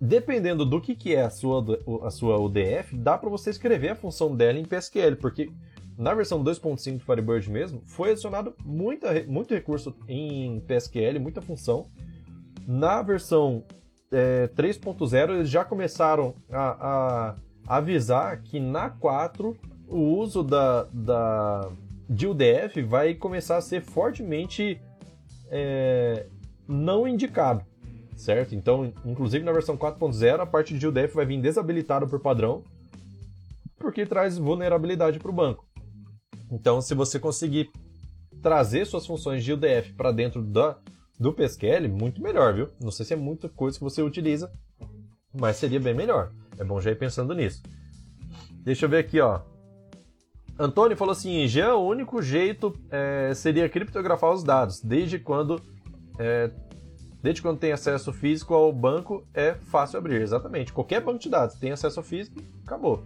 dependendo 0.00 0.64
do 0.64 0.80
que, 0.80 0.94
que 0.94 1.14
é 1.14 1.22
a 1.22 1.30
sua, 1.30 1.64
a 2.04 2.10
sua 2.10 2.38
UDF, 2.38 2.96
dá 2.96 3.16
para 3.16 3.30
você 3.30 3.50
escrever 3.50 3.90
a 3.90 3.96
função 3.96 4.34
dela 4.34 4.58
em 4.58 4.64
PSQL, 4.64 5.16
porque 5.16 5.48
na 5.96 6.14
versão 6.14 6.42
2.5 6.42 6.98
do 6.98 7.04
Firebird 7.04 7.50
mesmo, 7.50 7.82
foi 7.86 8.10
adicionado 8.10 8.54
muita, 8.64 9.22
muito 9.24 9.54
recurso 9.54 9.94
em 10.08 10.60
PSQL, 10.60 11.20
muita 11.20 11.42
função. 11.42 11.86
Na 12.66 13.02
versão 13.02 13.64
é, 14.10 14.48
3.0, 14.48 15.30
eles 15.30 15.48
já 15.48 15.64
começaram 15.64 16.34
a, 16.50 17.34
a, 17.68 17.76
avisar 17.76 18.40
que 18.42 18.58
na 18.58 18.90
4 18.90 19.56
o 19.92 20.18
uso 20.18 20.42
da, 20.42 20.84
da, 20.84 21.70
de 22.08 22.26
UDF 22.26 22.82
vai 22.82 23.14
começar 23.14 23.58
a 23.58 23.60
ser 23.60 23.82
fortemente 23.82 24.80
é, 25.50 26.26
não 26.66 27.06
indicado, 27.06 27.64
certo? 28.16 28.54
Então, 28.54 28.92
inclusive 29.04 29.44
na 29.44 29.52
versão 29.52 29.76
4.0, 29.76 30.40
a 30.40 30.46
parte 30.46 30.76
de 30.76 30.86
UDF 30.86 31.14
vai 31.14 31.26
vir 31.26 31.40
desabilitada 31.40 32.06
por 32.06 32.20
padrão, 32.20 32.64
porque 33.78 34.06
traz 34.06 34.38
vulnerabilidade 34.38 35.18
para 35.18 35.30
o 35.30 35.34
banco. 35.34 35.66
Então, 36.50 36.80
se 36.80 36.94
você 36.94 37.18
conseguir 37.18 37.70
trazer 38.40 38.86
suas 38.86 39.06
funções 39.06 39.44
de 39.44 39.52
UDF 39.52 39.92
para 39.92 40.10
dentro 40.10 40.42
da, 40.42 40.76
do 41.20 41.32
PSQL, 41.32 41.88
muito 41.88 42.22
melhor, 42.22 42.54
viu? 42.54 42.68
Não 42.80 42.90
sei 42.90 43.04
se 43.04 43.12
é 43.12 43.16
muita 43.16 43.48
coisa 43.48 43.78
que 43.78 43.84
você 43.84 44.02
utiliza, 44.02 44.50
mas 45.32 45.56
seria 45.56 45.80
bem 45.80 45.94
melhor. 45.94 46.32
É 46.58 46.64
bom 46.64 46.80
já 46.80 46.90
ir 46.90 46.98
pensando 46.98 47.34
nisso. 47.34 47.62
Deixa 48.64 48.86
eu 48.86 48.88
ver 48.88 48.98
aqui, 48.98 49.20
ó. 49.20 49.40
Antônio 50.62 50.96
falou 50.96 51.10
assim: 51.10 51.48
já 51.48 51.74
o 51.74 51.84
único 51.84 52.22
jeito 52.22 52.72
é, 52.88 53.32
seria 53.34 53.68
criptografar 53.68 54.32
os 54.32 54.44
dados. 54.44 54.80
Desde 54.80 55.18
quando, 55.18 55.60
é, 56.16 56.52
desde 57.20 57.42
quando 57.42 57.58
tem 57.58 57.72
acesso 57.72 58.12
físico 58.12 58.54
ao 58.54 58.72
banco, 58.72 59.26
é 59.34 59.54
fácil 59.54 59.98
abrir. 59.98 60.22
Exatamente. 60.22 60.72
Qualquer 60.72 61.00
banco 61.00 61.18
de 61.18 61.28
dados 61.28 61.56
tem 61.56 61.72
acesso 61.72 62.00
físico, 62.00 62.40
acabou. 62.64 63.02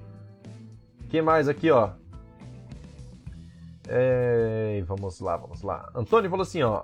O 1.02 1.08
que 1.08 1.22
mais 1.22 1.48
aqui, 1.48 1.70
ó? 1.70 1.92
É, 3.88 4.84
vamos 4.86 5.18
lá, 5.20 5.38
vamos 5.38 5.62
lá. 5.62 5.90
Antônio 5.94 6.28
falou 6.28 6.42
assim, 6.42 6.62
ó. 6.62 6.82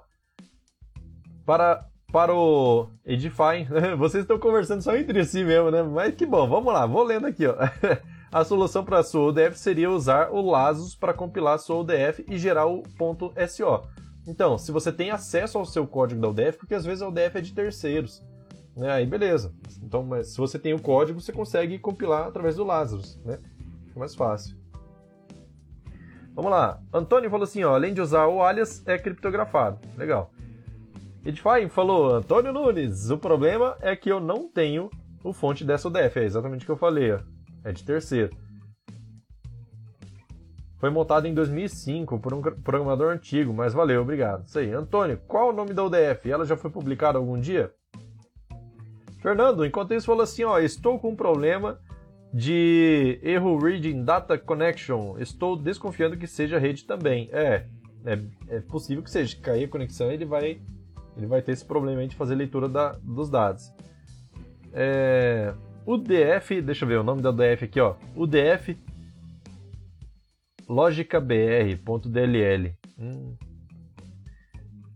Para, 1.44 1.84
para 2.10 2.32
o 2.34 2.88
Edify, 3.04 3.68
vocês 3.98 4.24
estão 4.24 4.38
conversando 4.38 4.80
só 4.80 4.96
entre 4.96 5.22
si 5.26 5.44
mesmo, 5.44 5.70
né? 5.70 5.82
Mas 5.82 6.14
que 6.14 6.24
bom, 6.24 6.48
vamos 6.48 6.72
lá, 6.72 6.86
vou 6.86 7.02
lendo 7.02 7.26
aqui, 7.26 7.46
ó. 7.46 7.56
A 8.32 8.44
solução 8.44 8.82
para 8.82 9.00
a 9.00 9.02
sua 9.02 9.28
UDF 9.28 9.58
seria 9.58 9.90
usar 9.90 10.30
o 10.30 10.40
Lazos 10.40 10.94
para 10.94 11.12
compilar 11.12 11.56
a 11.56 11.58
sua 11.58 11.80
UDF 11.80 12.24
e 12.26 12.38
gerar 12.38 12.66
o 12.66 12.82
.so. 13.46 13.82
Então, 14.26 14.56
se 14.56 14.72
você 14.72 14.90
tem 14.90 15.10
acesso 15.10 15.58
ao 15.58 15.66
seu 15.66 15.86
código 15.86 16.18
da 16.18 16.30
UDF, 16.30 16.56
porque 16.56 16.74
às 16.74 16.82
vezes 16.82 17.02
a 17.02 17.08
UDF 17.08 17.36
é 17.36 17.40
de 17.42 17.52
terceiros, 17.52 18.24
né? 18.74 18.90
Aí 18.90 19.04
beleza. 19.04 19.52
Então, 19.82 20.02
mas 20.02 20.28
se 20.28 20.38
você 20.38 20.58
tem 20.58 20.72
o 20.72 20.80
código, 20.80 21.20
você 21.20 21.30
consegue 21.30 21.78
compilar 21.78 22.26
através 22.26 22.56
do 22.56 22.64
Lazarus, 22.64 23.20
né? 23.22 23.38
É 23.94 23.98
mais 23.98 24.14
fácil. 24.14 24.56
Vamos 26.34 26.50
lá. 26.50 26.80
Antônio 26.90 27.28
falou 27.28 27.44
assim, 27.44 27.62
ó, 27.64 27.74
além 27.74 27.92
de 27.92 28.00
usar 28.00 28.28
o 28.28 28.42
alias, 28.42 28.82
é 28.86 28.96
criptografado. 28.96 29.78
Legal. 29.94 30.30
Edify 31.22 31.68
falou, 31.68 32.14
Antônio 32.14 32.50
Nunes, 32.50 33.10
o 33.10 33.18
problema 33.18 33.76
é 33.82 33.94
que 33.94 34.10
eu 34.10 34.20
não 34.20 34.48
tenho 34.48 34.88
o 35.22 35.34
fonte 35.34 35.66
dessa 35.66 35.88
UDF. 35.88 36.18
É 36.18 36.24
exatamente 36.24 36.62
o 36.62 36.66
que 36.66 36.72
eu 36.72 36.76
falei, 36.78 37.12
ó. 37.12 37.31
É 37.64 37.72
de 37.72 37.84
terceiro. 37.84 38.36
Foi 40.78 40.90
montado 40.90 41.28
em 41.28 41.34
2005 41.34 42.18
por 42.18 42.34
um 42.34 42.42
programador 42.42 43.12
antigo, 43.12 43.52
mas 43.52 43.72
valeu, 43.72 44.02
obrigado. 44.02 44.48
Isso 44.48 44.58
aí. 44.58 44.72
Antônio, 44.72 45.16
qual 45.28 45.50
o 45.50 45.52
nome 45.52 45.72
da 45.72 45.84
UDF? 45.84 46.28
Ela 46.28 46.44
já 46.44 46.56
foi 46.56 46.70
publicada 46.72 47.18
algum 47.18 47.38
dia? 47.38 47.72
Fernando, 49.20 49.64
enquanto 49.64 49.94
isso, 49.94 50.06
falou 50.06 50.22
assim: 50.22 50.42
ó, 50.42 50.58
estou 50.58 50.98
com 50.98 51.10
um 51.10 51.16
problema 51.16 51.78
de 52.34 53.20
erro 53.22 53.56
reading 53.58 54.04
data 54.04 54.36
connection. 54.36 55.16
Estou 55.18 55.56
desconfiando 55.56 56.16
que 56.16 56.26
seja 56.26 56.58
rede 56.58 56.84
também. 56.84 57.28
É, 57.30 57.66
é, 58.04 58.18
é 58.48 58.60
possível 58.60 59.04
que 59.04 59.10
seja. 59.10 59.36
Cair 59.40 59.66
a 59.66 59.68
conexão, 59.68 60.10
ele 60.10 60.24
vai, 60.24 60.60
ele 61.16 61.26
vai 61.26 61.40
ter 61.42 61.52
esse 61.52 61.64
problema 61.64 62.04
de 62.08 62.16
fazer 62.16 62.34
leitura 62.34 62.68
da, 62.68 62.98
dos 63.02 63.30
dados. 63.30 63.72
É, 64.72 65.54
o 65.86 65.96
DF, 65.96 66.60
deixa 66.62 66.84
eu 66.84 66.88
ver 66.88 66.98
o 66.98 67.02
nome 67.02 67.22
da 67.22 67.30
DF 67.30 67.64
aqui, 67.64 67.80
ó. 67.80 67.96
O 68.14 68.26
DF 68.26 68.76
logicabr.dll. 70.68 72.72
Hum. 72.98 73.36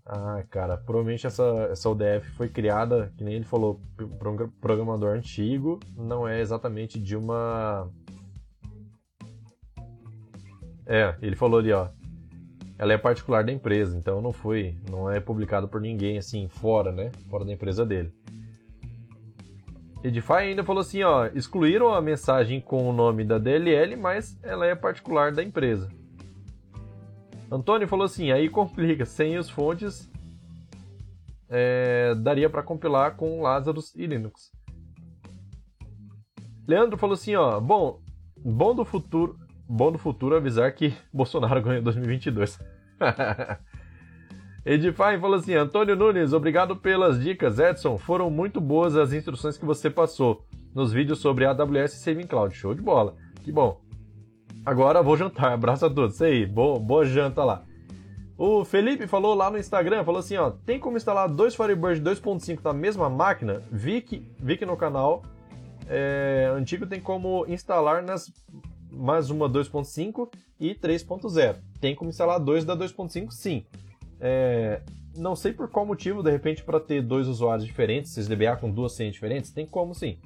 Ah, 0.08 0.44
cara, 0.48 0.76
provavelmente 0.76 1.26
essa, 1.26 1.42
essa 1.68 1.90
UDF 1.90 2.30
foi 2.36 2.48
criada, 2.48 3.12
que 3.16 3.24
nem 3.24 3.34
ele 3.34 3.44
falou, 3.44 3.80
por 3.96 4.28
um 4.28 4.48
programador 4.60 5.16
antigo, 5.16 5.80
não 5.96 6.28
é 6.28 6.40
exatamente 6.40 7.00
de 7.00 7.16
uma. 7.16 7.90
É, 10.86 11.16
ele 11.20 11.34
falou 11.34 11.58
ali, 11.58 11.72
ó. 11.72 11.88
Ela 12.78 12.92
é 12.92 12.98
particular 12.98 13.42
da 13.42 13.50
empresa, 13.50 13.98
então 13.98 14.20
não 14.20 14.32
foi, 14.32 14.76
não 14.88 15.10
é 15.10 15.18
publicado 15.18 15.66
por 15.66 15.80
ninguém 15.80 16.18
assim 16.18 16.46
fora, 16.46 16.92
né? 16.92 17.10
Fora 17.28 17.44
da 17.44 17.52
empresa 17.52 17.84
dele. 17.84 18.12
Edify 20.06 20.34
ainda 20.34 20.62
falou 20.62 20.82
assim, 20.82 21.02
ó, 21.02 21.26
excluíram 21.34 21.92
a 21.92 22.00
mensagem 22.00 22.60
com 22.60 22.88
o 22.88 22.92
nome 22.92 23.24
da 23.24 23.38
DLL, 23.38 23.96
mas 23.96 24.38
ela 24.40 24.64
é 24.64 24.72
particular 24.72 25.32
da 25.32 25.42
empresa. 25.42 25.88
Antônio 27.50 27.88
falou 27.88 28.04
assim, 28.04 28.30
aí 28.30 28.48
complica, 28.48 29.04
sem 29.04 29.36
os 29.36 29.50
fontes 29.50 30.08
é, 31.48 32.14
daria 32.14 32.48
para 32.48 32.62
compilar 32.62 33.16
com 33.16 33.42
Lazarus 33.42 33.96
e 33.96 34.06
Linux. 34.06 34.52
Leandro 36.68 36.96
falou 36.96 37.14
assim, 37.14 37.34
ó, 37.34 37.58
bom, 37.58 38.00
bom 38.36 38.76
do 38.76 38.84
futuro, 38.84 39.36
bom 39.68 39.90
do 39.90 39.98
futuro 39.98 40.36
avisar 40.36 40.72
que 40.72 40.94
Bolsonaro 41.12 41.60
ganhou 41.60 41.80
em 41.80 41.82
2022. 41.82 42.60
Edify 44.66 45.16
falou 45.20 45.36
assim: 45.36 45.54
Antônio 45.54 45.94
Nunes, 45.94 46.32
obrigado 46.32 46.74
pelas 46.74 47.22
dicas. 47.22 47.60
Edson, 47.60 47.96
foram 47.96 48.28
muito 48.28 48.60
boas 48.60 48.96
as 48.96 49.12
instruções 49.12 49.56
que 49.56 49.64
você 49.64 49.88
passou 49.88 50.44
nos 50.74 50.92
vídeos 50.92 51.20
sobre 51.20 51.44
AWS 51.44 51.94
e 51.94 51.98
Saving 51.98 52.26
Cloud. 52.26 52.52
Show 52.52 52.74
de 52.74 52.82
bola. 52.82 53.14
Que 53.44 53.52
bom. 53.52 53.80
Agora 54.64 55.04
vou 55.04 55.16
jantar. 55.16 55.52
Abraço 55.54 55.86
a 55.86 55.90
todos. 55.90 56.20
Aí, 56.20 56.44
boa, 56.44 56.80
boa 56.80 57.06
janta 57.06 57.44
lá. 57.44 57.62
O 58.36 58.64
Felipe 58.64 59.06
falou 59.06 59.36
lá 59.36 59.48
no 59.50 59.56
Instagram, 59.56 60.04
falou 60.04 60.18
assim, 60.18 60.36
ó, 60.36 60.50
tem 60.50 60.78
como 60.78 60.96
instalar 60.96 61.28
dois 61.28 61.54
Firebird 61.54 62.02
2.5 62.02 62.58
na 62.62 62.72
mesma 62.72 63.08
máquina? 63.08 63.62
Vi 63.70 64.02
que, 64.02 64.28
vi 64.38 64.58
que 64.58 64.66
no 64.66 64.76
canal 64.76 65.22
é, 65.88 66.52
antigo 66.54 66.86
tem 66.86 67.00
como 67.00 67.46
instalar 67.48 68.02
nas 68.02 68.30
mais 68.90 69.30
uma 69.30 69.48
2.5 69.48 70.28
e 70.58 70.74
3.0. 70.74 71.56
Tem 71.80 71.94
como 71.94 72.10
instalar 72.10 72.38
dois 72.40 72.64
da 72.64 72.76
2.5 72.76 73.30
sim. 73.30 73.64
É, 74.20 74.82
não 75.16 75.34
sei 75.34 75.52
por 75.52 75.68
qual 75.68 75.86
motivo, 75.86 76.22
de 76.22 76.30
repente, 76.30 76.62
para 76.62 76.80
ter 76.80 77.02
dois 77.02 77.26
usuários 77.28 77.66
diferentes, 77.66 78.12
SysDBA 78.12 78.56
com 78.56 78.70
duas 78.70 78.92
senhas 78.92 79.14
diferentes, 79.14 79.50
tem 79.50 79.66
como 79.66 79.94
sim. 79.94 80.18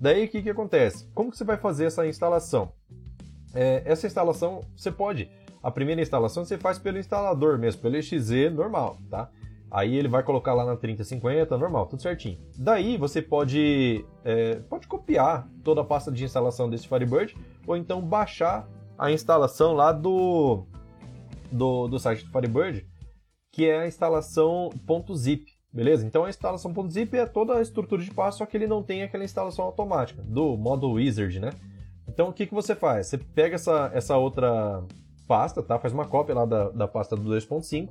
Daí 0.00 0.26
o 0.26 0.28
que, 0.28 0.42
que 0.42 0.50
acontece? 0.50 1.08
Como 1.14 1.30
que 1.30 1.36
você 1.38 1.44
vai 1.44 1.56
fazer 1.56 1.86
essa 1.86 2.06
instalação? 2.06 2.72
É, 3.54 3.82
essa 3.84 4.06
instalação 4.06 4.60
você 4.76 4.90
pode. 4.90 5.30
A 5.62 5.70
primeira 5.70 6.02
instalação 6.02 6.44
você 6.44 6.58
faz 6.58 6.78
pelo 6.78 6.98
instalador 6.98 7.58
mesmo, 7.58 7.80
pelo 7.80 7.96
exe 7.96 8.50
normal, 8.50 8.98
tá? 9.08 9.30
Aí 9.70 9.96
ele 9.96 10.08
vai 10.08 10.22
colocar 10.22 10.54
lá 10.54 10.64
na 10.64 10.76
3050, 10.76 11.56
normal, 11.56 11.86
tudo 11.86 12.02
certinho. 12.02 12.38
Daí 12.56 12.96
você 12.96 13.22
pode, 13.22 14.04
é, 14.24 14.56
pode 14.68 14.86
copiar 14.86 15.48
toda 15.64 15.80
a 15.80 15.84
pasta 15.84 16.12
de 16.12 16.22
instalação 16.22 16.68
desse 16.68 16.86
Firebird, 16.86 17.34
ou 17.66 17.76
então 17.76 18.00
baixar 18.00 18.68
a 18.96 19.10
instalação 19.10 19.72
lá 19.72 19.90
do, 19.90 20.64
do, 21.50 21.88
do 21.88 21.98
site 21.98 22.24
do 22.24 22.30
Firebird 22.30 22.86
que 23.54 23.70
é 23.70 23.78
a 23.78 23.86
instalação 23.86 24.68
.zip, 25.14 25.46
beleza? 25.72 26.04
Então 26.04 26.24
a 26.24 26.28
instalação 26.28 26.74
.zip 26.90 27.16
é 27.16 27.24
toda 27.24 27.56
a 27.56 27.62
estrutura 27.62 28.02
de 28.02 28.10
passo, 28.10 28.38
só 28.38 28.46
que 28.46 28.56
ele 28.56 28.66
não 28.66 28.82
tem 28.82 29.04
aquela 29.04 29.22
instalação 29.22 29.64
automática 29.64 30.20
do 30.22 30.56
modo 30.56 30.90
wizard, 30.90 31.38
né? 31.38 31.50
Então 32.08 32.30
o 32.30 32.32
que, 32.32 32.46
que 32.46 32.54
você 32.54 32.74
faz? 32.74 33.06
Você 33.06 33.16
pega 33.16 33.54
essa, 33.54 33.92
essa 33.94 34.16
outra 34.16 34.82
pasta, 35.28 35.62
tá? 35.62 35.78
Faz 35.78 35.94
uma 35.94 36.04
cópia 36.04 36.34
lá 36.34 36.44
da, 36.44 36.70
da 36.70 36.88
pasta 36.88 37.14
do 37.14 37.30
2.5 37.30 37.90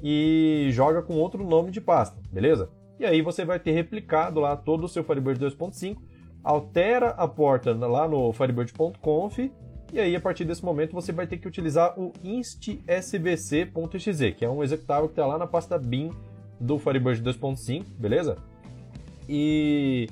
e 0.00 0.68
joga 0.70 1.02
com 1.02 1.14
outro 1.14 1.44
nome 1.44 1.72
de 1.72 1.80
pasta, 1.80 2.16
beleza? 2.30 2.70
E 3.00 3.04
aí 3.04 3.20
você 3.20 3.44
vai 3.44 3.58
ter 3.58 3.72
replicado 3.72 4.38
lá 4.38 4.56
todo 4.56 4.84
o 4.84 4.88
seu 4.88 5.02
Firebird 5.02 5.44
2.5, 5.44 5.96
altera 6.44 7.08
a 7.10 7.26
porta 7.26 7.72
lá 7.74 8.06
no 8.06 8.32
firebird.conf 8.32 9.38
e 9.92 10.00
aí, 10.00 10.16
a 10.16 10.20
partir 10.20 10.44
desse 10.44 10.64
momento, 10.64 10.92
você 10.92 11.12
vai 11.12 11.26
ter 11.26 11.38
que 11.38 11.46
utilizar 11.46 11.98
o 11.98 12.12
instsvc.exe, 12.22 13.66
que 14.32 14.44
é 14.44 14.50
um 14.50 14.62
executável 14.62 15.08
que 15.08 15.12
está 15.12 15.26
lá 15.26 15.38
na 15.38 15.46
pasta 15.46 15.78
bin 15.78 16.10
do 16.58 16.78
Firebird 16.78 17.22
2.5, 17.22 17.84
beleza? 17.98 18.36
E 19.28 20.08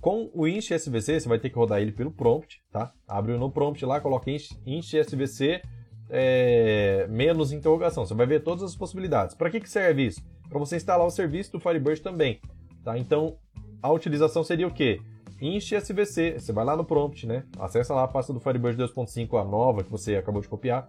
com 0.00 0.30
o 0.34 0.46
instsvc, 0.46 1.20
você 1.20 1.28
vai 1.28 1.38
ter 1.38 1.50
que 1.50 1.56
rodar 1.56 1.80
ele 1.80 1.92
pelo 1.92 2.10
prompt, 2.10 2.62
tá? 2.72 2.92
Abre 3.06 3.36
no 3.36 3.50
prompt 3.50 3.84
lá, 3.84 4.00
coloca 4.00 4.30
instsvc 4.66 5.62
é, 6.10 7.06
menos 7.08 7.52
interrogação. 7.52 8.06
Você 8.06 8.14
vai 8.14 8.26
ver 8.26 8.42
todas 8.42 8.64
as 8.64 8.74
possibilidades. 8.74 9.34
Para 9.34 9.50
que, 9.50 9.60
que 9.60 9.68
serve 9.68 10.06
isso? 10.06 10.22
Para 10.48 10.58
você 10.58 10.76
instalar 10.76 11.06
o 11.06 11.10
serviço 11.10 11.52
do 11.52 11.60
Firebird 11.60 12.00
também, 12.00 12.40
tá? 12.82 12.98
Então, 12.98 13.36
a 13.82 13.92
utilização 13.92 14.42
seria 14.42 14.66
o 14.66 14.72
quê? 14.72 15.00
Enche 15.40 15.76
SVC, 15.76 16.40
você 16.40 16.52
vai 16.52 16.64
lá 16.64 16.76
no 16.76 16.84
prompt, 16.84 17.26
né? 17.26 17.44
Acessa 17.58 17.94
lá 17.94 18.04
a 18.04 18.08
pasta 18.08 18.32
do 18.32 18.40
Firebird 18.40 18.76
2.5, 18.82 19.40
a 19.40 19.44
nova 19.44 19.84
que 19.84 19.90
você 19.90 20.16
acabou 20.16 20.42
de 20.42 20.48
copiar. 20.48 20.88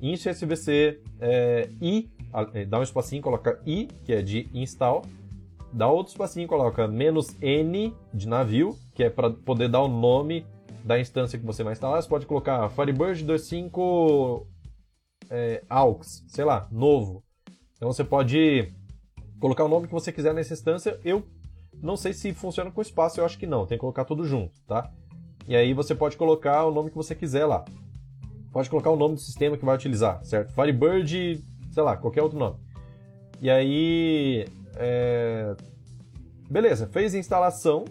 Enche 0.00 0.30
SVC 0.30 1.00
é, 1.20 1.68
i, 1.80 2.10
é, 2.54 2.64
dá 2.64 2.78
um 2.78 2.82
espacinho, 2.82 3.22
coloca 3.22 3.60
i, 3.66 3.88
que 4.04 4.12
é 4.12 4.22
de 4.22 4.48
install. 4.54 5.02
Dá 5.72 5.88
outro 5.88 6.12
espacinho, 6.12 6.46
coloca 6.46 6.86
menos 6.86 7.36
n 7.40 7.94
de 8.12 8.28
navio, 8.28 8.78
que 8.94 9.02
é 9.02 9.10
para 9.10 9.30
poder 9.30 9.68
dar 9.68 9.80
o 9.80 9.88
nome 9.88 10.46
da 10.84 11.00
instância 11.00 11.38
que 11.38 11.46
você 11.46 11.64
vai 11.64 11.72
instalar. 11.72 12.00
Você 12.00 12.08
pode 12.08 12.26
colocar 12.26 12.68
Firebird 12.70 13.24
2.5 13.24 14.46
é, 15.30 15.62
aux, 15.68 16.24
sei 16.28 16.44
lá, 16.44 16.68
novo. 16.70 17.24
Então 17.76 17.92
você 17.92 18.04
pode 18.04 18.72
colocar 19.40 19.64
o 19.64 19.68
nome 19.68 19.88
que 19.88 19.92
você 19.92 20.12
quiser 20.12 20.32
nessa 20.34 20.52
instância. 20.52 21.00
Eu 21.04 21.24
não 21.82 21.96
sei 21.96 22.12
se 22.12 22.32
funciona 22.32 22.70
com 22.70 22.80
espaço, 22.80 23.20
eu 23.20 23.24
acho 23.24 23.36
que 23.36 23.46
não. 23.46 23.66
Tem 23.66 23.76
que 23.76 23.80
colocar 23.80 24.04
tudo 24.04 24.24
junto, 24.24 24.52
tá? 24.66 24.88
E 25.48 25.56
aí 25.56 25.74
você 25.74 25.94
pode 25.94 26.16
colocar 26.16 26.64
o 26.64 26.70
nome 26.70 26.90
que 26.90 26.96
você 26.96 27.14
quiser 27.14 27.44
lá. 27.44 27.64
Pode 28.52 28.70
colocar 28.70 28.90
o 28.90 28.96
nome 28.96 29.16
do 29.16 29.20
sistema 29.20 29.56
que 29.56 29.64
vai 29.64 29.74
utilizar, 29.74 30.24
certo? 30.24 30.52
Firebird, 30.54 31.42
sei 31.72 31.82
lá, 31.82 31.96
qualquer 31.96 32.22
outro 32.22 32.38
nome. 32.38 32.56
E 33.40 33.50
aí, 33.50 34.46
é... 34.76 35.56
beleza, 36.48 36.86
fez 36.86 37.14
a 37.14 37.18
instalação, 37.18 37.84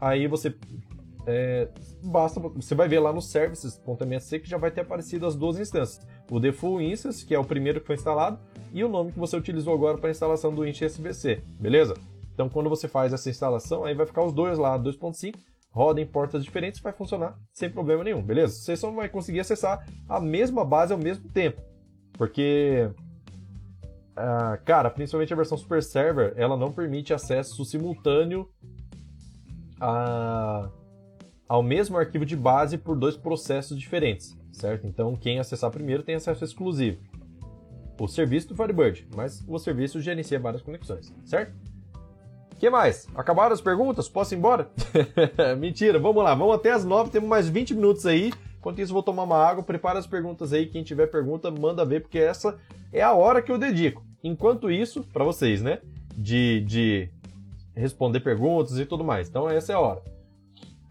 aí 0.00 0.26
você 0.26 0.52
é... 1.26 1.68
basta, 2.02 2.40
você 2.40 2.74
vai 2.74 2.88
ver 2.88 2.98
lá 2.98 3.12
no 3.12 3.22
services.msc 3.22 4.40
que 4.40 4.48
já 4.48 4.58
vai 4.58 4.72
ter 4.72 4.80
aparecido 4.80 5.24
as 5.24 5.36
duas 5.36 5.60
instâncias. 5.60 6.04
O 6.28 6.40
default 6.40 6.84
instance, 6.84 7.24
que 7.24 7.34
é 7.34 7.38
o 7.38 7.44
primeiro 7.44 7.80
que 7.80 7.86
foi 7.86 7.94
instalado, 7.94 8.40
e 8.72 8.82
o 8.82 8.88
nome 8.88 9.12
que 9.12 9.18
você 9.18 9.36
utilizou 9.36 9.72
agora 9.72 9.98
para 9.98 10.08
a 10.08 10.10
instalação 10.10 10.52
do 10.52 10.66
Inch 10.66 10.82
SVC, 10.82 11.44
beleza? 11.60 11.94
Então, 12.36 12.50
quando 12.50 12.68
você 12.68 12.86
faz 12.86 13.14
essa 13.14 13.30
instalação, 13.30 13.86
aí 13.86 13.94
vai 13.94 14.04
ficar 14.04 14.22
os 14.22 14.30
dois 14.30 14.58
lá, 14.58 14.78
2.5, 14.78 15.36
roda 15.70 16.02
em 16.02 16.06
portas 16.06 16.44
diferentes, 16.44 16.82
vai 16.82 16.92
funcionar 16.92 17.34
sem 17.50 17.70
problema 17.70 18.04
nenhum, 18.04 18.20
beleza? 18.20 18.52
Você 18.56 18.76
só 18.76 18.90
vai 18.90 19.08
conseguir 19.08 19.40
acessar 19.40 19.86
a 20.06 20.20
mesma 20.20 20.62
base 20.62 20.92
ao 20.92 20.98
mesmo 20.98 21.30
tempo. 21.30 21.62
Porque, 22.12 22.90
uh, 24.12 24.62
cara, 24.66 24.90
principalmente 24.90 25.32
a 25.32 25.36
versão 25.36 25.56
Super 25.56 25.82
Server, 25.82 26.34
ela 26.36 26.58
não 26.58 26.70
permite 26.70 27.14
acesso 27.14 27.64
simultâneo 27.64 28.46
a, 29.80 30.68
ao 31.48 31.62
mesmo 31.62 31.96
arquivo 31.96 32.26
de 32.26 32.36
base 32.36 32.76
por 32.76 32.98
dois 32.98 33.16
processos 33.16 33.78
diferentes, 33.78 34.36
certo? 34.52 34.86
Então, 34.86 35.16
quem 35.16 35.38
acessar 35.38 35.70
primeiro 35.70 36.02
tem 36.02 36.16
acesso 36.16 36.44
exclusivo. 36.44 37.00
O 37.98 38.06
serviço 38.06 38.48
do 38.48 38.54
Firebird, 38.54 39.08
mas 39.16 39.42
o 39.48 39.58
serviço 39.58 40.02
gerencia 40.02 40.38
várias 40.38 40.60
conexões, 40.60 41.14
certo? 41.24 41.54
Que 42.58 42.70
mais? 42.70 43.06
Acabaram 43.14 43.52
as 43.52 43.60
perguntas? 43.60 44.08
Posso 44.08 44.34
ir 44.34 44.38
embora? 44.38 44.70
Mentira, 45.58 45.98
vamos 45.98 46.24
lá, 46.24 46.34
vamos 46.34 46.54
até 46.54 46.72
as 46.72 46.84
nove, 46.84 47.10
temos 47.10 47.28
mais 47.28 47.48
20 47.48 47.74
minutos 47.74 48.06
aí. 48.06 48.32
Enquanto 48.58 48.80
isso, 48.80 48.92
vou 48.92 49.02
tomar 49.02 49.22
uma 49.22 49.36
água, 49.36 49.62
prepara 49.62 49.98
as 49.98 50.06
perguntas 50.06 50.52
aí. 50.52 50.66
Quem 50.66 50.82
tiver 50.82 51.06
pergunta, 51.06 51.50
manda 51.50 51.84
ver, 51.84 52.00
porque 52.00 52.18
essa 52.18 52.58
é 52.92 53.00
a 53.00 53.12
hora 53.12 53.40
que 53.40 53.52
eu 53.52 53.58
dedico. 53.58 54.04
Enquanto 54.24 54.70
isso, 54.70 55.04
para 55.12 55.22
vocês, 55.22 55.62
né? 55.62 55.78
De, 56.16 56.62
de 56.62 57.08
responder 57.76 58.20
perguntas 58.20 58.76
e 58.78 58.84
tudo 58.84 59.04
mais. 59.04 59.28
Então, 59.28 59.48
essa 59.48 59.72
é 59.72 59.76
a 59.76 59.80
hora. 59.80 60.02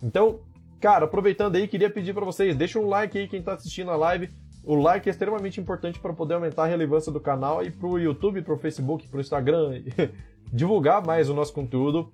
Então, 0.02 0.40
cara, 0.80 1.04
aproveitando 1.06 1.56
aí, 1.56 1.68
queria 1.68 1.90
pedir 1.90 2.14
para 2.14 2.24
vocês, 2.24 2.56
deixa 2.56 2.80
um 2.80 2.88
like 2.88 3.18
aí 3.18 3.28
quem 3.28 3.42
tá 3.42 3.56
assistindo 3.56 3.92
a 3.92 3.98
live. 3.98 4.30
O 4.64 4.76
like 4.76 5.10
é 5.10 5.12
extremamente 5.12 5.60
importante 5.60 6.00
para 6.00 6.14
poder 6.14 6.36
aumentar 6.36 6.64
a 6.64 6.68
relevância 6.68 7.12
do 7.12 7.20
canal 7.20 7.62
e 7.62 7.70
pro 7.70 8.00
YouTube, 8.00 8.42
pro 8.42 8.58
Facebook, 8.58 9.08
pro 9.08 9.20
Instagram, 9.20 9.84
divulgar 10.56 11.06
mais 11.06 11.30
o 11.30 11.34
nosso 11.34 11.52
conteúdo 11.52 12.12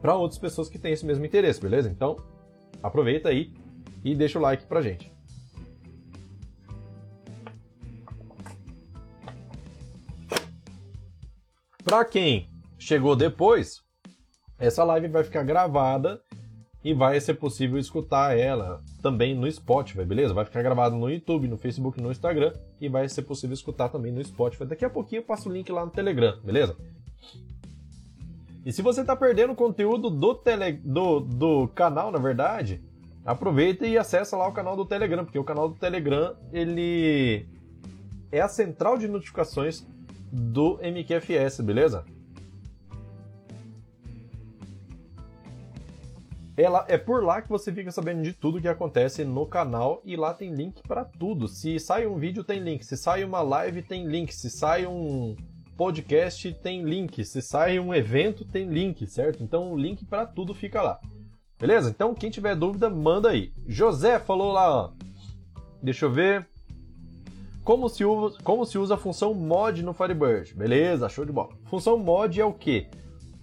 para 0.00 0.14
outras 0.14 0.38
pessoas 0.38 0.68
que 0.68 0.78
têm 0.78 0.92
esse 0.92 1.06
mesmo 1.06 1.24
interesse, 1.24 1.60
beleza? 1.60 1.88
Então, 1.88 2.16
aproveita 2.82 3.30
aí 3.30 3.52
e 4.04 4.14
deixa 4.14 4.38
o 4.38 4.42
like 4.42 4.66
pra 4.66 4.82
gente. 4.82 5.10
Para 11.82 12.04
quem 12.04 12.48
chegou 12.78 13.16
depois, 13.16 13.82
essa 14.58 14.84
live 14.84 15.08
vai 15.08 15.24
ficar 15.24 15.42
gravada 15.42 16.20
e 16.84 16.92
vai 16.92 17.20
ser 17.20 17.34
possível 17.34 17.78
escutar 17.78 18.36
ela 18.36 18.82
também 19.00 19.34
no 19.34 19.50
Spotify, 19.50 20.04
beleza? 20.04 20.34
Vai 20.34 20.44
ficar 20.44 20.62
gravado 20.62 20.96
no 20.96 21.08
YouTube, 21.08 21.48
no 21.48 21.56
Facebook, 21.56 22.00
no 22.00 22.10
Instagram 22.10 22.52
e 22.80 22.88
vai 22.88 23.08
ser 23.08 23.22
possível 23.22 23.54
escutar 23.54 23.88
também 23.88 24.12
no 24.12 24.22
Spotify. 24.22 24.66
Daqui 24.66 24.84
a 24.84 24.90
pouquinho 24.90 25.20
eu 25.20 25.26
passo 25.26 25.48
o 25.48 25.52
link 25.52 25.70
lá 25.70 25.84
no 25.84 25.90
Telegram, 25.90 26.38
beleza? 26.42 26.76
E 28.64 28.72
se 28.72 28.80
você 28.80 29.00
está 29.00 29.16
perdendo 29.16 29.52
o 29.52 29.56
conteúdo 29.56 30.08
do, 30.08 30.34
tele, 30.34 30.72
do, 30.72 31.20
do 31.20 31.68
canal, 31.68 32.12
na 32.12 32.18
verdade, 32.18 32.80
aproveita 33.24 33.86
e 33.86 33.98
acessa 33.98 34.36
lá 34.36 34.46
o 34.46 34.52
canal 34.52 34.76
do 34.76 34.84
Telegram, 34.84 35.24
porque 35.24 35.38
o 35.38 35.44
canal 35.44 35.68
do 35.68 35.74
Telegram 35.74 36.36
ele 36.52 37.46
é 38.30 38.40
a 38.40 38.48
central 38.48 38.96
de 38.96 39.08
notificações 39.08 39.84
do 40.30 40.78
MQFS, 40.78 41.60
beleza? 41.60 42.04
Ela, 46.56 46.84
é 46.88 46.98
por 46.98 47.24
lá 47.24 47.42
que 47.42 47.48
você 47.48 47.72
fica 47.72 47.90
sabendo 47.90 48.22
de 48.22 48.32
tudo 48.32 48.60
que 48.60 48.68
acontece 48.68 49.24
no 49.24 49.46
canal 49.46 50.00
e 50.04 50.16
lá 50.16 50.34
tem 50.34 50.54
link 50.54 50.82
para 50.86 51.04
tudo. 51.04 51.48
Se 51.48 51.80
sai 51.80 52.06
um 52.06 52.16
vídeo, 52.16 52.44
tem 52.44 52.60
link. 52.60 52.84
Se 52.84 52.96
sai 52.96 53.24
uma 53.24 53.40
live, 53.40 53.82
tem 53.82 54.06
link. 54.06 54.32
Se 54.32 54.50
sai 54.50 54.86
um, 54.86 55.34
podcast 55.76 56.52
tem 56.54 56.82
link, 56.82 57.24
se 57.24 57.42
sai 57.42 57.78
um 57.78 57.94
evento 57.94 58.44
tem 58.44 58.68
link, 58.68 59.06
certo? 59.06 59.42
Então 59.42 59.72
o 59.72 59.76
link 59.76 60.04
para 60.04 60.26
tudo 60.26 60.54
fica 60.54 60.82
lá. 60.82 61.00
Beleza? 61.58 61.90
Então 61.90 62.14
quem 62.14 62.30
tiver 62.30 62.54
dúvida, 62.56 62.90
manda 62.90 63.30
aí. 63.30 63.52
José 63.66 64.18
falou 64.18 64.52
lá, 64.52 64.84
ó. 64.84 64.90
Deixa 65.82 66.06
eu 66.06 66.10
ver. 66.10 66.46
Como 67.64 67.88
se, 67.88 68.04
usa, 68.04 68.38
como 68.42 68.66
se 68.66 68.76
usa 68.76 68.94
a 68.94 68.98
função 68.98 69.32
mod 69.34 69.82
no 69.82 69.94
Firebird? 69.94 70.52
Beleza, 70.54 71.08
show 71.08 71.24
de 71.24 71.30
bola. 71.30 71.50
Função 71.66 71.96
mod 71.96 72.40
é 72.40 72.44
o 72.44 72.52
quê? 72.52 72.88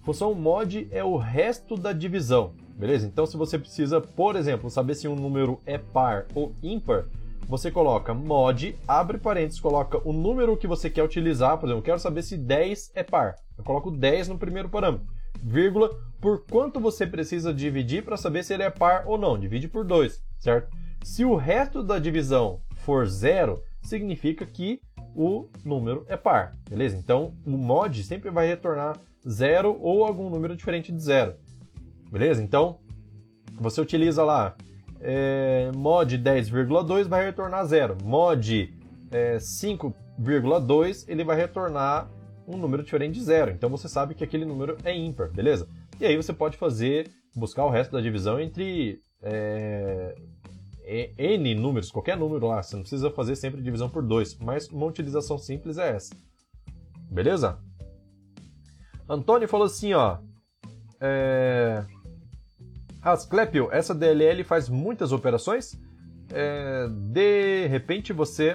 Função 0.02 0.34
mod 0.34 0.88
é 0.90 1.02
o 1.02 1.16
resto 1.16 1.76
da 1.76 1.92
divisão, 1.92 2.52
beleza? 2.76 3.06
Então 3.06 3.24
se 3.24 3.36
você 3.36 3.58
precisa, 3.58 4.00
por 4.00 4.36
exemplo, 4.36 4.68
saber 4.70 4.94
se 4.94 5.08
um 5.08 5.14
número 5.14 5.60
é 5.64 5.78
par 5.78 6.26
ou 6.34 6.54
ímpar, 6.62 7.06
você 7.50 7.68
coloca 7.68 8.14
mod, 8.14 8.78
abre 8.86 9.18
parênteses, 9.18 9.58
coloca 9.58 10.00
o 10.08 10.12
número 10.12 10.56
que 10.56 10.68
você 10.68 10.88
quer 10.88 11.02
utilizar, 11.02 11.58
por 11.58 11.66
exemplo, 11.66 11.80
eu 11.80 11.84
quero 11.84 11.98
saber 11.98 12.22
se 12.22 12.36
10 12.36 12.92
é 12.94 13.02
par. 13.02 13.34
Eu 13.58 13.64
coloco 13.64 13.90
10 13.90 14.28
no 14.28 14.38
primeiro 14.38 14.68
parâmetro. 14.68 15.04
Vírgula, 15.42 15.90
por 16.20 16.44
quanto 16.46 16.78
você 16.78 17.04
precisa 17.04 17.52
dividir 17.52 18.04
para 18.04 18.16
saber 18.16 18.44
se 18.44 18.54
ele 18.54 18.62
é 18.62 18.70
par 18.70 19.02
ou 19.04 19.18
não. 19.18 19.36
Divide 19.36 19.66
por 19.66 19.84
2, 19.84 20.22
certo? 20.38 20.70
Se 21.02 21.24
o 21.24 21.34
resto 21.34 21.82
da 21.82 21.98
divisão 21.98 22.60
for 22.76 23.04
zero, 23.08 23.60
significa 23.82 24.46
que 24.46 24.80
o 25.16 25.48
número 25.64 26.04
é 26.08 26.16
par, 26.16 26.56
beleza? 26.68 26.96
Então, 26.96 27.34
o 27.44 27.50
mod 27.50 28.04
sempre 28.04 28.30
vai 28.30 28.46
retornar 28.46 28.96
zero 29.28 29.76
ou 29.80 30.04
algum 30.04 30.30
número 30.30 30.54
diferente 30.54 30.92
de 30.92 31.02
zero, 31.02 31.34
beleza? 32.12 32.40
Então, 32.40 32.78
você 33.54 33.80
utiliza 33.80 34.22
lá 34.22 34.54
é, 35.00 35.70
mod 35.74 36.18
10,2 36.18 37.08
vai 37.08 37.24
retornar 37.24 37.64
zero. 37.66 37.96
Mod 38.04 38.74
é, 39.10 39.36
5,2 39.36 41.04
ele 41.08 41.24
vai 41.24 41.36
retornar 41.36 42.10
um 42.46 42.56
número 42.56 42.82
diferente 42.82 43.14
de 43.14 43.22
zero. 43.22 43.50
Então 43.50 43.70
você 43.70 43.88
sabe 43.88 44.14
que 44.14 44.24
aquele 44.24 44.44
número 44.44 44.76
é 44.84 44.96
ímpar, 44.96 45.30
beleza? 45.30 45.68
E 46.00 46.06
aí 46.06 46.16
você 46.16 46.32
pode 46.32 46.56
fazer, 46.56 47.10
buscar 47.34 47.64
o 47.64 47.70
resto 47.70 47.92
da 47.92 48.00
divisão 48.00 48.40
entre 48.40 49.00
é, 49.22 50.14
N 51.16 51.54
números, 51.54 51.90
qualquer 51.90 52.16
número 52.16 52.46
lá. 52.46 52.62
Você 52.62 52.74
não 52.74 52.82
precisa 52.82 53.10
fazer 53.10 53.36
sempre 53.36 53.62
divisão 53.62 53.88
por 53.88 54.02
2, 54.02 54.38
mas 54.38 54.68
uma 54.68 54.86
utilização 54.86 55.38
simples 55.38 55.78
é 55.78 55.96
essa. 55.96 56.14
Beleza? 57.10 57.58
Antônio 59.08 59.48
falou 59.48 59.66
assim, 59.66 59.92
ó. 59.92 60.18
É... 61.00 61.84
Asclepio, 63.02 63.68
essa 63.72 63.94
DLL 63.94 64.44
faz 64.44 64.68
muitas 64.68 65.12
operações. 65.12 65.80
É, 66.32 66.86
de 66.88 67.66
repente 67.66 68.12
você 68.12 68.54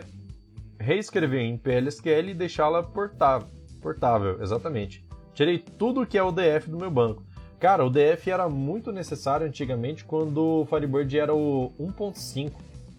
reescrever 0.80 1.42
em 1.42 1.58
PLSQL 1.58 2.30
e 2.30 2.34
deixá-la 2.34 2.84
portável, 2.84 3.48
portável, 3.82 4.42
exatamente. 4.42 5.06
Tirei 5.34 5.60
tudo 5.60 6.06
que 6.06 6.18
é 6.18 6.24
o 6.24 6.32
DF 6.32 6.70
do 6.70 6.78
meu 6.78 6.92
banco. 6.92 7.24
Cara, 7.60 7.86
o 7.86 7.90
DF 7.90 8.30
era 8.30 8.48
muito 8.48 8.92
necessário 8.92 9.48
antigamente 9.48 10.06
quando 10.06 10.62
o 10.62 10.66
Firebird 10.66 11.18
era 11.18 11.34
o 11.34 11.72
1.5. 11.80 12.52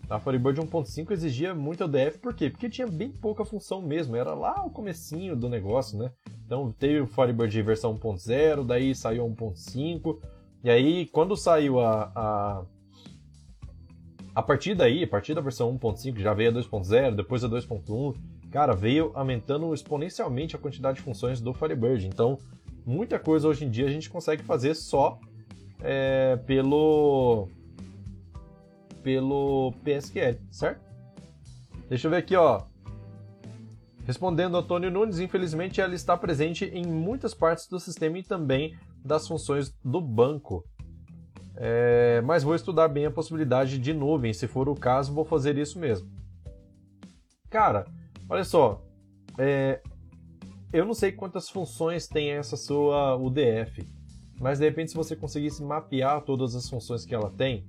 A 0.08 0.18
Firebird 0.20 0.60
1.5 0.60 1.10
exigia 1.12 1.54
muito 1.54 1.84
o 1.84 1.88
DF, 1.88 2.18
por 2.18 2.34
quê? 2.34 2.48
Porque 2.48 2.68
tinha 2.68 2.86
bem 2.86 3.10
pouca 3.10 3.44
função 3.44 3.82
mesmo, 3.82 4.16
era 4.16 4.34
lá 4.34 4.64
o 4.64 4.70
comecinho 4.70 5.34
do 5.34 5.48
negócio, 5.48 5.98
né? 5.98 6.10
Então 6.44 6.72
teve 6.78 7.00
o 7.00 7.06
Firebird 7.06 7.62
versão 7.62 7.96
1.0, 7.96 8.64
daí 8.64 8.94
saiu 8.94 9.26
1.5, 9.26 10.18
e 10.66 10.70
aí, 10.70 11.06
quando 11.06 11.36
saiu 11.36 11.78
a, 11.78 12.10
a. 12.12 12.64
A 14.34 14.42
partir 14.42 14.74
daí, 14.74 15.04
a 15.04 15.06
partir 15.06 15.32
da 15.32 15.40
versão 15.40 15.72
1.5, 15.78 16.18
já 16.18 16.34
veio 16.34 16.50
a 16.50 16.52
2.0, 16.52 17.14
depois 17.14 17.44
a 17.44 17.48
2.1, 17.48 18.16
cara, 18.50 18.74
veio 18.74 19.12
aumentando 19.14 19.72
exponencialmente 19.72 20.56
a 20.56 20.58
quantidade 20.58 20.96
de 20.96 21.04
funções 21.04 21.40
do 21.40 21.54
Firebird. 21.54 22.08
Então, 22.08 22.36
muita 22.84 23.16
coisa 23.16 23.46
hoje 23.46 23.64
em 23.64 23.70
dia 23.70 23.86
a 23.86 23.90
gente 23.90 24.10
consegue 24.10 24.42
fazer 24.42 24.74
só 24.74 25.20
é, 25.80 26.36
pelo 26.44 27.46
pelo 29.04 29.72
PSQL, 29.84 30.36
certo? 30.50 30.80
Deixa 31.88 32.08
eu 32.08 32.10
ver 32.10 32.16
aqui, 32.16 32.34
ó. 32.34 32.64
Respondendo 34.04 34.56
Antônio 34.56 34.90
Nunes, 34.90 35.20
infelizmente 35.20 35.80
ela 35.80 35.94
está 35.94 36.16
presente 36.16 36.64
em 36.64 36.84
muitas 36.84 37.32
partes 37.34 37.68
do 37.68 37.78
sistema 37.78 38.18
e 38.18 38.24
também 38.24 38.76
das 39.06 39.26
funções 39.26 39.72
do 39.84 40.00
banco. 40.00 40.64
É, 41.56 42.20
mas 42.22 42.42
vou 42.42 42.54
estudar 42.54 42.88
bem 42.88 43.06
a 43.06 43.10
possibilidade 43.10 43.78
de 43.78 43.94
nuvem. 43.94 44.32
Se 44.32 44.46
for 44.46 44.68
o 44.68 44.74
caso, 44.74 45.14
vou 45.14 45.24
fazer 45.24 45.56
isso 45.56 45.78
mesmo. 45.78 46.10
Cara, 47.48 47.86
olha 48.28 48.44
só. 48.44 48.82
É, 49.38 49.80
eu 50.72 50.84
não 50.84 50.92
sei 50.92 51.12
quantas 51.12 51.48
funções 51.48 52.06
tem 52.06 52.32
essa 52.32 52.56
sua 52.56 53.16
UDF, 53.16 53.86
mas 54.38 54.58
de 54.58 54.66
repente, 54.66 54.90
se 54.90 54.96
você 54.96 55.16
conseguisse 55.16 55.62
mapear 55.62 56.22
todas 56.22 56.54
as 56.54 56.68
funções 56.68 57.06
que 57.06 57.14
ela 57.14 57.30
tem, 57.30 57.66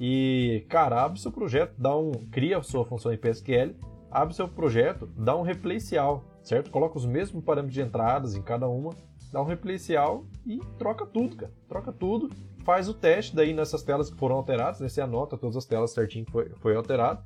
e, 0.00 0.64
cara, 0.68 1.02
abre 1.02 1.18
seu 1.18 1.32
projeto, 1.32 1.74
dá 1.78 1.96
um, 1.96 2.12
cria 2.30 2.58
a 2.58 2.62
sua 2.62 2.84
função 2.84 3.12
em 3.12 3.16
PSQL, 3.16 3.74
abre 4.10 4.34
seu 4.34 4.48
projeto, 4.48 5.06
dá 5.16 5.34
um 5.34 5.42
replace 5.42 5.96
all, 5.96 6.24
certo? 6.42 6.70
Coloca 6.70 6.98
os 6.98 7.06
mesmos 7.06 7.42
parâmetros 7.42 7.74
de 7.74 7.82
entradas 7.82 8.34
em 8.34 8.42
cada 8.42 8.68
uma 8.68 8.94
dá 9.32 9.42
um 9.42 9.44
replace 9.44 9.96
all 9.96 10.24
e 10.48 10.58
troca 10.78 11.04
tudo, 11.04 11.36
cara. 11.36 11.52
Troca 11.68 11.92
tudo, 11.92 12.30
faz 12.64 12.88
o 12.88 12.94
teste 12.94 13.36
daí 13.36 13.52
nessas 13.52 13.82
telas 13.82 14.10
que 14.10 14.16
foram 14.16 14.36
alteradas, 14.36 14.80
né? 14.80 14.88
Você 14.88 15.00
anota 15.00 15.36
todas 15.36 15.56
as 15.56 15.66
telas 15.66 15.92
certinho 15.92 16.24
que 16.24 16.32
foi, 16.32 16.48
foi 16.56 16.74
alterado 16.74 17.22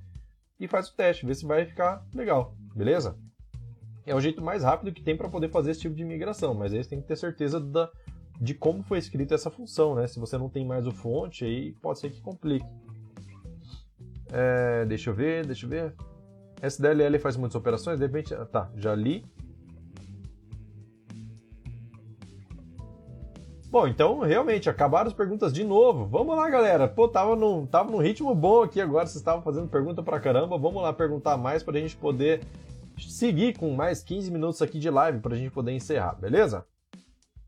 e 0.59 0.67
faz 0.67 0.89
o 0.89 0.97
teste, 0.97 1.25
vê 1.25 1.35
se 1.35 1.47
vai 1.47 1.65
ficar 1.65 2.05
legal, 2.13 2.57
beleza? 2.75 3.17
É 4.05 4.15
o 4.15 4.21
jeito 4.21 4.43
mais 4.43 4.65
rápido 4.65 4.93
que 4.93 5.03
tem 5.03 5.17
para 5.17 5.29
poder 5.29 5.49
fazer 5.49 5.71
esse 5.71 5.81
tipo 5.81 5.95
de 5.95 6.05
migração, 6.05 6.53
mas 6.53 6.73
aí 6.73 6.83
você 6.83 6.91
tem 6.91 7.01
que 7.01 7.07
ter 7.07 7.17
certeza 7.17 7.61
da, 7.61 7.89
de 8.41 8.55
como 8.55 8.83
foi 8.83 8.99
escrita 8.99 9.37
essa 9.37 9.51
função, 9.51 9.95
né? 9.95 10.09
Se 10.09 10.19
você 10.19 10.37
não 10.37 10.49
tem 10.49 10.67
mais 10.67 10.87
o 10.87 10.91
fonte, 10.91 11.45
aí 11.45 11.73
pode 11.81 12.01
ser 12.01 12.11
que 12.11 12.21
complique. 12.21 12.67
É, 14.33 14.85
deixa 14.87 15.11
eu 15.11 15.15
ver, 15.15 15.47
deixa 15.47 15.67
eu 15.67 15.71
ver. 15.71 15.95
SDLL 16.61 17.19
faz 17.19 17.37
muitas 17.37 17.55
operações, 17.55 17.99
de 17.99 18.07
repente. 18.07 18.35
Tá, 18.51 18.71
já 18.75 18.95
li. 18.95 19.25
Bom, 23.73 23.89
então 23.89 24.19
realmente 24.19 24.69
acabaram 24.69 25.09
as 25.09 25.15
perguntas 25.15 25.51
de 25.51 25.65
novo. 25.65 26.05
Vamos 26.05 26.37
lá, 26.37 26.47
galera. 26.51 26.87
Pô, 26.87 27.09
tava 27.09 27.35
num, 27.35 27.65
tava 27.65 27.91
num 27.91 28.03
ritmo 28.03 28.35
bom 28.35 28.63
aqui 28.63 28.83
agora. 28.83 29.07
Vocês 29.07 29.17
estavam 29.17 29.41
fazendo 29.41 29.67
pergunta 29.67 30.03
pra 30.03 30.21
caramba. 30.21 30.59
Vamos 30.59 30.83
lá 30.83 30.93
perguntar 30.93 31.39
mais 31.39 31.63
pra 31.63 31.81
gente 31.81 31.97
poder 31.97 32.45
seguir 32.99 33.57
com 33.57 33.75
mais 33.75 34.03
15 34.03 34.31
minutos 34.31 34.61
aqui 34.61 34.79
de 34.79 34.91
live 34.91 35.21
pra 35.21 35.35
gente 35.35 35.51
poder 35.51 35.73
encerrar, 35.73 36.17
beleza? 36.17 36.67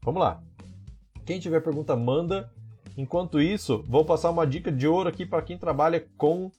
Vamos 0.02 0.22
lá. 0.22 0.42
Quem 1.26 1.38
tiver 1.38 1.60
pergunta, 1.60 1.94
manda. 1.94 2.50
Enquanto 2.96 3.38
isso, 3.38 3.84
vou 3.86 4.02
passar 4.02 4.30
uma 4.30 4.46
dica 4.46 4.72
de 4.72 4.88
ouro 4.88 5.10
aqui 5.10 5.26
para 5.26 5.42
quem 5.42 5.58
trabalha 5.58 6.08
com 6.16 6.50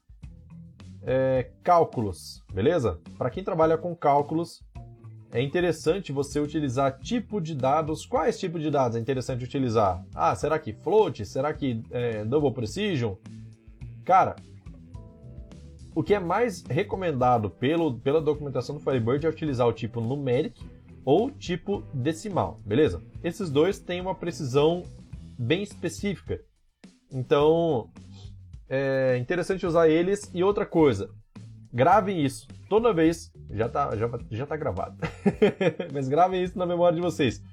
é, 1.02 1.50
cálculos, 1.64 2.44
beleza? 2.54 3.00
Para 3.18 3.32
quem 3.32 3.44
trabalha 3.44 3.80
com 3.80 3.96
cálculos, 3.96 4.62
é 5.36 5.42
interessante 5.42 6.14
você 6.14 6.40
utilizar 6.40 6.98
tipo 6.98 7.42
de 7.42 7.54
dados. 7.54 8.06
Quais 8.06 8.40
tipos 8.40 8.62
de 8.62 8.72
dados 8.72 8.96
é 8.96 9.02
interessante 9.02 9.44
utilizar? 9.44 10.02
Ah, 10.16 10.34
será 10.34 10.58
que 10.58 10.72
float? 10.72 11.26
Será 11.26 11.54
que 11.54 11.84
é, 11.92 12.24
double 12.24 12.54
precision? 12.54 13.16
Cara, 14.06 14.38
o 15.94 16.02
que 16.02 16.14
é 16.14 16.22
mais 16.22 16.64
recomendado 16.70 17.50
pelo, 17.50 18.00
pela 18.00 18.22
documentação 18.22 18.76
do 18.76 18.82
Firebird 18.82 19.26
é 19.26 19.30
utilizar 19.30 19.68
o 19.68 19.74
tipo 19.74 20.00
numeric 20.00 20.64
ou 21.04 21.30
tipo 21.30 21.84
decimal, 21.94 22.62
beleza? 22.66 23.04
Esses 23.22 23.52
dois 23.52 23.78
têm 23.78 24.00
uma 24.00 24.16
precisão 24.16 24.84
bem 25.38 25.62
específica. 25.62 26.40
Então, 27.12 27.90
é 28.70 29.18
interessante 29.18 29.68
usar 29.68 29.90
eles. 29.90 30.32
E 30.34 30.42
outra 30.42 30.66
coisa, 30.66 31.10
gravem 31.74 32.24
isso 32.24 32.48
toda 32.70 32.94
vez 32.94 33.32
já 33.50 33.70
tá, 33.70 33.96
já, 33.96 34.10
já 34.30 34.46
tá 34.46 34.56
gravado. 34.56 34.98
Mas 35.94 36.08
gravem 36.08 36.44
isso 36.44 36.58
na 36.58 36.66
memória 36.66 36.96
de 36.96 37.02
vocês. 37.02 37.44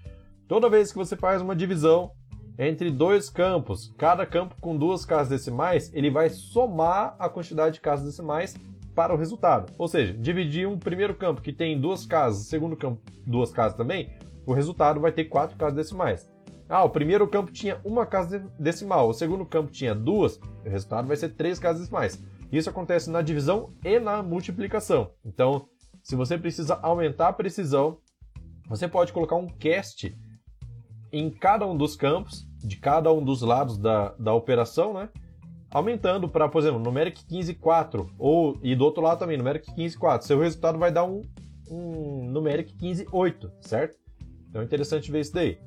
Toda 0.49 0.69
vez 0.69 0.93
que 0.93 0.99
você 0.99 1.17
faz 1.17 1.41
uma 1.41 1.57
divisão 1.57 2.13
entre 2.59 2.91
dois 2.91 3.31
campos, 3.31 3.93
cada 3.97 4.27
campo 4.27 4.55
com 4.61 4.77
duas 4.77 5.05
casas 5.05 5.29
decimais, 5.29 5.91
ele 5.95 6.11
vai 6.11 6.29
somar 6.29 7.17
a 7.19 7.29
quantidade 7.29 7.75
de 7.75 7.81
casas 7.81 8.07
decimais 8.07 8.55
para 8.95 9.15
o 9.15 9.17
resultado. 9.17 9.73
Ou 9.79 9.89
seja, 9.89 10.13
dividir 10.13 10.69
um 10.69 10.79
primeiro 10.79 11.15
campo 11.15 11.41
que 11.41 11.53
tem 11.53 11.81
duas 11.81 12.05
casas, 12.05 12.47
segundo 12.47 12.77
campo 12.77 13.01
duas 13.27 13.51
casas 13.51 13.77
também, 13.77 14.11
o 14.45 14.53
resultado 14.53 15.01
vai 15.01 15.13
ter 15.13 15.25
quatro 15.25 15.57
casas 15.57 15.75
decimais. 15.75 16.31
Ah, 16.69 16.85
o 16.85 16.91
primeiro 16.91 17.27
campo 17.29 17.53
tinha 17.53 17.79
uma 17.85 18.07
casa 18.07 18.45
decimal, 18.59 19.09
o 19.09 19.13
segundo 19.13 19.45
campo 19.45 19.71
tinha 19.71 19.95
duas, 19.95 20.41
o 20.65 20.69
resultado 20.69 21.07
vai 21.07 21.17
ser 21.17 21.31
três 21.31 21.59
casas 21.59 21.83
decimais. 21.83 22.23
Isso 22.53 22.69
acontece 22.69 23.11
na 23.11 23.23
divisão 23.23 23.73
e 23.83 23.99
na 23.99 24.23
multiplicação. 24.23 25.11
Então, 25.25 25.67
se 26.03 26.15
você 26.15 26.37
precisa 26.37 26.79
aumentar 26.83 27.29
a 27.29 27.33
precisão, 27.33 27.99
você 28.69 28.87
pode 28.87 29.13
colocar 29.13 29.37
um 29.37 29.49
cast 29.49 30.15
em 31.11 31.31
cada 31.31 31.67
um 31.67 31.77
dos 31.77 31.97
campos, 31.97 32.47
de 32.59 32.77
cada 32.77 33.11
um 33.11 33.25
dos 33.25 33.41
lados 33.41 33.79
da, 33.79 34.11
da 34.19 34.35
operação, 34.35 34.93
né? 34.93 35.09
Aumentando 35.71 36.29
para, 36.29 36.49
por 36.49 36.61
exemplo, 36.61 36.79
numeric 36.79 37.25
15 37.25 37.55
4, 37.55 38.11
ou, 38.19 38.59
e 38.63 38.77
do 38.77 38.85
outro 38.85 39.03
lado 39.03 39.19
também, 39.19 39.39
numeric 39.39 39.75
15 39.75 39.97
4. 39.97 40.27
Seu 40.27 40.39
resultado 40.39 40.79
vai 40.79 40.93
dar 40.93 41.05
um, 41.05 41.23
um 41.71 42.31
numeric 42.31 42.75
15 42.75 43.07
8, 43.11 43.51
certo? 43.63 43.97
Então 44.51 44.61
é 44.61 44.65
interessante 44.65 45.11
ver 45.11 45.21
isso 45.21 45.33
daí. 45.33 45.59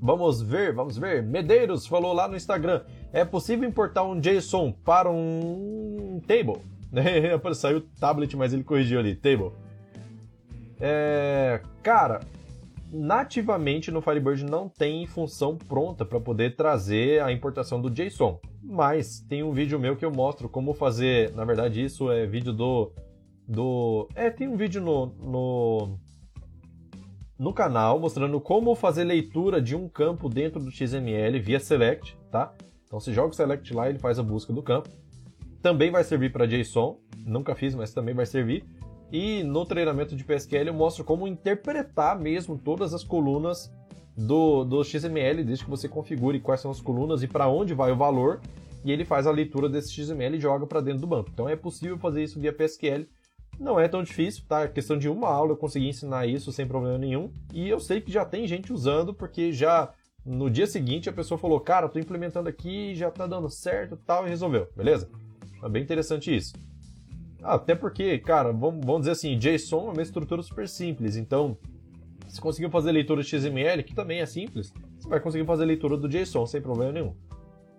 Vamos 0.00 0.42
ver, 0.42 0.74
vamos 0.74 0.98
ver. 0.98 1.22
Medeiros 1.22 1.86
falou 1.86 2.12
lá 2.12 2.28
no 2.28 2.36
Instagram. 2.36 2.82
É 3.14 3.24
possível 3.24 3.68
importar 3.68 4.02
um 4.02 4.18
JSON 4.18 4.72
para 4.72 5.08
um 5.08 6.20
table? 6.26 6.60
Saiu 7.54 7.82
tablet, 8.00 8.36
mas 8.36 8.52
ele 8.52 8.64
corrigiu 8.64 8.98
ali, 8.98 9.14
table. 9.14 9.52
É, 10.80 11.60
cara, 11.80 12.22
nativamente 12.90 13.92
no 13.92 14.02
Firebird 14.02 14.44
não 14.44 14.68
tem 14.68 15.06
função 15.06 15.56
pronta 15.56 16.04
para 16.04 16.18
poder 16.18 16.56
trazer 16.56 17.22
a 17.22 17.30
importação 17.30 17.80
do 17.80 17.88
JSON. 17.88 18.40
Mas 18.60 19.20
tem 19.20 19.44
um 19.44 19.52
vídeo 19.52 19.78
meu 19.78 19.94
que 19.94 20.04
eu 20.04 20.10
mostro 20.10 20.48
como 20.48 20.74
fazer. 20.74 21.32
Na 21.36 21.44
verdade, 21.44 21.84
isso 21.84 22.10
é 22.10 22.26
vídeo 22.26 22.52
do. 22.52 22.90
do 23.46 24.08
é, 24.16 24.28
tem 24.28 24.48
um 24.48 24.56
vídeo 24.56 24.82
no, 24.82 25.06
no, 25.06 25.98
no 27.38 27.52
canal 27.52 28.00
mostrando 28.00 28.40
como 28.40 28.74
fazer 28.74 29.04
leitura 29.04 29.62
de 29.62 29.76
um 29.76 29.88
campo 29.88 30.28
dentro 30.28 30.58
do 30.58 30.68
XML 30.72 31.38
via 31.38 31.60
select, 31.60 32.18
tá? 32.28 32.52
Então 32.94 33.00
você 33.00 33.12
joga 33.12 33.30
o 33.30 33.34
select 33.34 33.74
lá, 33.74 33.88
ele 33.88 33.98
faz 33.98 34.20
a 34.20 34.22
busca 34.22 34.52
do 34.52 34.62
campo. 34.62 34.88
Também 35.60 35.90
vai 35.90 36.04
servir 36.04 36.30
para 36.30 36.46
JSON, 36.46 36.96
nunca 37.26 37.52
fiz, 37.52 37.74
mas 37.74 37.92
também 37.92 38.14
vai 38.14 38.24
servir. 38.24 38.64
E 39.10 39.42
no 39.42 39.66
treinamento 39.66 40.14
de 40.14 40.22
PSQL 40.22 40.68
eu 40.68 40.74
mostro 40.74 41.02
como 41.02 41.26
interpretar 41.26 42.16
mesmo 42.16 42.56
todas 42.56 42.94
as 42.94 43.02
colunas 43.02 43.68
do, 44.16 44.62
do 44.62 44.84
XML, 44.84 45.42
desde 45.42 45.64
que 45.64 45.70
você 45.70 45.88
configure 45.88 46.38
quais 46.38 46.60
são 46.60 46.70
as 46.70 46.80
colunas 46.80 47.24
e 47.24 47.26
para 47.26 47.48
onde 47.48 47.74
vai 47.74 47.90
o 47.90 47.96
valor, 47.96 48.40
e 48.84 48.92
ele 48.92 49.04
faz 49.04 49.26
a 49.26 49.32
leitura 49.32 49.68
desse 49.68 49.92
XML 49.92 50.36
e 50.36 50.40
joga 50.40 50.64
para 50.64 50.80
dentro 50.80 51.00
do 51.00 51.08
banco. 51.08 51.30
Então 51.34 51.48
é 51.48 51.56
possível 51.56 51.98
fazer 51.98 52.22
isso 52.22 52.38
via 52.38 52.52
PSQL. 52.52 53.08
Não 53.58 53.80
é 53.80 53.88
tão 53.88 54.04
difícil, 54.04 54.44
tá? 54.48 54.62
É 54.62 54.68
questão 54.68 54.96
de 54.96 55.08
uma 55.08 55.26
aula 55.26 55.50
eu 55.50 55.56
consegui 55.56 55.88
ensinar 55.88 56.28
isso 56.28 56.52
sem 56.52 56.64
problema 56.64 56.96
nenhum. 56.98 57.32
E 57.52 57.68
eu 57.68 57.80
sei 57.80 58.00
que 58.00 58.12
já 58.12 58.24
tem 58.24 58.46
gente 58.46 58.72
usando, 58.72 59.12
porque 59.12 59.52
já 59.52 59.92
no 60.24 60.48
dia 60.48 60.66
seguinte 60.66 61.08
a 61.08 61.12
pessoa 61.12 61.38
falou: 61.38 61.60
Cara, 61.60 61.88
tô 61.88 61.98
implementando 61.98 62.48
aqui, 62.48 62.94
já 62.94 63.10
tá 63.10 63.26
dando 63.26 63.48
certo 63.50 63.96
tal, 63.96 64.26
e 64.26 64.30
resolveu, 64.30 64.68
beleza? 64.76 65.08
É 65.62 65.68
bem 65.68 65.82
interessante 65.82 66.34
isso. 66.34 66.54
Até 67.42 67.74
porque, 67.74 68.18
cara, 68.18 68.52
vamos, 68.52 68.84
vamos 68.84 69.00
dizer 69.02 69.12
assim, 69.12 69.36
JSON 69.36 69.88
é 69.88 69.92
uma 69.92 70.02
estrutura 70.02 70.42
super 70.42 70.66
simples, 70.66 71.16
então 71.16 71.58
se 72.26 72.40
conseguiu 72.40 72.70
fazer 72.70 72.90
leitura 72.90 73.22
de 73.22 73.28
XML, 73.28 73.82
que 73.82 73.94
também 73.94 74.20
é 74.20 74.26
simples, 74.26 74.72
você 74.98 75.08
vai 75.08 75.20
conseguir 75.20 75.44
fazer 75.44 75.64
leitura 75.66 75.96
do 75.96 76.08
JSON 76.08 76.46
sem 76.46 76.60
problema 76.60 76.92
nenhum. 76.92 77.14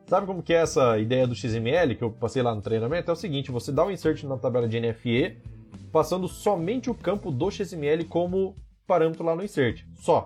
Sabe 0.08 0.28
como 0.28 0.44
que 0.44 0.54
é 0.54 0.58
essa 0.58 1.00
ideia 1.00 1.26
do 1.26 1.34
XML 1.34 1.96
que 1.96 2.04
eu 2.04 2.12
passei 2.12 2.44
lá 2.44 2.54
no 2.54 2.62
treinamento? 2.62 3.10
É 3.10 3.14
o 3.14 3.18
seguinte, 3.18 3.52
você 3.52 3.72
dá 3.72 3.84
um 3.84 3.90
insert 3.90 4.24
na 4.24 4.38
tabela 4.38 4.68
de 4.68 4.80
NFE, 4.80 5.38
passando 5.92 6.28
somente 6.28 6.92
o 6.92 6.94
campo 6.94 7.32
do 7.32 7.50
XML 7.50 8.06
como 8.06 8.56
parâmetro 8.86 9.26
lá 9.26 9.36
no 9.36 9.44
insert, 9.44 9.84
só. 9.96 10.26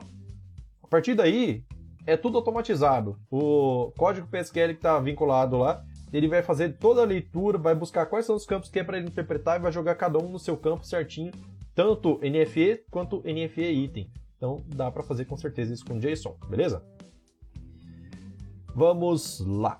A 0.83 0.87
partir 0.87 1.15
daí, 1.15 1.63
é 2.09 2.17
tudo 2.17 2.37
automatizado. 2.37 3.17
O 3.29 3.91
código 3.97 4.27
PSQL 4.27 4.69
que 4.69 4.79
está 4.79 4.99
vinculado 4.99 5.57
lá, 5.57 5.83
ele 6.11 6.27
vai 6.27 6.41
fazer 6.41 6.77
toda 6.77 7.01
a 7.01 7.05
leitura, 7.05 7.57
vai 7.57 7.75
buscar 7.75 8.05
quais 8.07 8.25
são 8.25 8.35
os 8.35 8.45
campos 8.45 8.69
que 8.69 8.79
é 8.79 8.83
para 8.83 8.97
ele 8.97 9.07
interpretar 9.07 9.59
e 9.59 9.61
vai 9.61 9.71
jogar 9.71 9.95
cada 9.95 10.17
um 10.17 10.29
no 10.29 10.39
seu 10.39 10.57
campo 10.57 10.85
certinho, 10.85 11.31
tanto 11.75 12.19
NFE 12.23 12.83
quanto 12.89 13.23
NFE 13.23 13.83
item. 13.83 14.09
Então 14.35 14.63
dá 14.67 14.89
para 14.89 15.03
fazer 15.03 15.25
com 15.25 15.37
certeza 15.37 15.73
isso 15.73 15.85
com 15.85 15.99
JSON, 15.99 16.35
beleza? 16.49 16.83
Vamos 18.73 19.39
lá. 19.45 19.79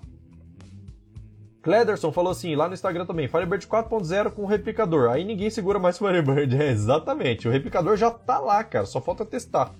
Clederson 1.62 2.10
falou 2.10 2.30
assim, 2.30 2.54
lá 2.54 2.68
no 2.68 2.74
Instagram 2.74 3.04
também, 3.04 3.28
Firebird 3.28 3.66
4.0 3.66 4.30
com 4.30 4.46
replicador. 4.46 5.10
Aí 5.10 5.24
ninguém 5.24 5.50
segura 5.50 5.78
mais 5.78 5.98
Firebird. 5.98 6.56
É, 6.60 6.70
exatamente. 6.70 7.48
O 7.48 7.50
replicador 7.50 7.96
já 7.96 8.10
tá 8.10 8.38
lá, 8.38 8.62
cara. 8.64 8.86
Só 8.86 9.00
falta 9.00 9.24
testar. 9.24 9.74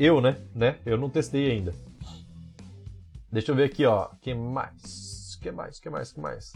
Eu, 0.00 0.18
né? 0.18 0.38
né? 0.54 0.78
Eu 0.86 0.96
não 0.96 1.10
testei 1.10 1.50
ainda. 1.50 1.74
Deixa 3.30 3.52
eu 3.52 3.54
ver 3.54 3.64
aqui, 3.64 3.84
ó. 3.84 4.08
Que 4.22 4.32
mais? 4.32 5.38
Que 5.42 5.52
mais? 5.52 5.78
Que 5.78 5.90
mais? 5.90 6.10
Que 6.10 6.18
mais? 6.18 6.52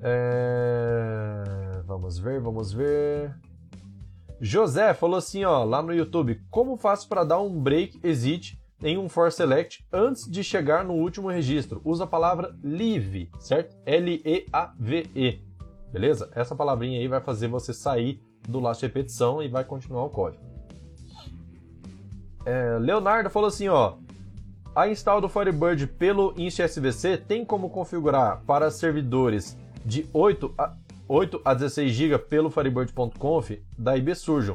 É... 0.00 1.82
Vamos 1.84 2.18
ver, 2.18 2.40
vamos 2.40 2.72
ver. 2.72 3.36
José 4.40 4.94
falou 4.94 5.18
assim, 5.18 5.44
ó, 5.44 5.62
lá 5.64 5.82
no 5.82 5.92
YouTube: 5.92 6.40
Como 6.48 6.78
faço 6.78 7.06
para 7.10 7.24
dar 7.24 7.42
um 7.42 7.60
break 7.60 8.00
exit 8.02 8.58
em 8.82 8.96
um 8.96 9.06
for 9.06 9.30
select 9.30 9.86
antes 9.92 10.26
de 10.30 10.42
chegar 10.42 10.82
no 10.82 10.94
último 10.94 11.28
registro? 11.28 11.82
Usa 11.84 12.04
a 12.04 12.06
palavra 12.06 12.56
leave, 12.64 13.30
certo? 13.38 13.76
L-E-A-V-E. 13.84 15.12
-E. 15.14 15.40
Beleza? 15.92 16.30
Essa 16.34 16.56
palavrinha 16.56 17.00
aí 17.00 17.06
vai 17.06 17.20
fazer 17.20 17.48
você 17.48 17.74
sair 17.74 18.18
do 18.48 18.60
last 18.60 18.82
repetição 18.82 19.42
e 19.42 19.48
vai 19.48 19.62
continuar 19.62 20.04
o 20.04 20.10
código. 20.10 20.57
É, 22.48 22.78
Leonardo 22.78 23.28
falou 23.28 23.48
assim, 23.48 23.68
ó. 23.68 23.96
A 24.74 24.88
install 24.88 25.20
do 25.20 25.28
Firebird 25.28 25.86
pelo 25.86 26.32
InstSVC 26.34 27.18
tem 27.18 27.44
como 27.44 27.68
configurar 27.68 28.40
para 28.46 28.70
servidores 28.70 29.54
de 29.84 30.08
8 30.14 30.54
a, 30.56 30.74
8 31.06 31.42
a 31.44 31.52
16 31.52 31.92
GB 31.92 32.18
pelo 32.20 32.50
Firebird.conf 32.50 33.50
da 33.76 33.98
IB 33.98 34.14
Surgeon. 34.14 34.54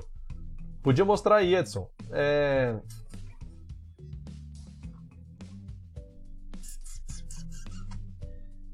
Podia 0.81 1.05
mostrar 1.05 1.35
aí, 1.35 1.53
Edson. 1.53 1.87
É... 2.09 2.75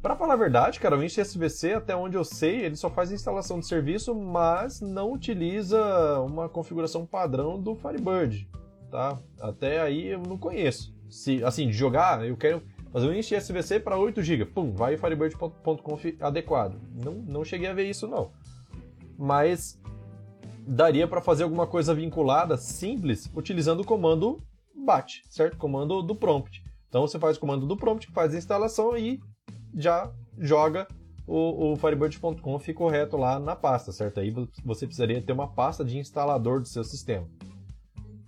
Para 0.01 0.15
falar 0.15 0.35
a 0.35 0.37
verdade, 0.37 0.79
cara, 0.79 0.97
o 0.97 1.03
InstSVC, 1.03 1.73
até 1.73 1.93
onde 1.93 2.15
eu 2.15 2.23
sei, 2.23 2.63
ele 2.63 2.77
só 2.77 2.89
faz 2.89 3.11
instalação 3.11 3.59
de 3.59 3.67
serviço, 3.67 4.15
mas 4.15 4.79
não 4.79 5.11
utiliza 5.11 6.21
uma 6.21 6.47
configuração 6.47 7.05
padrão 7.05 7.61
do 7.61 7.75
Firebird, 7.75 8.49
tá? 8.89 9.19
Até 9.39 9.81
aí 9.81 10.07
eu 10.07 10.19
não 10.19 10.37
conheço 10.37 10.93
se 11.09 11.43
assim, 11.43 11.67
de 11.67 11.73
jogar, 11.73 12.25
eu 12.25 12.37
quero 12.37 12.61
fazer 12.91 13.07
um 13.07 13.13
inst 13.13 13.31
SVC 13.31 13.79
para 13.79 13.97
8 13.97 14.21
GB. 14.21 14.45
Pum, 14.45 14.71
vai 14.71 14.97
firebird.conf 14.97 16.05
adequado. 16.19 16.79
Não, 16.93 17.13
não 17.13 17.43
cheguei 17.43 17.67
a 17.67 17.73
ver 17.73 17.89
isso 17.89 18.07
não. 18.07 18.31
Mas 19.17 19.79
daria 20.67 21.07
para 21.07 21.21
fazer 21.21 21.43
alguma 21.43 21.65
coisa 21.65 21.93
vinculada 21.93 22.57
simples 22.57 23.29
utilizando 23.35 23.81
o 23.81 23.85
comando 23.85 24.37
bat, 24.85 25.21
certo? 25.29 25.57
Comando 25.57 26.01
do 26.01 26.15
prompt. 26.15 26.63
Então 26.87 27.01
você 27.01 27.19
faz 27.19 27.37
o 27.37 27.39
comando 27.39 27.65
do 27.65 27.77
prompt, 27.77 28.11
faz 28.11 28.33
a 28.33 28.37
instalação 28.37 28.97
e 28.97 29.19
já 29.73 30.11
joga 30.37 30.87
o, 31.27 31.73
o 31.73 31.75
Firebird.conf 31.75 32.73
correto 32.73 33.17
lá 33.17 33.39
na 33.39 33.55
pasta, 33.55 33.91
certo? 33.91 34.19
Aí 34.19 34.33
você 34.63 34.87
precisaria 34.87 35.21
ter 35.21 35.31
uma 35.31 35.47
pasta 35.47 35.85
de 35.85 35.97
instalador 35.97 36.59
do 36.59 36.67
seu 36.67 36.83
sistema. 36.83 37.27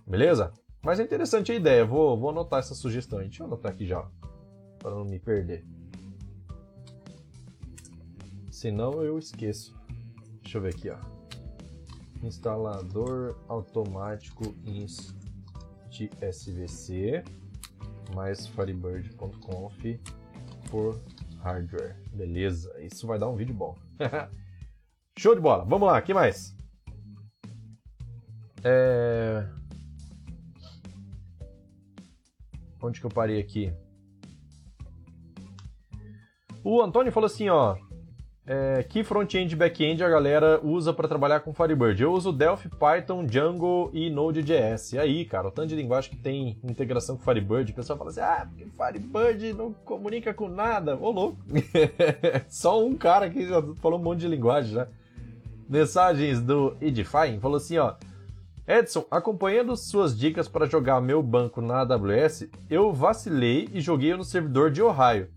Beleza? 0.06 0.52
Mas 0.82 0.98
é 0.98 1.02
interessante 1.04 1.52
a 1.52 1.54
ideia, 1.54 1.84
vou, 1.84 2.18
vou 2.18 2.30
anotar 2.30 2.58
essa 2.58 2.74
sugestão. 2.74 3.20
Deixa 3.20 3.42
eu 3.42 3.46
anotar 3.46 3.72
aqui 3.72 3.86
já, 3.86 4.06
para 4.78 4.90
não 4.90 5.04
me 5.04 5.18
perder. 5.18 5.64
Senão 8.50 9.02
eu 9.02 9.18
esqueço. 9.18 9.76
Deixa 10.42 10.58
eu 10.58 10.62
ver 10.62 10.74
aqui, 10.74 10.90
ó. 10.90 10.98
Instalador 12.22 13.36
automático 13.48 14.54
inst 14.64 15.14
SVC 16.20 17.22
mais 18.14 18.46
firebird.conf 18.46 20.00
por 20.70 21.00
hardware. 21.40 21.96
Beleza, 22.12 22.72
isso 22.80 23.06
vai 23.06 23.18
dar 23.18 23.28
um 23.28 23.36
vídeo 23.36 23.54
bom. 23.54 23.76
Show 25.18 25.34
de 25.34 25.40
bola. 25.40 25.64
Vamos 25.64 25.88
lá, 25.88 26.00
que 26.00 26.14
mais? 26.14 26.56
É... 28.64 29.46
Onde 32.82 33.00
que 33.00 33.06
eu 33.06 33.10
parei 33.10 33.38
aqui? 33.38 33.72
O 36.64 36.80
Antônio 36.80 37.12
falou 37.12 37.26
assim, 37.26 37.48
ó. 37.48 37.76
É, 38.44 38.82
que 38.82 39.04
front-end 39.04 39.52
e 39.52 39.56
back-end 39.56 40.02
a 40.02 40.08
galera 40.08 40.60
usa 40.64 40.92
para 40.92 41.06
trabalhar 41.06 41.40
com 41.40 41.54
Firebird? 41.54 42.02
Eu 42.02 42.12
uso 42.12 42.32
Delphi, 42.32 42.68
Python, 42.68 43.24
Django 43.24 43.88
e 43.92 44.10
Node.js. 44.10 44.94
E 44.94 44.98
aí, 44.98 45.24
cara, 45.24 45.46
o 45.46 45.50
tanto 45.52 45.68
de 45.68 45.76
linguagem 45.76 46.10
que 46.10 46.16
tem 46.16 46.58
integração 46.64 47.16
com 47.16 47.22
Firebird, 47.22 47.70
o 47.70 47.74
pessoal 47.74 47.96
fala 47.96 48.10
assim, 48.10 48.20
ah, 48.20 48.48
porque 48.48 48.66
Firebird 48.66 49.52
não 49.52 49.72
comunica 49.72 50.34
com 50.34 50.48
nada. 50.48 50.96
Ô, 50.96 51.12
louco! 51.12 51.38
Só 52.48 52.84
um 52.84 52.96
cara 52.96 53.30
que 53.30 53.46
já 53.46 53.62
falou 53.76 54.00
um 54.00 54.02
monte 54.02 54.20
de 54.20 54.28
linguagem 54.28 54.74
já. 54.74 54.88
Mensagens 55.68 56.42
do 56.42 56.76
Edifying 56.80 57.38
falou 57.38 57.58
assim, 57.58 57.78
ó. 57.78 57.94
Edson, 58.66 59.04
acompanhando 59.10 59.76
suas 59.76 60.16
dicas 60.16 60.48
para 60.48 60.66
jogar 60.66 61.00
meu 61.00 61.20
banco 61.20 61.60
na 61.60 61.80
AWS, 61.80 62.48
eu 62.70 62.92
vacilei 62.92 63.68
e 63.72 63.80
joguei 63.80 64.14
no 64.14 64.24
servidor 64.24 64.70
de 64.70 64.80
Ohio. 64.80 65.28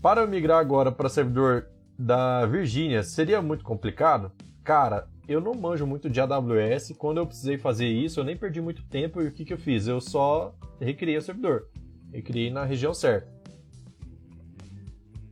Para 0.00 0.22
eu 0.22 0.28
migrar 0.28 0.58
agora 0.58 0.90
para 0.90 1.08
servidor 1.08 1.66
da 1.98 2.46
Virgínia 2.46 3.02
seria 3.02 3.42
muito 3.42 3.62
complicado? 3.62 4.32
Cara, 4.64 5.06
eu 5.28 5.40
não 5.40 5.54
manjo 5.54 5.86
muito 5.86 6.08
de 6.08 6.20
AWS. 6.20 6.94
Quando 6.96 7.18
eu 7.18 7.26
precisei 7.26 7.58
fazer 7.58 7.88
isso, 7.88 8.20
eu 8.20 8.24
nem 8.24 8.36
perdi 8.36 8.60
muito 8.60 8.82
tempo. 8.84 9.20
E 9.20 9.26
o 9.26 9.32
que, 9.32 9.44
que 9.44 9.52
eu 9.52 9.58
fiz? 9.58 9.86
Eu 9.86 10.00
só 10.00 10.54
recriei 10.80 11.16
o 11.18 11.22
servidor. 11.22 11.68
Recriei 12.12 12.50
na 12.50 12.64
região 12.64 12.94
certa. 12.94 13.28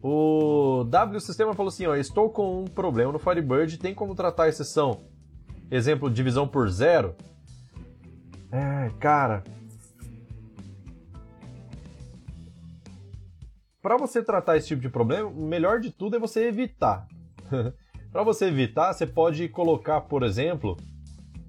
O 0.02 0.84
W 0.90 1.20
Sistema 1.20 1.54
falou 1.54 1.68
assim: 1.68 1.86
ó, 1.86 1.96
estou 1.96 2.28
com 2.28 2.62
um 2.62 2.64
problema 2.66 3.12
no 3.12 3.18
Firebird. 3.18 3.78
Tem 3.78 3.94
como 3.94 4.14
tratar 4.14 4.44
a 4.44 4.48
exceção? 4.48 5.13
Exemplo, 5.70 6.10
divisão 6.10 6.46
por 6.46 6.68
zero? 6.68 7.14
É, 8.52 8.90
cara, 9.00 9.42
para 13.82 13.96
você 13.96 14.22
tratar 14.22 14.56
esse 14.56 14.68
tipo 14.68 14.80
de 14.80 14.88
problema, 14.88 15.28
o 15.28 15.46
melhor 15.46 15.80
de 15.80 15.90
tudo 15.90 16.16
é 16.16 16.18
você 16.18 16.46
evitar. 16.46 17.06
para 18.12 18.22
você 18.22 18.46
evitar, 18.46 18.92
você 18.92 19.06
pode 19.06 19.48
colocar, 19.48 20.00
por 20.02 20.22
exemplo, 20.22 20.76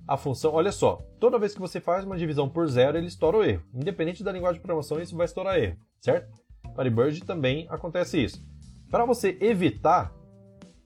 a 0.07 0.18
função. 0.18 0.53
Olha 0.53 0.72
só, 0.72 1.01
toda 1.20 1.39
vez 1.39 1.53
que 1.53 1.61
você 1.61 1.80
faz 1.80 2.03
uma 2.03 2.18
divisão 2.18 2.49
por 2.49 2.68
zero, 2.68 2.97
ele 2.97 3.07
estoura 3.07 3.38
o 3.38 3.43
erro. 3.43 3.63
Independente 3.74 4.24
da 4.24 4.32
linguagem 4.32 4.55
de 4.55 4.61
programação, 4.61 4.99
isso 4.99 5.16
vai 5.16 5.26
estourar 5.26 5.57
erro, 5.57 5.78
certo? 6.01 6.30
Firebird 6.76 7.24
também 7.24 7.68
acontece 7.70 8.24
isso. 8.24 8.43
Para 8.89 9.05
você 9.05 9.38
evitar, 9.39 10.11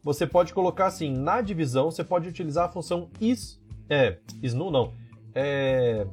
você 0.03 0.25
pode 0.25 0.53
colocar 0.53 0.87
assim, 0.87 1.11
na 1.11 1.41
divisão, 1.41 1.91
você 1.91 2.03
pode 2.03 2.27
utilizar 2.27 2.65
a 2.65 2.69
função 2.69 3.09
is, 3.19 3.61
é, 3.89 4.17
is 4.41 4.53
null 4.53 4.71
não, 4.71 4.93
é, 5.33 6.05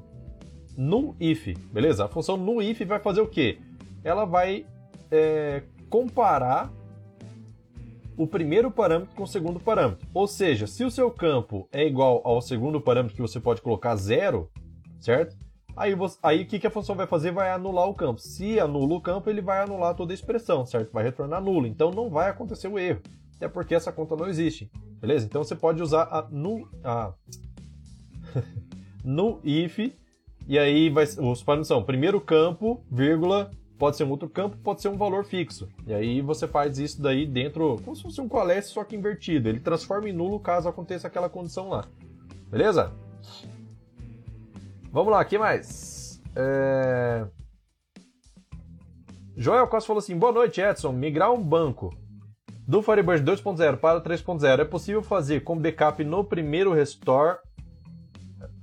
null 0.76 1.16
if, 1.20 1.56
beleza? 1.72 2.04
A 2.04 2.08
função 2.08 2.36
null 2.36 2.62
if 2.62 2.80
vai 2.82 3.00
fazer 3.00 3.20
o 3.20 3.28
quê? 3.28 3.58
Ela 4.02 4.24
vai 4.24 4.66
é, 5.10 5.62
comparar 5.88 6.72
o 8.16 8.26
primeiro 8.26 8.70
parâmetro 8.70 9.14
com 9.14 9.24
o 9.24 9.26
segundo 9.26 9.60
parâmetro. 9.60 10.06
Ou 10.14 10.26
seja, 10.26 10.66
se 10.66 10.84
o 10.84 10.90
seu 10.90 11.10
campo 11.10 11.68
é 11.70 11.86
igual 11.86 12.22
ao 12.24 12.40
segundo 12.40 12.80
parâmetro 12.80 13.14
que 13.14 13.22
você 13.22 13.38
pode 13.38 13.60
colocar 13.60 13.94
zero, 13.96 14.50
certo? 15.00 15.36
Aí, 15.76 15.94
você, 15.94 16.18
aí 16.22 16.42
o 16.42 16.46
que, 16.46 16.58
que 16.58 16.66
a 16.66 16.70
função 16.70 16.94
vai 16.94 17.06
fazer? 17.06 17.30
Vai 17.30 17.50
anular 17.50 17.86
o 17.86 17.94
campo. 17.94 18.18
Se 18.18 18.58
anula 18.58 18.94
o 18.94 19.00
campo, 19.00 19.28
ele 19.28 19.42
vai 19.42 19.60
anular 19.60 19.94
toda 19.94 20.12
a 20.12 20.14
expressão, 20.14 20.64
certo? 20.64 20.90
Vai 20.90 21.04
retornar 21.04 21.42
nulo. 21.42 21.66
Então 21.66 21.90
não 21.90 22.08
vai 22.08 22.30
acontecer 22.30 22.68
o 22.68 22.78
erro. 22.78 23.02
Até 23.36 23.48
porque 23.48 23.74
essa 23.74 23.92
conta 23.92 24.16
não 24.16 24.26
existe. 24.26 24.70
Beleza? 25.00 25.26
Então 25.26 25.44
você 25.44 25.54
pode 25.54 25.82
usar 25.82 26.02
a 26.02 26.26
nu, 26.30 26.68
a 26.82 27.12
no 29.04 29.40
if 29.44 29.78
e 30.48 30.58
aí 30.58 30.90
vai, 30.90 31.04
os 31.04 31.42
parâmetros 31.42 31.68
são 31.68 31.82
primeiro 31.82 32.20
campo, 32.20 32.84
vírgula, 32.90 33.50
Pode 33.78 33.96
ser 33.98 34.04
um 34.04 34.10
outro 34.10 34.28
campo, 34.28 34.56
pode 34.56 34.80
ser 34.80 34.88
um 34.88 34.96
valor 34.96 35.24
fixo. 35.24 35.68
E 35.86 35.92
aí 35.92 36.22
você 36.22 36.48
faz 36.48 36.78
isso 36.78 37.02
daí 37.02 37.26
dentro, 37.26 37.78
como 37.84 37.94
se 37.94 38.02
fosse 38.02 38.20
um 38.22 38.28
coalesce, 38.28 38.70
só 38.70 38.82
que 38.82 38.96
invertido. 38.96 39.48
Ele 39.48 39.60
transforma 39.60 40.08
em 40.08 40.14
nulo 40.14 40.40
caso 40.40 40.66
aconteça 40.68 41.06
aquela 41.06 41.28
condição 41.28 41.68
lá. 41.68 41.84
Beleza? 42.50 42.90
Vamos 44.90 45.12
lá, 45.12 45.22
que 45.26 45.36
mais? 45.36 46.22
É... 46.34 47.26
Joel 49.36 49.68
Costa 49.68 49.88
falou 49.88 49.98
assim: 49.98 50.16
Boa 50.16 50.32
noite, 50.32 50.58
Edson. 50.58 50.92
Migrar 50.92 51.30
um 51.30 51.42
banco 51.42 51.94
do 52.66 52.82
Firebird 52.82 53.24
2.0 53.24 53.76
para 53.76 54.00
3.0 54.00 54.60
é 54.60 54.64
possível 54.64 55.02
fazer 55.02 55.44
com 55.44 55.56
backup 55.56 56.02
no 56.04 56.24
primeiro 56.24 56.72
restore 56.72 57.38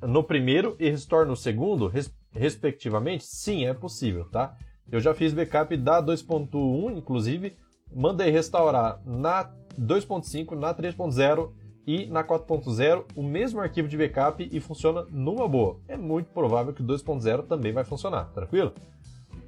no 0.02 0.24
primeiro 0.24 0.76
e 0.80 0.90
restore 0.90 1.28
no 1.28 1.36
segundo, 1.36 1.88
res 1.88 2.14
respectivamente? 2.32 3.24
Sim, 3.26 3.66
é 3.66 3.74
possível, 3.74 4.26
tá? 4.26 4.58
Eu 4.92 5.00
já 5.00 5.14
fiz 5.14 5.34
backup 5.34 5.76
da 5.78 6.02
2.1, 6.02 6.98
inclusive, 6.98 7.56
mandei 7.94 8.30
restaurar 8.32 9.00
na 9.06 9.50
2.5, 9.80 10.56
na 10.58 10.74
3.0 10.74 11.52
e 11.86 12.08
na 12.08 12.24
4.0 12.24 13.06
o 13.16 13.24
mesmo 13.24 13.62
arquivo 13.62 13.88
de 13.88 13.98
backup 13.98 14.48
e 14.52 14.60
funciona 14.60 15.06
numa 15.10 15.48
boa. 15.48 15.78
É 15.88 15.96
muito 15.96 16.28
provável 16.32 16.74
que 16.74 16.82
o 16.82 16.86
2.0 16.86 17.44
também 17.44 17.72
vai 17.72 17.84
funcionar, 17.84 18.26
tranquilo? 18.34 18.74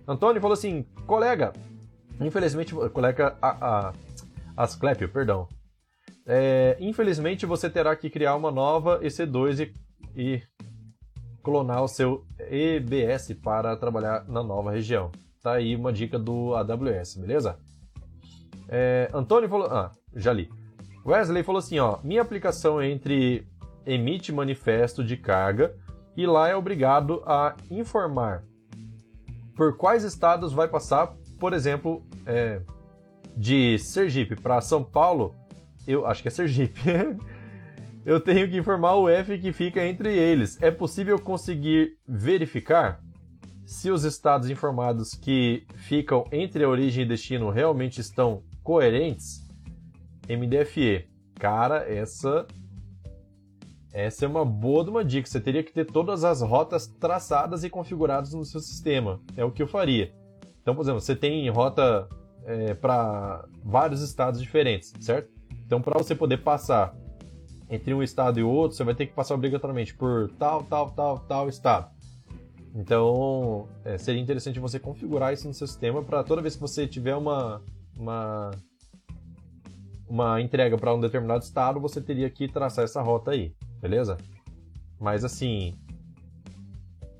Antônio 0.07 0.41
falou 0.41 0.53
assim, 0.53 0.85
colega, 1.07 1.53
infelizmente, 2.21 2.73
colega 2.93 3.35
a, 3.41 3.87
a, 3.87 3.93
Asclepio, 4.55 5.09
perdão. 5.09 5.47
É, 6.25 6.75
infelizmente 6.79 7.45
você 7.45 7.69
terá 7.69 7.95
que 7.95 8.09
criar 8.09 8.35
uma 8.35 8.51
nova 8.51 8.99
EC2 9.01 9.71
e, 10.15 10.21
e 10.21 10.43
clonar 11.43 11.83
o 11.83 11.87
seu 11.87 12.25
EBS 12.39 13.33
para 13.43 13.75
trabalhar 13.77 14.25
na 14.27 14.41
nova 14.41 14.71
região. 14.71 15.11
Tá 15.43 15.53
aí 15.53 15.75
uma 15.75 15.93
dica 15.93 16.17
do 16.17 16.55
AWS, 16.55 17.17
beleza? 17.17 17.59
É, 18.67 19.09
Antônio 19.13 19.47
falou. 19.47 19.67
Ah, 19.67 19.91
já 20.15 20.33
li. 20.33 20.49
Wesley 21.05 21.43
falou 21.43 21.59
assim: 21.59 21.77
ó, 21.77 21.99
minha 22.03 22.23
aplicação 22.23 22.81
entre 22.81 23.47
emite 23.85 24.31
manifesto 24.31 25.03
de 25.03 25.15
carga 25.15 25.75
e 26.17 26.25
lá 26.25 26.49
é 26.49 26.55
obrigado 26.55 27.21
a 27.27 27.55
informar 27.69 28.43
por 29.55 29.77
quais 29.77 30.03
estados 30.03 30.51
vai 30.51 30.67
passar, 30.67 31.13
por 31.39 31.53
exemplo, 31.53 32.03
é, 32.25 32.61
de 33.35 33.77
Sergipe 33.79 34.35
para 34.35 34.61
São 34.61 34.83
Paulo, 34.83 35.35
eu 35.87 36.05
acho 36.05 36.21
que 36.21 36.27
é 36.27 36.31
Sergipe. 36.31 36.79
eu 38.05 38.19
tenho 38.19 38.49
que 38.49 38.57
informar 38.57 38.95
o 38.95 39.09
F 39.09 39.37
que 39.37 39.51
fica 39.51 39.85
entre 39.85 40.15
eles. 40.15 40.61
É 40.61 40.71
possível 40.71 41.19
conseguir 41.19 41.97
verificar? 42.07 43.01
se 43.65 43.89
os 43.89 44.03
estados 44.03 44.49
informados 44.49 45.15
que 45.15 45.65
ficam 45.75 46.25
entre 46.31 46.63
a 46.63 46.69
origem 46.69 47.03
e 47.03 47.07
destino 47.07 47.49
realmente 47.49 47.99
estão 47.99 48.43
coerentes, 48.63 49.43
MDFE. 50.29 51.09
Cara, 51.35 51.77
essa 51.91 52.45
essa 53.91 54.25
é 54.25 54.27
uma 54.27 54.45
boa 54.45 54.83
de 54.83 54.89
uma 54.89 55.05
dica. 55.05 55.27
Você 55.27 55.39
teria 55.39 55.63
que 55.63 55.71
ter 55.71 55.85
todas 55.85 56.23
as 56.23 56.41
rotas 56.41 56.85
traçadas 56.85 57.63
e 57.63 57.69
configuradas 57.69 58.33
no 58.33 58.43
seu 58.43 58.59
sistema. 58.59 59.21
É 59.37 59.43
o 59.43 59.51
que 59.51 59.63
eu 59.63 59.67
faria. 59.67 60.13
Então, 60.61 60.75
por 60.75 60.81
exemplo, 60.81 60.99
você 60.99 61.15
tem 61.15 61.49
rota 61.49 62.07
é, 62.45 62.73
para 62.73 63.45
vários 63.63 64.01
estados 64.01 64.41
diferentes, 64.41 64.93
certo? 64.99 65.29
Então, 65.65 65.81
para 65.81 65.97
você 65.97 66.13
poder 66.15 66.37
passar 66.37 66.95
entre 67.69 67.93
um 67.93 68.03
estado 68.03 68.39
e 68.39 68.43
outro, 68.43 68.77
você 68.77 68.83
vai 68.83 68.93
ter 68.93 69.07
que 69.07 69.13
passar 69.13 69.33
obrigatoriamente 69.33 69.93
por 69.95 70.29
tal, 70.37 70.63
tal, 70.63 70.91
tal, 70.91 71.19
tal 71.19 71.49
estado. 71.49 71.89
Então, 72.75 73.67
é, 73.83 73.97
seria 73.97 74.21
interessante 74.21 74.59
você 74.59 74.77
configurar 74.79 75.33
isso 75.33 75.47
no 75.47 75.53
seu 75.53 75.65
sistema 75.65 76.03
para 76.03 76.23
toda 76.23 76.41
vez 76.41 76.55
que 76.55 76.61
você 76.61 76.85
tiver 76.85 77.15
uma, 77.15 77.61
uma, 77.97 78.51
uma 80.07 80.41
entrega 80.41 80.77
para 80.77 80.93
um 80.93 80.99
determinado 80.99 81.43
estado, 81.43 81.79
você 81.79 82.01
teria 82.01 82.29
que 82.29 82.47
traçar 82.47 82.83
essa 82.83 83.01
rota 83.01 83.31
aí, 83.31 83.55
beleza? 83.81 84.17
Mas 84.99 85.23
assim, 85.23 85.73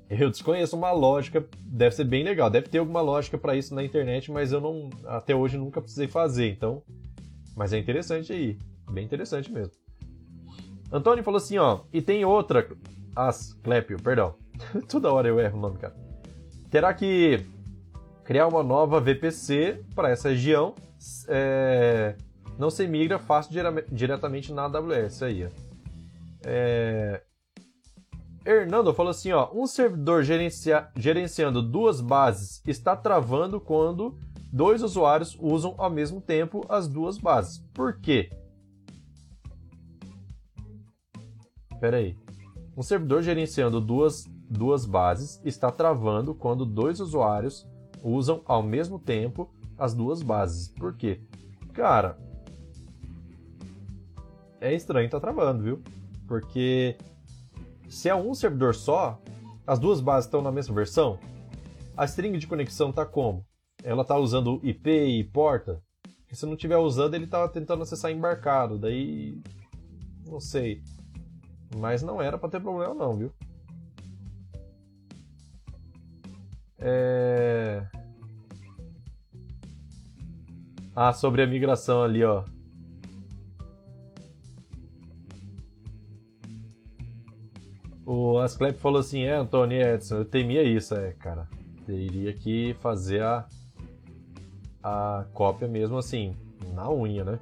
eu 0.08 0.30
desconheço 0.30 0.76
uma 0.76 0.92
lógica, 0.92 1.44
deve 1.60 1.94
ser 1.94 2.04
bem 2.04 2.22
legal, 2.22 2.48
deve 2.48 2.68
ter 2.68 2.78
alguma 2.78 3.00
lógica 3.00 3.36
para 3.36 3.56
isso 3.56 3.74
na 3.74 3.84
internet, 3.84 4.30
mas 4.30 4.52
eu 4.52 4.60
não, 4.60 4.90
até 5.06 5.34
hoje 5.34 5.58
nunca 5.58 5.80
precisei 5.80 6.06
fazer, 6.06 6.50
então, 6.50 6.82
mas 7.56 7.72
é 7.72 7.78
interessante 7.78 8.32
aí, 8.32 8.58
bem 8.90 9.04
interessante 9.04 9.50
mesmo. 9.50 9.72
Antônio 10.92 11.24
falou 11.24 11.38
assim, 11.38 11.58
ó, 11.58 11.80
e 11.92 12.00
tem 12.00 12.24
outra, 12.24 12.68
as, 13.14 13.54
Clépio, 13.62 14.00
perdão, 14.00 14.34
toda 14.88 15.12
hora 15.12 15.26
eu 15.26 15.40
erro 15.40 15.58
o 15.58 15.60
nome, 15.60 15.78
cara. 15.78 15.94
Terá 16.70 16.94
que 16.94 17.44
criar 18.24 18.46
uma 18.46 18.62
nova 18.62 19.00
VPC 19.00 19.84
para 19.94 20.10
essa 20.10 20.28
região, 20.28 20.74
é, 21.28 22.14
não 22.58 22.70
se 22.70 22.86
migra 22.86 23.18
fácil 23.18 23.52
diretamente 23.90 24.52
na 24.52 24.64
AWS 24.64 25.22
aí. 25.22 25.48
É, 26.44 27.22
Hernando 28.46 28.94
falou 28.94 29.10
assim, 29.10 29.32
ó, 29.32 29.50
um 29.52 29.66
servidor 29.66 30.22
gerencia, 30.22 30.88
gerenciando 30.94 31.60
duas 31.60 32.00
bases 32.00 32.62
está 32.64 32.94
travando 32.94 33.60
quando 33.60 34.16
dois 34.52 34.82
usuários 34.84 35.36
usam 35.40 35.74
ao 35.76 35.90
mesmo 35.90 36.20
tempo 36.20 36.64
as 36.68 36.86
duas 36.86 37.18
bases. 37.18 37.58
Por 37.74 38.00
quê? 38.00 38.30
Espera 41.72 41.96
aí. 41.96 42.16
Um 42.76 42.82
servidor 42.82 43.22
gerenciando 43.22 43.80
duas, 43.80 44.24
duas 44.48 44.86
bases 44.86 45.40
está 45.44 45.72
travando 45.72 46.32
quando 46.32 46.64
dois 46.64 47.00
usuários 47.00 47.66
usam 48.00 48.42
ao 48.46 48.62
mesmo 48.62 48.98
tempo 48.98 49.52
as 49.76 49.92
duas 49.92 50.22
bases. 50.22 50.68
Por 50.68 50.94
quê? 50.94 51.20
Cara, 51.72 52.16
é 54.60 54.72
estranho 54.72 55.10
tá 55.10 55.18
travando, 55.18 55.64
viu? 55.64 55.82
Porque 56.28 56.96
se 57.88 58.08
é 58.08 58.14
um 58.14 58.34
servidor 58.34 58.74
só, 58.74 59.20
as 59.66 59.78
duas 59.78 60.00
bases 60.00 60.26
estão 60.26 60.42
na 60.42 60.52
mesma 60.52 60.74
versão, 60.74 61.18
a 61.96 62.04
string 62.04 62.38
de 62.38 62.46
conexão 62.46 62.90
está 62.90 63.04
como? 63.06 63.44
Ela 63.82 64.02
está 64.02 64.16
usando 64.16 64.60
IP 64.62 64.90
e 64.90 65.24
porta? 65.24 65.82
se 66.32 66.44
não 66.44 66.52
estiver 66.52 66.76
usando, 66.76 67.14
ele 67.14 67.24
está 67.24 67.48
tentando 67.48 67.82
acessar 67.82 68.10
embarcado, 68.10 68.78
daí 68.78 69.40
não 70.26 70.38
sei. 70.38 70.82
Mas 71.74 72.02
não 72.02 72.20
era 72.20 72.36
para 72.36 72.50
ter 72.50 72.60
problema 72.60 72.94
não, 72.94 73.16
viu? 73.16 73.32
É... 76.78 77.86
Ah, 80.94 81.12
sobre 81.12 81.42
a 81.42 81.46
migração 81.46 82.02
ali, 82.02 82.22
ó. 82.22 82.44
O 88.06 88.38
Asclep 88.38 88.78
falou 88.78 89.00
assim: 89.00 89.24
É, 89.24 89.34
Antônio 89.34 89.82
Edson, 89.82 90.18
eu 90.18 90.24
temia 90.24 90.62
isso, 90.62 90.94
é, 90.94 91.12
cara. 91.12 91.48
Teria 91.84 92.32
que 92.32 92.74
fazer 92.80 93.22
a, 93.22 93.44
a 94.82 95.26
cópia 95.34 95.66
mesmo 95.66 95.98
assim, 95.98 96.36
na 96.72 96.88
unha, 96.90 97.24
né? 97.24 97.38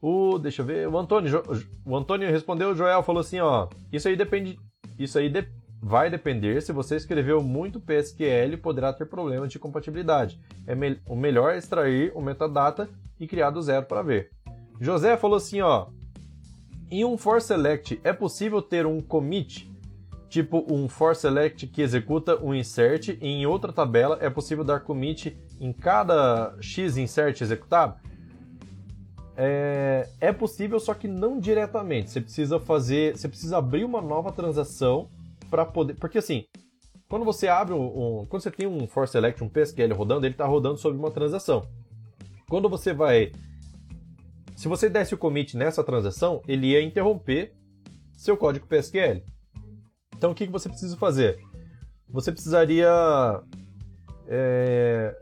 O, 0.00 0.38
deixa 0.38 0.62
eu 0.62 0.66
ver, 0.66 0.88
o 0.88 0.98
Antônio, 0.98 1.42
o 1.84 1.96
Antônio 1.96 2.30
respondeu, 2.30 2.70
o 2.70 2.74
Joel 2.74 3.02
falou 3.02 3.22
assim, 3.22 3.40
ó, 3.40 3.66
isso 3.90 4.06
aí 4.06 4.14
depende, 4.14 4.58
isso 4.98 5.18
aí 5.18 5.28
de, 5.28 5.48
vai 5.82 6.08
depender 6.08 6.60
se 6.60 6.72
você 6.72 6.96
escreveu 6.96 7.42
muito 7.42 7.80
PSQL, 7.80 8.56
poderá 8.62 8.92
ter 8.92 9.06
problemas 9.06 9.50
de 9.50 9.58
compatibilidade. 9.58 10.38
É 10.66 10.74
me, 10.74 11.00
o 11.08 11.16
melhor 11.16 11.54
é 11.54 11.58
extrair 11.58 12.12
o 12.14 12.20
metadata 12.20 12.88
e 13.18 13.26
criar 13.26 13.50
do 13.50 13.62
zero 13.62 13.86
para 13.86 14.02
ver. 14.02 14.30
José 14.80 15.16
falou 15.16 15.38
assim, 15.38 15.60
ó, 15.60 15.88
em 16.90 17.04
um 17.04 17.16
for 17.16 17.40
select, 17.40 18.00
é 18.04 18.12
possível 18.12 18.62
ter 18.62 18.86
um 18.86 19.00
commit, 19.00 19.70
tipo 20.28 20.64
um 20.72 20.88
for 20.88 21.16
select 21.16 21.66
que 21.66 21.82
executa 21.82 22.42
um 22.42 22.54
insert, 22.54 23.08
e 23.08 23.26
em 23.26 23.46
outra 23.46 23.72
tabela 23.72 24.18
é 24.20 24.30
possível 24.30 24.64
dar 24.64 24.80
commit 24.80 25.36
em 25.60 25.72
cada 25.72 26.54
x 26.60 26.96
insert 26.96 27.40
executado? 27.40 27.96
É, 29.36 30.08
é 30.20 30.32
possível, 30.32 30.80
só 30.80 30.94
que 30.94 31.06
não 31.06 31.38
diretamente. 31.38 32.10
Você 32.10 32.20
precisa 32.20 32.58
fazer, 32.58 33.16
você 33.16 33.28
precisa 33.28 33.58
abrir 33.58 33.84
uma 33.84 34.00
nova 34.00 34.32
transação 34.32 35.08
para 35.50 35.64
poder, 35.64 35.94
porque 35.94 36.18
assim, 36.18 36.44
quando 37.08 37.24
você 37.24 37.46
abre 37.46 37.74
um, 37.74 38.20
um, 38.20 38.26
quando 38.26 38.42
você 38.42 38.50
tem 38.50 38.66
um 38.66 38.86
for 38.86 39.06
select, 39.06 39.42
um 39.42 39.48
PSQL 39.48 39.94
rodando, 39.94 40.26
ele 40.26 40.34
está 40.34 40.46
rodando 40.46 40.78
sobre 40.78 40.98
uma 40.98 41.10
transação. 41.10 41.66
Quando 42.48 42.68
você 42.68 42.92
vai 42.94 43.32
se 44.56 44.68
você 44.68 44.88
desse 44.88 45.14
o 45.14 45.18
commit 45.18 45.54
nessa 45.56 45.84
transação, 45.84 46.42
ele 46.48 46.68
ia 46.68 46.82
interromper 46.82 47.52
seu 48.14 48.36
código 48.38 48.66
PSQL. 48.66 49.22
Então 50.16 50.30
o 50.30 50.34
que, 50.34 50.46
que 50.46 50.52
você 50.52 50.66
precisa 50.66 50.96
fazer? 50.96 51.38
Você 52.08 52.32
precisaria 52.32 52.88
é, 54.26 55.14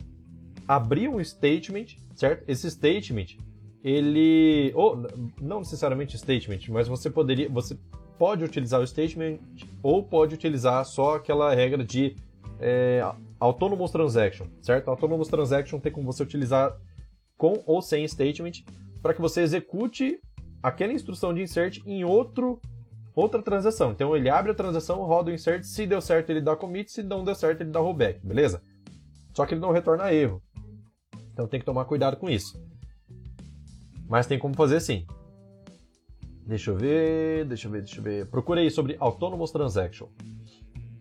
abrir 0.68 1.08
um 1.08 1.22
statement, 1.22 1.96
certo? 2.14 2.44
Esse 2.46 2.70
statement, 2.70 3.36
ele, 3.82 4.72
ou 4.76 5.04
não 5.40 5.58
necessariamente 5.58 6.16
statement, 6.16 6.60
mas 6.68 6.86
você 6.86 7.10
poderia, 7.10 7.48
você 7.48 7.76
pode 8.16 8.44
utilizar 8.44 8.80
o 8.80 8.86
statement 8.86 9.38
ou 9.82 10.04
pode 10.04 10.36
utilizar 10.36 10.84
só 10.84 11.16
aquela 11.16 11.52
regra 11.52 11.82
de 11.82 12.16
é, 12.60 13.02
autonomous 13.40 13.90
transaction, 13.90 14.46
certo? 14.62 14.88
Autonomous 14.88 15.26
transaction 15.26 15.80
tem 15.80 15.90
como 15.90 16.12
você 16.12 16.22
utilizar 16.22 16.78
com 17.36 17.60
ou 17.66 17.82
sem 17.82 18.06
statement 18.06 18.62
para 19.04 19.12
que 19.12 19.20
você 19.20 19.42
execute 19.42 20.18
aquela 20.62 20.90
instrução 20.90 21.34
de 21.34 21.42
insert 21.42 21.78
em 21.84 22.04
outro, 22.04 22.58
outra 23.14 23.42
transação. 23.42 23.92
Então 23.92 24.16
ele 24.16 24.30
abre 24.30 24.50
a 24.50 24.54
transação, 24.54 25.04
roda 25.04 25.30
o 25.30 25.34
insert, 25.34 25.62
se 25.62 25.86
deu 25.86 26.00
certo 26.00 26.30
ele 26.30 26.40
dá 26.40 26.56
commit, 26.56 26.90
se 26.90 27.02
não 27.02 27.22
deu 27.22 27.34
certo 27.34 27.60
ele 27.60 27.70
dá 27.70 27.80
rollback, 27.80 28.26
beleza? 28.26 28.62
Só 29.34 29.44
que 29.44 29.52
ele 29.52 29.60
não 29.60 29.72
retorna 29.72 30.10
erro. 30.10 30.42
Então 31.34 31.46
tem 31.46 31.60
que 31.60 31.66
tomar 31.66 31.84
cuidado 31.84 32.16
com 32.16 32.30
isso. 32.30 32.58
Mas 34.08 34.26
tem 34.26 34.38
como 34.38 34.54
fazer 34.54 34.80
sim. 34.80 35.04
Deixa 36.46 36.70
eu 36.70 36.76
ver, 36.76 37.44
deixa 37.44 37.68
eu 37.68 37.72
ver, 37.72 37.82
deixa 37.82 37.98
eu 37.98 38.02
ver. 38.02 38.30
Procure 38.30 38.60
aí 38.60 38.70
sobre 38.70 38.96
Autonomous 38.98 39.52
Transaction. 39.52 40.08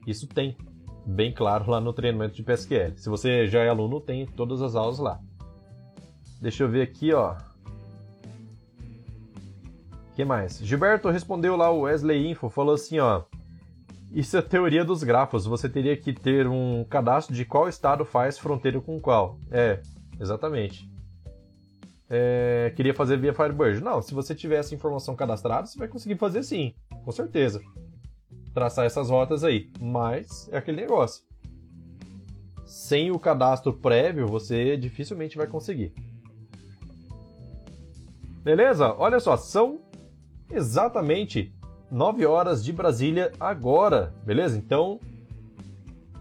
Isso 0.06 0.28
tem 0.28 0.58
bem 1.06 1.34
claro 1.34 1.72
lá 1.72 1.80
no 1.80 1.94
treinamento 1.94 2.36
de 2.36 2.44
PSQL. 2.44 2.98
Se 2.98 3.08
você 3.08 3.48
já 3.48 3.64
é 3.64 3.70
aluno, 3.70 4.02
tem 4.02 4.26
todas 4.26 4.62
as 4.62 4.76
aulas 4.76 5.00
lá. 5.00 5.22
Deixa 6.42 6.66
eu 6.66 6.70
ver 6.70 6.82
aqui, 6.82 7.14
ó 7.14 7.38
que 10.14 10.24
mais? 10.24 10.60
Gilberto 10.60 11.10
respondeu 11.10 11.56
lá 11.56 11.70
o 11.72 11.82
Wesley 11.82 12.30
Info, 12.30 12.50
falou 12.50 12.76
assim, 12.76 13.00
ó. 13.00 13.24
Isso 14.12 14.38
é 14.38 14.42
teoria 14.42 14.86
dos 14.86 15.04
grafos. 15.04 15.46
Você 15.46 15.68
teria 15.68 15.98
que 15.98 16.14
ter 16.14 16.48
um 16.48 16.86
cadastro 16.88 17.36
de 17.36 17.44
qual 17.44 17.68
estado 17.68 18.06
faz 18.06 18.38
fronteira 18.38 18.80
com 18.80 19.00
qual. 19.00 19.40
É, 19.52 19.82
exatamente. 20.20 20.88
É, 22.08 22.72
queria 22.76 22.94
fazer 22.94 23.18
via 23.18 23.34
Firebird. 23.34 23.82
Não, 23.82 24.04
se 24.04 24.14
você 24.14 24.36
tiver 24.36 24.58
essa 24.58 24.76
informação 24.76 25.16
cadastrada, 25.16 25.66
você 25.66 25.80
vai 25.80 25.88
conseguir 25.88 26.16
fazer 26.16 26.44
sim, 26.44 26.76
com 27.04 27.12
certeza. 27.12 27.60
Traçar 28.54 28.86
essas 28.86 29.10
rotas 29.10 29.44
aí. 29.44 29.72
Mas 29.82 30.48
é 30.52 30.58
aquele 30.58 30.82
negócio. 30.82 31.24
Sem 32.68 33.10
o 33.10 33.18
cadastro 33.18 33.74
prévio, 33.74 34.28
você 34.28 34.78
dificilmente 34.78 35.38
vai 35.38 35.48
conseguir. 35.48 35.92
Beleza? 38.44 38.94
Olha 39.00 39.20
só, 39.20 39.36
são 39.38 39.80
exatamente 40.50 41.54
9 41.92 42.26
horas 42.26 42.64
de 42.64 42.74
Brasília 42.74 43.32
agora, 43.40 44.14
beleza? 44.26 44.58
Então, 44.58 45.00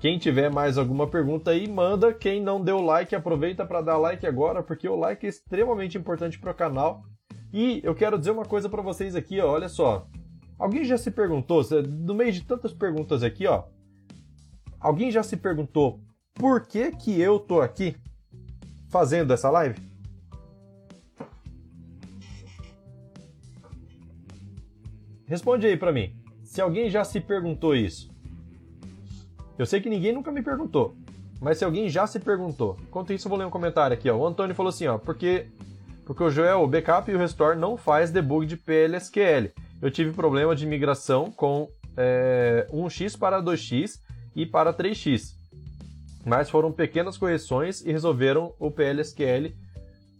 quem 0.02 0.18
tiver 0.18 0.50
mais 0.50 0.76
alguma 0.76 1.06
pergunta 1.06 1.52
aí, 1.52 1.68
manda. 1.68 2.12
Quem 2.12 2.42
não 2.42 2.60
deu 2.60 2.80
like, 2.80 3.14
aproveita 3.14 3.64
para 3.64 3.80
dar 3.80 3.96
like 3.98 4.26
agora, 4.26 4.62
porque 4.62 4.88
o 4.88 4.96
like 4.96 5.24
é 5.24 5.28
extremamente 5.28 5.96
importante 5.96 6.38
para 6.38 6.50
o 6.50 6.54
canal. 6.54 7.04
E 7.52 7.80
eu 7.84 7.94
quero 7.94 8.18
dizer 8.18 8.32
uma 8.32 8.44
coisa 8.44 8.68
para 8.68 8.82
vocês 8.82 9.14
aqui, 9.14 9.40
ó, 9.40 9.50
olha 9.50 9.68
só. 9.68 10.08
Alguém 10.58 10.84
já 10.84 10.98
se 10.98 11.10
perguntou, 11.10 11.62
no 11.88 12.14
meio 12.14 12.32
de 12.32 12.42
tantas 12.42 12.72
perguntas 12.72 13.22
aqui, 13.22 13.46
ó, 13.46 13.64
alguém 14.80 15.10
já 15.10 15.22
se 15.22 15.36
perguntou 15.36 16.00
por 16.34 16.66
que 16.66 16.90
que 16.92 17.20
eu 17.20 17.38
tô 17.38 17.60
aqui 17.60 17.96
fazendo 18.88 19.32
essa 19.32 19.50
live? 19.50 19.80
Responde 25.32 25.66
aí 25.66 25.78
para 25.78 25.90
mim. 25.90 26.14
Se 26.44 26.60
alguém 26.60 26.90
já 26.90 27.02
se 27.04 27.18
perguntou 27.18 27.74
isso. 27.74 28.10
Eu 29.58 29.64
sei 29.64 29.80
que 29.80 29.88
ninguém 29.88 30.12
nunca 30.12 30.30
me 30.30 30.42
perguntou, 30.42 30.94
mas 31.40 31.56
se 31.56 31.64
alguém 31.64 31.88
já 31.88 32.06
se 32.06 32.20
perguntou. 32.20 32.76
Enquanto 32.82 33.14
isso, 33.14 33.26
eu 33.26 33.30
vou 33.30 33.38
ler 33.38 33.46
um 33.46 33.50
comentário 33.50 33.94
aqui, 33.94 34.10
ó. 34.10 34.16
O 34.18 34.26
Antônio 34.26 34.54
falou 34.54 34.68
assim, 34.68 34.86
ó, 34.86 34.98
porque 34.98 35.46
porque 36.04 36.22
o 36.22 36.28
Joel, 36.28 36.62
o 36.62 36.66
backup 36.66 37.10
e 37.10 37.14
o 37.14 37.18
restore 37.18 37.58
não 37.58 37.78
faz 37.78 38.10
debug 38.10 38.44
de 38.44 38.58
PLSQL. 38.58 39.50
Eu 39.80 39.90
tive 39.90 40.12
problema 40.12 40.54
de 40.54 40.66
migração 40.66 41.30
com 41.30 41.66
é, 41.96 42.66
1x 42.70 43.16
para 43.16 43.42
2x 43.42 44.00
e 44.36 44.44
para 44.44 44.74
3x. 44.74 45.32
Mas 46.26 46.50
foram 46.50 46.70
pequenas 46.70 47.16
correções 47.16 47.80
e 47.80 47.90
resolveram 47.90 48.52
o 48.58 48.70
PLSQL 48.70 49.50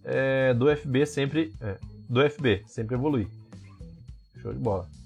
é, 0.05 0.55
do 0.55 0.75
FB 0.75 1.05
sempre 1.05 1.53
é, 1.61 1.77
do 2.09 2.27
FB 2.31 2.63
sempre 2.67 2.95
evoluir. 2.95 3.29
Show 4.41 4.55
de 4.55 4.59
bola. 4.59 5.02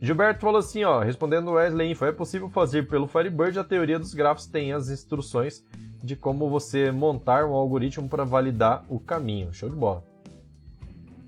Gilberto 0.00 0.40
falou 0.40 0.58
assim, 0.58 0.82
ó, 0.82 1.00
respondendo 1.00 1.52
Wesley 1.52 1.90
Info, 1.90 2.06
é 2.06 2.12
possível 2.12 2.48
fazer 2.48 2.88
pelo 2.88 3.06
Firebird 3.06 3.58
a 3.58 3.64
teoria 3.64 3.98
dos 3.98 4.14
grafos 4.14 4.46
tem 4.46 4.72
as 4.72 4.88
instruções 4.88 5.62
de 6.02 6.16
como 6.16 6.48
você 6.48 6.90
montar 6.90 7.44
um 7.44 7.52
algoritmo 7.52 8.08
para 8.08 8.24
validar 8.24 8.82
o 8.88 8.98
caminho. 8.98 9.52
Show 9.52 9.68
de 9.68 9.76
bola. 9.76 10.02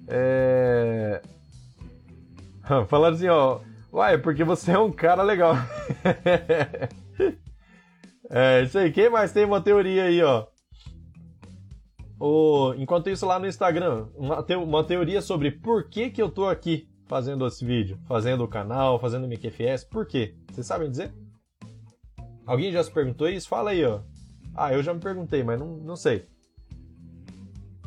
É... 0.09 1.21
Assim, 3.13 3.29
ó, 3.29 3.61
uai, 3.93 4.17
porque 4.17 4.43
você 4.43 4.73
é 4.73 4.79
um 4.79 4.91
cara 4.91 5.23
legal. 5.23 5.55
é 8.31 8.63
isso 8.63 8.79
aí. 8.79 8.91
Quem 8.91 9.11
mais 9.11 9.33
tem 9.33 9.45
uma 9.45 9.61
teoria 9.61 10.05
aí, 10.05 10.23
ó? 10.23 10.47
O... 12.19 12.73
Enquanto 12.79 13.11
isso, 13.11 13.27
lá 13.27 13.39
no 13.39 13.47
Instagram, 13.47 14.07
uma, 14.15 14.43
te... 14.43 14.55
uma 14.55 14.83
teoria 14.83 15.21
sobre 15.21 15.51
por 15.51 15.91
que, 15.91 16.09
que 16.09 16.23
eu 16.23 16.31
tô 16.31 16.49
aqui 16.49 16.89
fazendo 17.13 17.47
esse 17.47 17.63
vídeo, 17.63 17.99
fazendo 18.07 18.43
o 18.43 18.49
canal, 18.49 18.99
fazendo 18.99 19.25
o 19.25 19.29
MQFS. 19.29 19.85
Por 19.85 20.07
quê? 20.07 20.35
Vocês 20.51 20.67
sabem 20.67 20.91
dizer? 20.91 21.13
Alguém 22.47 22.73
já 22.73 22.83
se 22.83 22.91
perguntou 22.91 23.29
isso? 23.29 23.51
Fala 23.51 23.73
aí, 23.73 23.85
ó. 23.85 24.01
Ah, 24.55 24.73
eu 24.73 24.83
já 24.83 24.95
me 24.95 25.01
perguntei, 25.01 25.45
mas 25.45 25.61
não, 25.61 25.77
não 25.77 25.95
sei. 25.95 26.27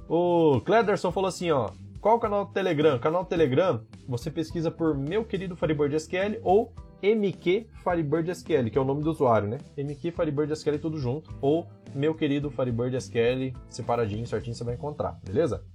O 0.07 0.61
Clederson 0.61 1.11
falou 1.11 1.27
assim, 1.27 1.49
ó. 1.49 1.71
Qual 1.99 2.17
o 2.17 2.19
canal 2.19 2.45
do 2.45 2.53
Telegram? 2.53 2.99
Canal 2.99 3.23
do 3.23 3.27
Telegram, 3.27 3.83
você 4.07 4.29
pesquisa 4.29 4.69
por 4.69 4.95
meu 4.95 5.25
querido 5.25 5.55
Firebird 5.55 5.95
SQL 5.95 6.39
ou 6.43 6.71
MQ 7.01 7.67
Firebird 7.83 8.29
SQL, 8.29 8.69
que 8.69 8.77
é 8.77 8.81
o 8.81 8.85
nome 8.85 9.01
do 9.01 9.09
usuário, 9.09 9.47
né? 9.47 9.57
MQ 9.75 10.11
Firebird 10.11 10.53
SQL 10.53 10.77
tudo 10.77 10.99
junto, 10.99 11.35
ou 11.41 11.67
meu 11.95 12.13
querido 12.13 12.51
Firebird 12.51 12.95
SQL 12.95 13.57
separadinho, 13.69 14.27
certinho, 14.27 14.55
você 14.55 14.63
vai 14.63 14.75
encontrar, 14.75 15.19
beleza? 15.25 15.65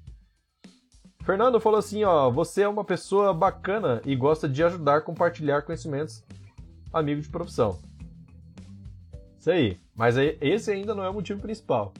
Fernando 1.22 1.60
falou 1.60 1.78
assim, 1.78 2.02
ó, 2.04 2.30
você 2.30 2.62
é 2.62 2.68
uma 2.68 2.84
pessoa 2.84 3.32
bacana 3.32 4.00
e 4.04 4.16
gosta 4.16 4.48
de 4.48 4.62
ajudar, 4.64 5.02
compartilhar 5.02 5.62
conhecimentos, 5.62 6.24
amigo 6.92 7.20
de 7.20 7.28
profissão. 7.28 7.78
Isso 9.38 9.50
aí. 9.50 9.78
Mas 9.94 10.16
esse 10.16 10.70
ainda 10.70 10.94
não 10.94 11.04
é 11.04 11.10
o 11.10 11.14
motivo 11.14 11.40
principal. 11.40 11.92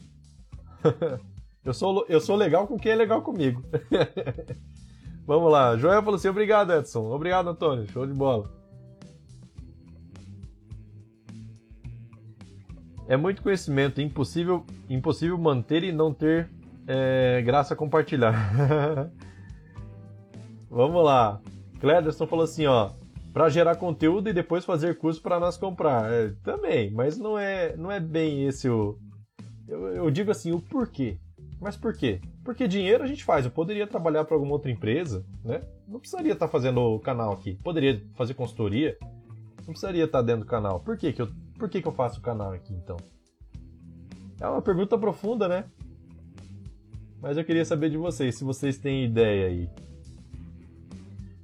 eu, 1.65 1.75
sou, 1.75 2.05
eu 2.09 2.21
sou 2.21 2.35
legal 2.35 2.67
com 2.67 2.79
quem 2.79 2.93
é 2.93 2.97
legal 2.97 3.23
comigo. 3.23 3.63
Vamos 5.27 5.53
lá. 5.53 5.77
Joel 5.77 6.03
falou 6.03 6.17
assim, 6.17 6.29
obrigado, 6.29 6.73
Edson. 6.73 7.11
Obrigado, 7.13 7.49
Antônio. 7.49 7.87
Show 7.89 8.07
de 8.07 8.13
bola. 8.13 8.51
É 13.07 13.17
muito 13.17 13.43
conhecimento, 13.43 14.01
impossível, 14.01 14.65
impossível 14.89 15.37
manter 15.37 15.83
e 15.83 15.93
não 15.93 16.15
ter 16.15 16.49
é, 16.87 17.43
graça 17.43 17.77
compartilhar. 17.77 19.11
Vamos 20.71 21.05
lá. 21.05 21.41
Clederson 21.81 22.27
falou 22.27 22.45
assim, 22.45 22.67
ó, 22.67 22.91
para 23.33 23.49
gerar 23.49 23.77
conteúdo 23.77 24.29
e 24.29 24.33
depois 24.33 24.65
fazer 24.65 24.99
curso 24.99 25.23
para 25.23 25.41
nós 25.41 25.57
comprar. 25.57 26.11
É, 26.13 26.33
também, 26.43 26.91
mas 26.91 27.19
não 27.19 27.39
é, 27.39 27.77
não 27.77 27.91
é 27.91 28.01
bem 28.01 28.47
esse 28.47 28.69
o. 28.69 28.99
Eu, 29.67 29.89
eu, 29.89 30.11
digo 30.11 30.31
assim, 30.31 30.53
o 30.53 30.61
porquê. 30.61 31.19
Mas 31.61 31.77
por 31.77 31.95
quê? 31.95 32.21
Porque 32.45 32.67
dinheiro 32.67 33.05
a 33.05 33.07
gente 33.07 33.25
faz. 33.25 33.45
Eu 33.45 33.51
poderia 33.51 33.87
trabalhar 33.87 34.25
para 34.25 34.35
alguma 34.35 34.53
outra 34.53 34.71
empresa, 34.71 35.25
né? 35.45 35.63
Não 35.87 36.01
precisaria 36.01 36.33
estar 36.33 36.47
tá 36.47 36.53
fazendo 36.53 36.81
o 36.81 36.99
canal 36.99 37.33
aqui. 37.33 37.55
Poderia 37.63 38.03
fazer 38.15 38.35
consultoria. 38.35 38.97
Não 39.59 39.67
precisaria 39.67 40.05
estar 40.05 40.19
tá 40.19 40.25
dentro 40.25 40.43
do 40.43 40.49
canal. 40.49 40.81
Por 40.81 40.97
que, 40.97 41.13
que, 41.13 41.23
eu, 41.23 41.29
por 41.59 41.69
que, 41.69 41.83
que 41.83 41.87
eu 41.87 41.93
faço 41.93 42.19
o 42.19 42.23
canal 42.23 42.53
aqui 42.53 42.73
então? 42.73 42.97
É 44.41 44.49
uma 44.49 44.63
pergunta 44.63 44.97
profunda, 44.97 45.47
né? 45.47 45.67
Mas 47.21 47.37
eu 47.37 47.45
queria 47.45 47.65
saber 47.65 47.91
de 47.91 47.99
vocês, 47.99 48.37
se 48.37 48.45
vocês 48.45 48.79
têm 48.79 49.05
ideia 49.05 49.49
aí. 49.49 49.69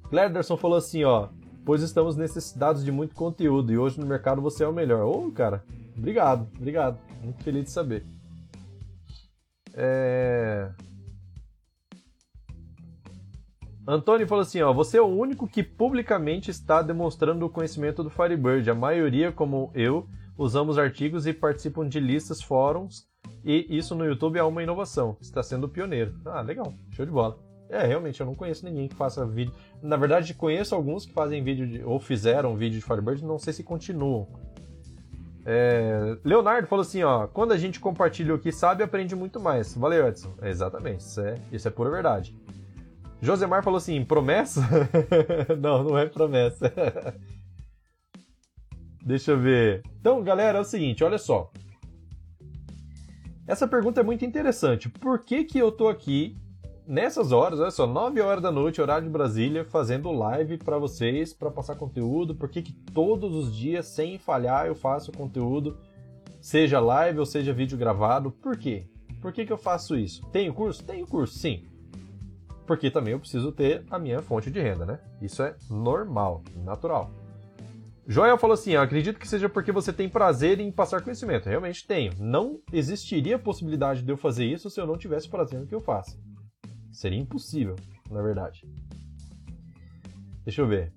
Glerderson 0.09 0.57
falou 0.57 0.77
assim, 0.77 1.03
ó, 1.03 1.29
pois 1.63 1.81
estamos 1.81 2.15
necessitados 2.15 2.83
de 2.83 2.91
muito 2.91 3.13
conteúdo 3.13 3.71
e 3.71 3.77
hoje 3.77 3.99
no 3.99 4.05
mercado 4.05 4.41
você 4.41 4.63
é 4.63 4.67
o 4.67 4.73
melhor. 4.73 5.05
Ô, 5.05 5.31
cara, 5.31 5.63
obrigado, 5.95 6.47
obrigado. 6.55 6.97
Muito 7.21 7.43
feliz 7.43 7.65
de 7.65 7.71
saber. 7.71 8.05
É... 9.73 10.71
Antônio 13.87 14.27
falou 14.27 14.41
assim, 14.41 14.61
ó, 14.61 14.73
você 14.73 14.97
é 14.97 15.01
o 15.01 15.05
único 15.05 15.47
que 15.47 15.61
publicamente 15.61 16.49
está 16.49 16.81
demonstrando 16.81 17.45
o 17.45 17.49
conhecimento 17.49 18.03
do 18.03 18.09
Firebird. 18.09 18.69
A 18.69 18.75
maioria, 18.75 19.31
como 19.31 19.71
eu, 19.75 20.07
usamos 20.37 20.79
artigos 20.79 21.27
e 21.27 21.33
participam 21.33 21.87
de 21.87 21.99
listas, 21.99 22.41
fóruns 22.41 23.07
e 23.43 23.65
isso 23.69 23.95
no 23.95 24.05
YouTube 24.05 24.37
é 24.37 24.43
uma 24.43 24.63
inovação. 24.63 25.17
Está 25.21 25.41
sendo 25.41 25.69
pioneiro. 25.69 26.15
Ah, 26.25 26.41
legal. 26.41 26.73
Show 26.91 27.05
de 27.05 27.11
bola. 27.11 27.37
É, 27.69 27.85
realmente, 27.85 28.19
eu 28.19 28.25
não 28.25 28.35
conheço 28.35 28.65
ninguém 28.65 28.87
que 28.87 28.95
faça 28.95 29.25
vídeo. 29.25 29.53
Na 29.81 29.97
verdade, 29.97 30.33
conheço 30.33 30.73
alguns 30.73 31.05
que 31.05 31.13
fazem 31.13 31.43
vídeo 31.43 31.67
de, 31.67 31.83
ou 31.83 31.99
fizeram 31.99 32.55
vídeo 32.55 32.79
de 32.79 32.85
Firebird, 32.85 33.23
não 33.25 33.37
sei 33.37 33.53
se 33.53 33.63
continuam. 33.63 34.27
É, 35.45 36.17
Leonardo 36.23 36.67
falou 36.67 36.81
assim, 36.81 37.03
ó, 37.03 37.27
quando 37.27 37.53
a 37.53 37.57
gente 37.57 37.79
compartilha 37.79 38.35
o 38.35 38.39
que 38.39 38.51
sabe, 38.51 38.83
aprende 38.83 39.15
muito 39.15 39.39
mais. 39.39 39.73
Valeu, 39.75 40.07
Edson. 40.07 40.33
É, 40.41 40.49
exatamente, 40.49 41.01
isso 41.01 41.21
é, 41.21 41.35
isso 41.51 41.67
é 41.67 41.71
pura 41.71 41.89
verdade. 41.89 42.35
Josemar 43.21 43.63
falou 43.63 43.77
assim, 43.77 44.03
promessa? 44.03 44.61
não, 45.59 45.83
não 45.83 45.97
é 45.97 46.05
promessa. 46.05 46.71
Deixa 49.03 49.31
eu 49.31 49.39
ver. 49.39 49.83
Então, 49.99 50.21
galera, 50.21 50.57
é 50.57 50.61
o 50.61 50.65
seguinte, 50.65 51.03
olha 51.03 51.17
só. 51.17 51.49
Essa 53.47 53.65
pergunta 53.65 54.01
é 54.01 54.03
muito 54.03 54.25
interessante. 54.25 54.89
Por 54.89 55.19
que, 55.19 55.45
que 55.45 55.57
eu 55.57 55.71
tô 55.71 55.87
aqui 55.87 56.37
nessas 56.85 57.31
horas, 57.31 57.61
olha 57.61 57.71
só, 57.71 57.87
9 57.87 58.19
horas 58.19 58.43
da 58.43 58.51
noite, 58.51 58.81
horário 58.81 59.07
de 59.07 59.09
Brasília, 59.09 59.63
fazendo 59.63 60.11
live 60.11 60.57
para 60.57 60.77
vocês, 60.77 61.33
para 61.33 61.49
passar 61.49 61.75
conteúdo? 61.75 62.35
Por 62.35 62.49
que, 62.49 62.61
que 62.61 62.73
todos 62.73 63.33
os 63.33 63.55
dias, 63.55 63.85
sem 63.85 64.19
falhar, 64.19 64.67
eu 64.67 64.75
faço 64.75 65.13
conteúdo, 65.13 65.77
seja 66.41 66.81
live 66.81 67.19
ou 67.19 67.25
seja 67.25 67.53
vídeo 67.53 67.77
gravado? 67.77 68.31
Por 68.31 68.57
quê? 68.57 68.85
Por 69.21 69.31
que, 69.31 69.45
que 69.45 69.53
eu 69.53 69.57
faço 69.57 69.95
isso? 69.95 70.25
Tenho 70.27 70.53
curso? 70.53 70.83
Tenho 70.83 71.07
curso, 71.07 71.39
sim. 71.39 71.63
Porque 72.65 72.91
também 72.91 73.13
eu 73.13 73.19
preciso 73.19 73.53
ter 73.53 73.85
a 73.89 73.97
minha 73.97 74.21
fonte 74.21 74.51
de 74.51 74.59
renda, 74.59 74.85
né? 74.85 74.99
Isso 75.21 75.41
é 75.41 75.55
normal, 75.69 76.43
natural. 76.65 77.11
Joel 78.07 78.37
falou 78.37 78.53
assim: 78.53 78.75
acredito 78.75 79.19
que 79.19 79.27
seja 79.27 79.49
porque 79.49 79.71
você 79.71 79.91
tem 79.91 80.07
prazer 80.07 80.61
em 80.61 80.71
passar 80.71 81.01
conhecimento. 81.01 81.49
Realmente 81.49 81.85
tenho. 81.85 82.13
Não 82.17 82.61
existiria 82.71 83.37
possibilidade 83.37 84.01
de 84.01 84.09
eu 84.11 84.15
fazer 84.15 84.45
isso 84.45 84.69
se 84.69 84.79
eu 84.79 84.87
não 84.87 84.97
tivesse 84.97 85.27
prazer 85.27 85.59
no 85.59 85.67
que 85.67 85.75
eu 85.75 85.81
faço. 85.81 86.17
Seria 86.89 87.19
impossível, 87.19 87.75
na 88.09 88.21
verdade. 88.21 88.65
Deixa 90.45 90.61
eu 90.61 90.67
ver. 90.67 90.93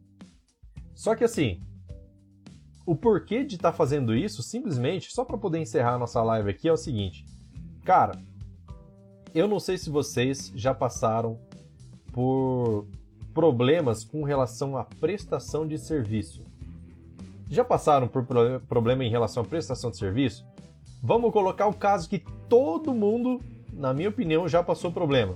Só 0.95 1.17
que 1.17 1.25
assim, 1.25 1.61
o 2.87 2.95
porquê 2.95 3.43
de 3.43 3.57
estar 3.57 3.73
tá 3.73 3.77
fazendo 3.77 4.15
isso, 4.15 4.43
simplesmente, 4.43 5.13
só 5.13 5.25
para 5.25 5.37
poder 5.37 5.59
encerrar 5.59 5.95
a 5.95 5.99
nossa 5.99 6.23
live 6.23 6.51
aqui, 6.51 6.69
é 6.69 6.73
o 6.73 6.77
seguinte. 6.77 7.25
Cara, 7.85 8.13
eu 9.35 9.49
não 9.49 9.59
sei 9.59 9.77
se 9.77 9.91
vocês 9.91 10.53
já 10.55 10.73
passaram 10.73 11.41
por 12.13 12.87
problemas 13.35 14.05
com 14.05 14.23
relação 14.23 14.77
à 14.77 14.85
prestação 14.85 15.67
de 15.67 15.77
serviço. 15.77 16.50
Já 17.51 17.65
passaram 17.65 18.07
por 18.07 18.25
problema 18.69 19.05
em 19.05 19.11
relação 19.11 19.43
à 19.43 19.47
prestação 19.47 19.91
de 19.91 19.97
serviço? 19.97 20.47
Vamos 21.03 21.33
colocar 21.33 21.67
o 21.67 21.75
caso 21.75 22.09
que 22.09 22.23
todo 22.49 22.95
mundo, 22.95 23.41
na 23.73 23.93
minha 23.93 24.09
opinião, 24.09 24.49
já 24.49 24.63
passou 24.63 24.93
problema. 24.93 25.35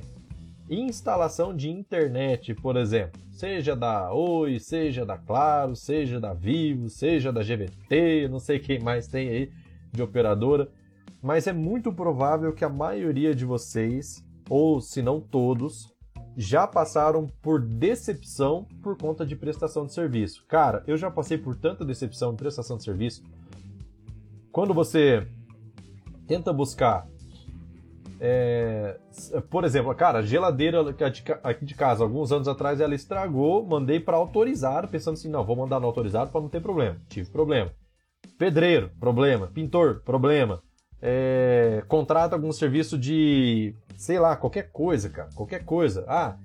Instalação 0.71 1.55
de 1.55 1.69
internet, 1.69 2.55
por 2.55 2.77
exemplo, 2.77 3.21
seja 3.33 3.75
da 3.75 4.13
Oi, 4.13 4.61
seja 4.61 5.05
da 5.05 5.19
Claro, 5.19 5.75
seja 5.75 6.21
da 6.21 6.33
Vivo, 6.33 6.89
seja 6.89 7.33
da 7.33 7.43
GVT, 7.43 8.29
não 8.31 8.39
sei 8.39 8.61
quem 8.61 8.79
mais 8.79 9.09
tem 9.09 9.29
aí 9.29 9.53
de 9.91 10.01
operadora, 10.01 10.69
mas 11.21 11.49
é 11.49 11.53
muito 11.53 11.93
provável 11.93 12.53
que 12.53 12.65
a 12.65 12.69
maioria 12.69 13.35
de 13.35 13.45
vocês, 13.45 14.25
ou 14.49 14.81
se 14.81 15.03
não 15.03 15.21
todos, 15.21 15.93
já 16.37 16.67
passaram 16.67 17.27
por 17.41 17.61
decepção 17.61 18.67
por 18.83 18.97
conta 18.97 19.25
de 19.25 19.37
prestação 19.37 19.87
de 19.87 19.93
serviço. 19.93 20.45
Cara, 20.47 20.83
eu 20.87 20.97
já 20.97 21.11
passei 21.11 21.39
por 21.39 21.57
tanta 21.57 21.85
decepção 21.85 22.33
em 22.33 22.37
prestação 22.37 22.77
de 22.77 22.85
serviço. 22.85 23.23
Quando 24.51 24.75
você 24.75 25.27
tenta 26.27 26.53
buscar, 26.53 27.07
é, 28.21 28.99
por 29.51 29.65
exemplo, 29.65 29.95
cara, 29.95 30.21
a 30.21 30.23
geladeira 30.23 30.95
aqui 31.43 31.65
de 31.65 31.75
casa, 31.75 32.03
alguns 32.03 32.33
anos 32.33 32.49
atrás, 32.49 32.81
ela 32.81 32.95
estragou, 32.95 33.67
mandei 33.67 34.01
para 34.01 34.17
autorizar, 34.17 34.89
pensando 34.89 35.15
assim, 35.15 35.29
não, 35.29 35.45
vou 35.45 35.57
mandar 35.57 35.81
no 35.81 35.87
autorizado 35.87 36.31
para 36.31 36.41
não 36.41 36.49
ter 36.49 36.61
problema. 36.61 36.97
Tive 37.09 37.31
problema. 37.31 37.71
Pedreiro, 38.39 38.91
problema. 38.99 39.47
Pintor, 39.49 40.03
problema. 40.05 40.63
É, 41.07 41.85
contrata 41.87 42.35
algum 42.35 42.51
serviço 42.51 42.97
de 42.97 43.75
sei 43.97 44.19
lá, 44.19 44.35
qualquer 44.37 44.71
coisa, 44.73 45.11
cara, 45.11 45.29
qualquer 45.35 45.65
coisa. 45.65 46.05
Ah, 46.09 46.37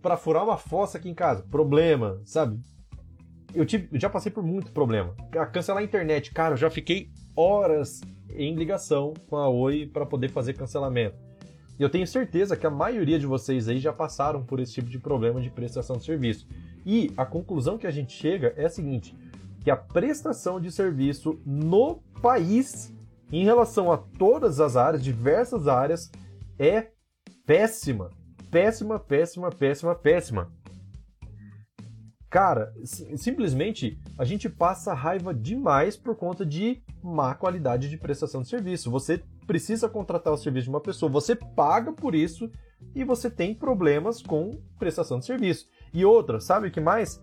para 0.00 0.16
furar 0.16 0.42
uma 0.42 0.56
fossa 0.56 0.98
aqui 0.98 1.08
em 1.08 1.14
casa, 1.14 1.42
problema, 1.50 2.20
sabe? 2.24 2.58
eu, 3.54 3.64
tive, 3.64 3.88
já 3.98 4.10
passei 4.10 4.30
por 4.30 4.42
muito 4.42 4.72
problema. 4.72 5.14
Cancelar 5.52 5.80
a 5.80 5.84
internet, 5.84 6.32
cara, 6.32 6.54
eu 6.54 6.56
já 6.56 6.68
fiquei 6.68 7.08
horas 7.36 8.00
em 8.34 8.54
ligação 8.54 9.14
com 9.28 9.36
a 9.36 9.48
Oi 9.48 9.86
para 9.86 10.04
poder 10.04 10.28
fazer 10.28 10.54
cancelamento. 10.54 11.16
E 11.78 11.82
eu 11.82 11.90
tenho 11.90 12.06
certeza 12.06 12.56
que 12.56 12.66
a 12.66 12.70
maioria 12.70 13.18
de 13.18 13.26
vocês 13.26 13.68
aí 13.68 13.78
já 13.78 13.92
passaram 13.92 14.44
por 14.44 14.60
esse 14.60 14.74
tipo 14.74 14.88
de 14.88 14.98
problema 14.98 15.40
de 15.40 15.50
prestação 15.50 15.96
de 15.96 16.04
serviço. 16.04 16.46
E 16.84 17.12
a 17.16 17.24
conclusão 17.24 17.78
que 17.78 17.86
a 17.86 17.90
gente 17.90 18.12
chega 18.12 18.52
é 18.56 18.66
a 18.66 18.70
seguinte: 18.70 19.16
que 19.62 19.70
a 19.70 19.76
prestação 19.76 20.60
de 20.60 20.70
serviço 20.70 21.40
no 21.44 21.96
país, 22.20 22.92
em 23.40 23.44
relação 23.44 23.90
a 23.90 23.98
todas 23.98 24.60
as 24.60 24.76
áreas, 24.76 25.02
diversas 25.02 25.66
áreas, 25.66 26.10
é 26.58 26.90
péssima. 27.44 28.10
Péssima, 28.50 28.98
péssima, 28.98 29.50
péssima, 29.50 29.94
péssima. 29.94 30.52
Cara, 32.30 32.72
simplesmente 33.16 33.98
a 34.18 34.24
gente 34.24 34.48
passa 34.48 34.94
raiva 34.94 35.32
demais 35.32 35.96
por 35.96 36.16
conta 36.16 36.44
de 36.44 36.82
má 37.02 37.34
qualidade 37.34 37.88
de 37.88 37.96
prestação 37.96 38.42
de 38.42 38.48
serviço. 38.48 38.90
Você 38.90 39.22
precisa 39.46 39.88
contratar 39.88 40.32
o 40.32 40.36
serviço 40.36 40.64
de 40.64 40.70
uma 40.70 40.80
pessoa, 40.80 41.10
você 41.10 41.36
paga 41.36 41.92
por 41.92 42.14
isso 42.14 42.50
e 42.94 43.04
você 43.04 43.30
tem 43.30 43.54
problemas 43.54 44.22
com 44.22 44.60
prestação 44.78 45.18
de 45.18 45.26
serviço. 45.26 45.66
E 45.92 46.04
outra, 46.04 46.40
sabe 46.40 46.68
o 46.68 46.70
que 46.70 46.80
mais? 46.80 47.20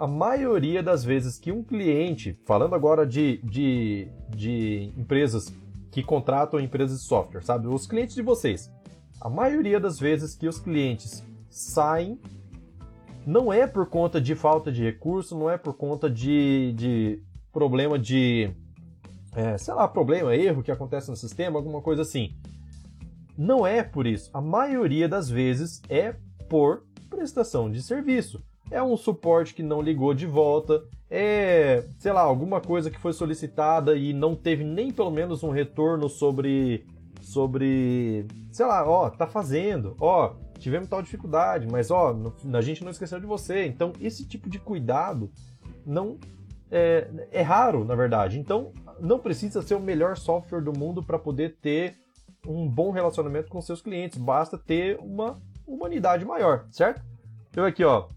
A 0.00 0.06
maioria 0.06 0.82
das 0.82 1.04
vezes 1.04 1.38
que 1.38 1.52
um 1.52 1.62
cliente, 1.62 2.34
falando 2.46 2.74
agora 2.74 3.06
de, 3.06 3.36
de, 3.44 4.08
de 4.30 4.94
empresas 4.96 5.52
que 5.90 6.02
contratam 6.02 6.58
empresas 6.58 7.02
de 7.02 7.06
software, 7.06 7.42
sabe? 7.42 7.66
Os 7.68 7.86
clientes 7.86 8.14
de 8.14 8.22
vocês. 8.22 8.72
A 9.20 9.28
maioria 9.28 9.78
das 9.78 10.00
vezes 10.00 10.34
que 10.34 10.48
os 10.48 10.58
clientes 10.58 11.22
saem 11.50 12.18
não 13.26 13.52
é 13.52 13.66
por 13.66 13.90
conta 13.90 14.18
de 14.18 14.34
falta 14.34 14.72
de 14.72 14.82
recurso, 14.82 15.38
não 15.38 15.50
é 15.50 15.58
por 15.58 15.74
conta 15.74 16.08
de, 16.08 16.72
de 16.78 17.22
problema 17.52 17.98
de. 17.98 18.50
É, 19.36 19.58
sei 19.58 19.74
lá, 19.74 19.86
problema, 19.86 20.34
erro 20.34 20.62
que 20.62 20.72
acontece 20.72 21.10
no 21.10 21.16
sistema, 21.16 21.58
alguma 21.58 21.82
coisa 21.82 22.00
assim. 22.00 22.34
Não 23.36 23.66
é 23.66 23.82
por 23.82 24.06
isso. 24.06 24.30
A 24.32 24.40
maioria 24.40 25.06
das 25.06 25.28
vezes 25.28 25.82
é 25.90 26.16
por 26.48 26.84
prestação 27.10 27.70
de 27.70 27.82
serviço. 27.82 28.42
É 28.70 28.82
um 28.82 28.96
suporte 28.96 29.54
que 29.54 29.62
não 29.62 29.82
ligou 29.82 30.14
de 30.14 30.26
volta, 30.26 30.82
é, 31.10 31.84
sei 31.98 32.12
lá, 32.12 32.20
alguma 32.20 32.60
coisa 32.60 32.90
que 32.90 33.00
foi 33.00 33.12
solicitada 33.12 33.96
e 33.96 34.12
não 34.12 34.36
teve 34.36 34.62
nem 34.62 34.92
pelo 34.92 35.10
menos 35.10 35.42
um 35.42 35.50
retorno 35.50 36.08
sobre 36.08 36.86
sobre, 37.20 38.26
sei 38.50 38.66
lá, 38.66 38.88
ó, 38.88 39.10
tá 39.10 39.26
fazendo, 39.26 39.94
ó, 40.00 40.34
tivemos 40.58 40.88
tal 40.88 41.02
dificuldade, 41.02 41.66
mas 41.70 41.90
ó, 41.90 42.16
a 42.52 42.60
gente 42.60 42.82
não 42.82 42.90
esqueceu 42.90 43.20
de 43.20 43.26
você. 43.26 43.66
Então, 43.66 43.92
esse 44.00 44.26
tipo 44.26 44.48
de 44.48 44.58
cuidado 44.58 45.30
não 45.84 46.18
é, 46.70 47.08
é 47.30 47.42
raro, 47.42 47.84
na 47.84 47.94
verdade. 47.94 48.38
Então, 48.38 48.72
não 48.98 49.18
precisa 49.18 49.62
ser 49.62 49.74
o 49.74 49.80
melhor 49.80 50.16
software 50.16 50.60
do 50.60 50.76
mundo 50.76 51.02
para 51.02 51.18
poder 51.18 51.56
ter 51.60 51.96
um 52.46 52.68
bom 52.68 52.90
relacionamento 52.90 53.48
com 53.48 53.60
seus 53.60 53.82
clientes. 53.82 54.18
Basta 54.18 54.56
ter 54.56 54.98
uma 55.00 55.40
humanidade 55.66 56.24
maior, 56.24 56.66
certo? 56.70 57.02
Eu 57.54 57.64
aqui, 57.64 57.84
ó. 57.84 58.08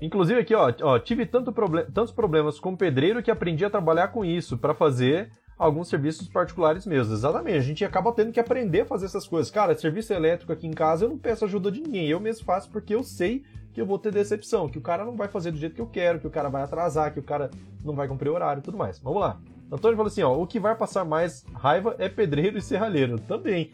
Inclusive 0.00 0.40
aqui, 0.40 0.54
ó, 0.54 0.72
ó 0.82 0.98
tive 0.98 1.26
tanto 1.26 1.52
problem 1.52 1.84
tantos 1.92 2.12
problemas 2.12 2.58
com 2.58 2.74
pedreiro 2.74 3.22
que 3.22 3.30
aprendi 3.30 3.64
a 3.64 3.70
trabalhar 3.70 4.08
com 4.08 4.24
isso 4.24 4.56
para 4.56 4.74
fazer 4.74 5.30
alguns 5.58 5.88
serviços 5.88 6.26
particulares 6.26 6.86
mesmo. 6.86 7.12
Exatamente. 7.12 7.58
A 7.58 7.60
gente 7.60 7.84
acaba 7.84 8.12
tendo 8.12 8.32
que 8.32 8.40
aprender 8.40 8.80
a 8.80 8.86
fazer 8.86 9.06
essas 9.06 9.26
coisas. 9.26 9.50
Cara, 9.50 9.76
serviço 9.76 10.12
elétrico 10.12 10.52
aqui 10.52 10.66
em 10.66 10.72
casa 10.72 11.04
eu 11.04 11.10
não 11.10 11.18
peço 11.18 11.44
ajuda 11.44 11.70
de 11.70 11.82
ninguém. 11.82 12.08
Eu 12.08 12.18
mesmo 12.18 12.46
faço 12.46 12.70
porque 12.70 12.94
eu 12.94 13.02
sei 13.02 13.44
que 13.72 13.80
eu 13.80 13.86
vou 13.86 13.98
ter 13.98 14.10
decepção, 14.10 14.68
que 14.68 14.78
o 14.78 14.80
cara 14.80 15.04
não 15.04 15.16
vai 15.16 15.28
fazer 15.28 15.52
do 15.52 15.58
jeito 15.58 15.74
que 15.74 15.80
eu 15.80 15.86
quero, 15.86 16.18
que 16.18 16.26
o 16.26 16.30
cara 16.30 16.48
vai 16.48 16.62
atrasar, 16.62 17.12
que 17.12 17.20
o 17.20 17.22
cara 17.22 17.50
não 17.84 17.94
vai 17.94 18.08
cumprir 18.08 18.30
o 18.30 18.34
horário 18.34 18.60
e 18.60 18.62
tudo 18.64 18.76
mais. 18.76 18.98
Vamos 18.98 19.20
lá. 19.20 19.38
Antônio 19.70 19.96
falou 19.96 20.08
assim, 20.08 20.22
ó, 20.22 20.34
o 20.36 20.46
que 20.46 20.58
vai 20.58 20.74
passar 20.74 21.04
mais 21.04 21.44
raiva 21.54 21.94
é 21.98 22.08
pedreiro 22.08 22.58
e 22.58 22.62
serralheiro. 22.62 23.18
Também. 23.20 23.70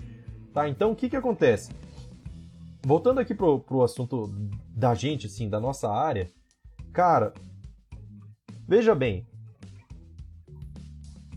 Tá, 0.53 0.69
então 0.69 0.91
o 0.91 0.97
que 0.97 1.09
que 1.09 1.17
acontece? 1.17 1.71
Voltando 2.87 3.19
aqui 3.19 3.35
pro, 3.35 3.59
pro 3.59 3.83
assunto 3.83 4.33
da 4.69 4.95
gente, 4.95 5.27
assim, 5.27 5.49
da 5.49 5.59
nossa 5.59 5.91
área, 5.91 6.31
cara, 6.93 7.35
veja 8.65 8.95
bem, 8.95 9.27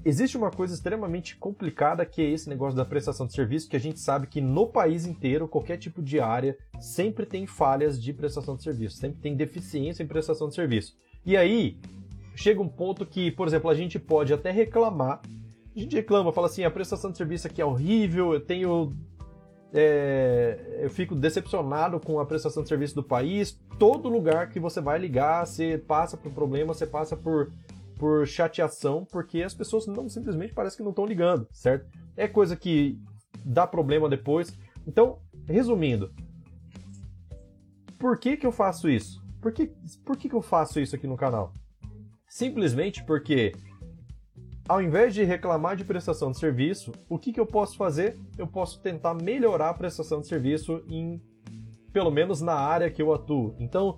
existe 0.05 0.37
uma 0.37 0.51
coisa 0.51 0.75
extremamente 0.75 1.35
complicada 1.37 2.05
que 2.05 2.21
é 2.21 2.29
esse 2.29 2.47
negócio 2.47 2.77
da 2.77 2.85
prestação 2.85 3.25
de 3.25 3.33
serviço, 3.33 3.67
que 3.67 3.75
a 3.75 3.79
gente 3.79 3.99
sabe 3.99 4.27
que 4.27 4.39
no 4.39 4.67
país 4.67 5.07
inteiro, 5.07 5.47
qualquer 5.47 5.77
tipo 5.77 6.03
de 6.03 6.19
área, 6.19 6.55
sempre 6.79 7.25
tem 7.25 7.47
falhas 7.47 7.99
de 7.99 8.13
prestação 8.13 8.55
de 8.55 8.61
serviço, 8.61 8.97
sempre 8.97 9.19
tem 9.19 9.35
deficiência 9.35 10.03
em 10.03 10.07
prestação 10.07 10.49
de 10.49 10.53
serviço. 10.53 10.95
E 11.25 11.35
aí, 11.35 11.79
chega 12.35 12.61
um 12.61 12.69
ponto 12.69 13.07
que, 13.07 13.31
por 13.31 13.47
exemplo, 13.47 13.71
a 13.71 13.73
gente 13.73 13.97
pode 13.97 14.31
até 14.31 14.51
reclamar, 14.51 15.19
a 15.75 15.79
gente 15.79 15.95
reclama, 15.95 16.31
fala 16.31 16.45
assim, 16.45 16.63
a 16.63 16.69
prestação 16.69 17.09
de 17.09 17.17
serviço 17.17 17.47
aqui 17.47 17.59
é 17.59 17.65
horrível, 17.65 18.33
eu 18.35 18.39
tenho... 18.39 18.93
É, 19.71 20.79
eu 20.81 20.89
fico 20.89 21.13
decepcionado 21.13 21.99
com 21.99 22.19
a 22.19 22.25
prestação 22.25 22.63
de 22.63 22.69
serviço 22.69 22.95
do 22.95 23.03
país. 23.03 23.59
Todo 23.77 24.09
lugar 24.09 24.49
que 24.49 24.59
você 24.59 24.81
vai 24.81 24.97
ligar, 24.97 25.45
você 25.45 25.77
passa 25.77 26.17
por 26.17 26.31
problema, 26.31 26.73
você 26.73 26.87
passa 26.87 27.15
por 27.15 27.51
por 27.99 28.25
chateação, 28.25 29.05
porque 29.11 29.43
as 29.43 29.53
pessoas 29.53 29.85
não 29.85 30.07
simplesmente 30.07 30.53
parece 30.53 30.77
que 30.77 30.81
não 30.81 30.91
estão 30.91 31.05
ligando, 31.05 31.45
certo? 31.51 31.85
É 32.15 32.29
coisa 32.29 32.55
que 32.55 32.97
dá 33.43 33.67
problema 33.67 34.07
depois. 34.07 34.57
Então, 34.87 35.19
resumindo, 35.45 36.09
por 37.99 38.17
que, 38.17 38.37
que 38.37 38.47
eu 38.47 38.53
faço 38.53 38.89
isso? 38.89 39.21
Por, 39.41 39.51
que, 39.51 39.73
por 40.05 40.15
que, 40.15 40.29
que 40.29 40.35
eu 40.35 40.41
faço 40.41 40.79
isso 40.79 40.95
aqui 40.95 41.05
no 41.05 41.17
canal? 41.17 41.51
Simplesmente 42.25 43.03
porque, 43.03 43.51
ao 44.69 44.83
invés 44.83 45.15
de 45.15 45.23
reclamar 45.23 45.75
de 45.75 45.83
prestação 45.83 46.29
de 46.29 46.37
serviço, 46.37 46.91
o 47.09 47.17
que, 47.17 47.33
que 47.33 47.39
eu 47.39 47.45
posso 47.47 47.75
fazer? 47.75 48.15
Eu 48.37 48.45
posso 48.45 48.79
tentar 48.79 49.15
melhorar 49.15 49.71
a 49.71 49.73
prestação 49.73 50.21
de 50.21 50.27
serviço 50.27 50.83
em, 50.87 51.19
pelo 51.91 52.11
menos 52.11 52.39
na 52.39 52.53
área 52.53 52.91
que 52.91 53.01
eu 53.01 53.11
atuo. 53.11 53.55
Então, 53.57 53.97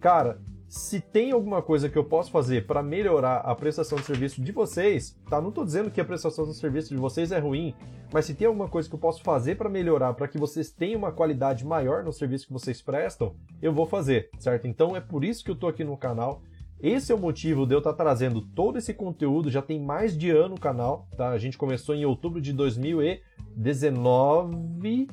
cara, 0.00 0.40
se 0.68 1.00
tem 1.00 1.30
alguma 1.30 1.62
coisa 1.62 1.88
que 1.88 1.96
eu 1.96 2.02
posso 2.02 2.32
fazer 2.32 2.66
para 2.66 2.82
melhorar 2.82 3.36
a 3.36 3.54
prestação 3.54 3.96
de 3.96 4.04
serviço 4.04 4.42
de 4.42 4.50
vocês, 4.50 5.16
tá? 5.30 5.40
Não 5.40 5.50
estou 5.50 5.64
dizendo 5.64 5.88
que 5.88 6.00
a 6.00 6.04
prestação 6.04 6.46
de 6.46 6.54
serviço 6.54 6.88
de 6.88 6.96
vocês 6.96 7.30
é 7.30 7.38
ruim, 7.38 7.72
mas 8.12 8.24
se 8.24 8.34
tem 8.34 8.48
alguma 8.48 8.68
coisa 8.68 8.88
que 8.88 8.94
eu 8.96 8.98
posso 8.98 9.22
fazer 9.22 9.56
para 9.56 9.68
melhorar, 9.68 10.14
para 10.14 10.26
que 10.26 10.36
vocês 10.36 10.72
tenham 10.72 10.98
uma 10.98 11.12
qualidade 11.12 11.64
maior 11.64 12.02
no 12.02 12.12
serviço 12.12 12.48
que 12.48 12.52
vocês 12.52 12.82
prestam, 12.82 13.36
eu 13.60 13.72
vou 13.72 13.86
fazer, 13.86 14.30
certo? 14.40 14.66
Então 14.66 14.96
é 14.96 15.00
por 15.00 15.24
isso 15.24 15.44
que 15.44 15.50
eu 15.50 15.54
estou 15.54 15.68
aqui 15.68 15.84
no 15.84 15.96
canal. 15.96 16.42
Esse 16.82 17.12
é 17.12 17.14
o 17.14 17.18
motivo 17.18 17.64
de 17.64 17.74
eu 17.74 17.78
estar 17.78 17.92
tá 17.92 18.02
trazendo 18.02 18.40
todo 18.40 18.76
esse 18.76 18.92
conteúdo, 18.92 19.48
já 19.48 19.62
tem 19.62 19.78
mais 19.78 20.18
de 20.18 20.30
ano 20.30 20.56
o 20.56 20.60
canal, 20.60 21.06
tá? 21.16 21.28
A 21.28 21.38
gente 21.38 21.56
começou 21.56 21.94
em 21.94 22.04
outubro 22.04 22.40
de 22.40 22.52
2019. 22.52 25.06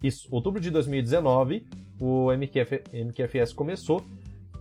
Isso, 0.00 0.28
outubro 0.30 0.60
de 0.60 0.70
2019, 0.70 1.66
o 2.00 2.30
MQF, 2.30 2.84
MQFS 2.92 3.52
começou 3.52 4.00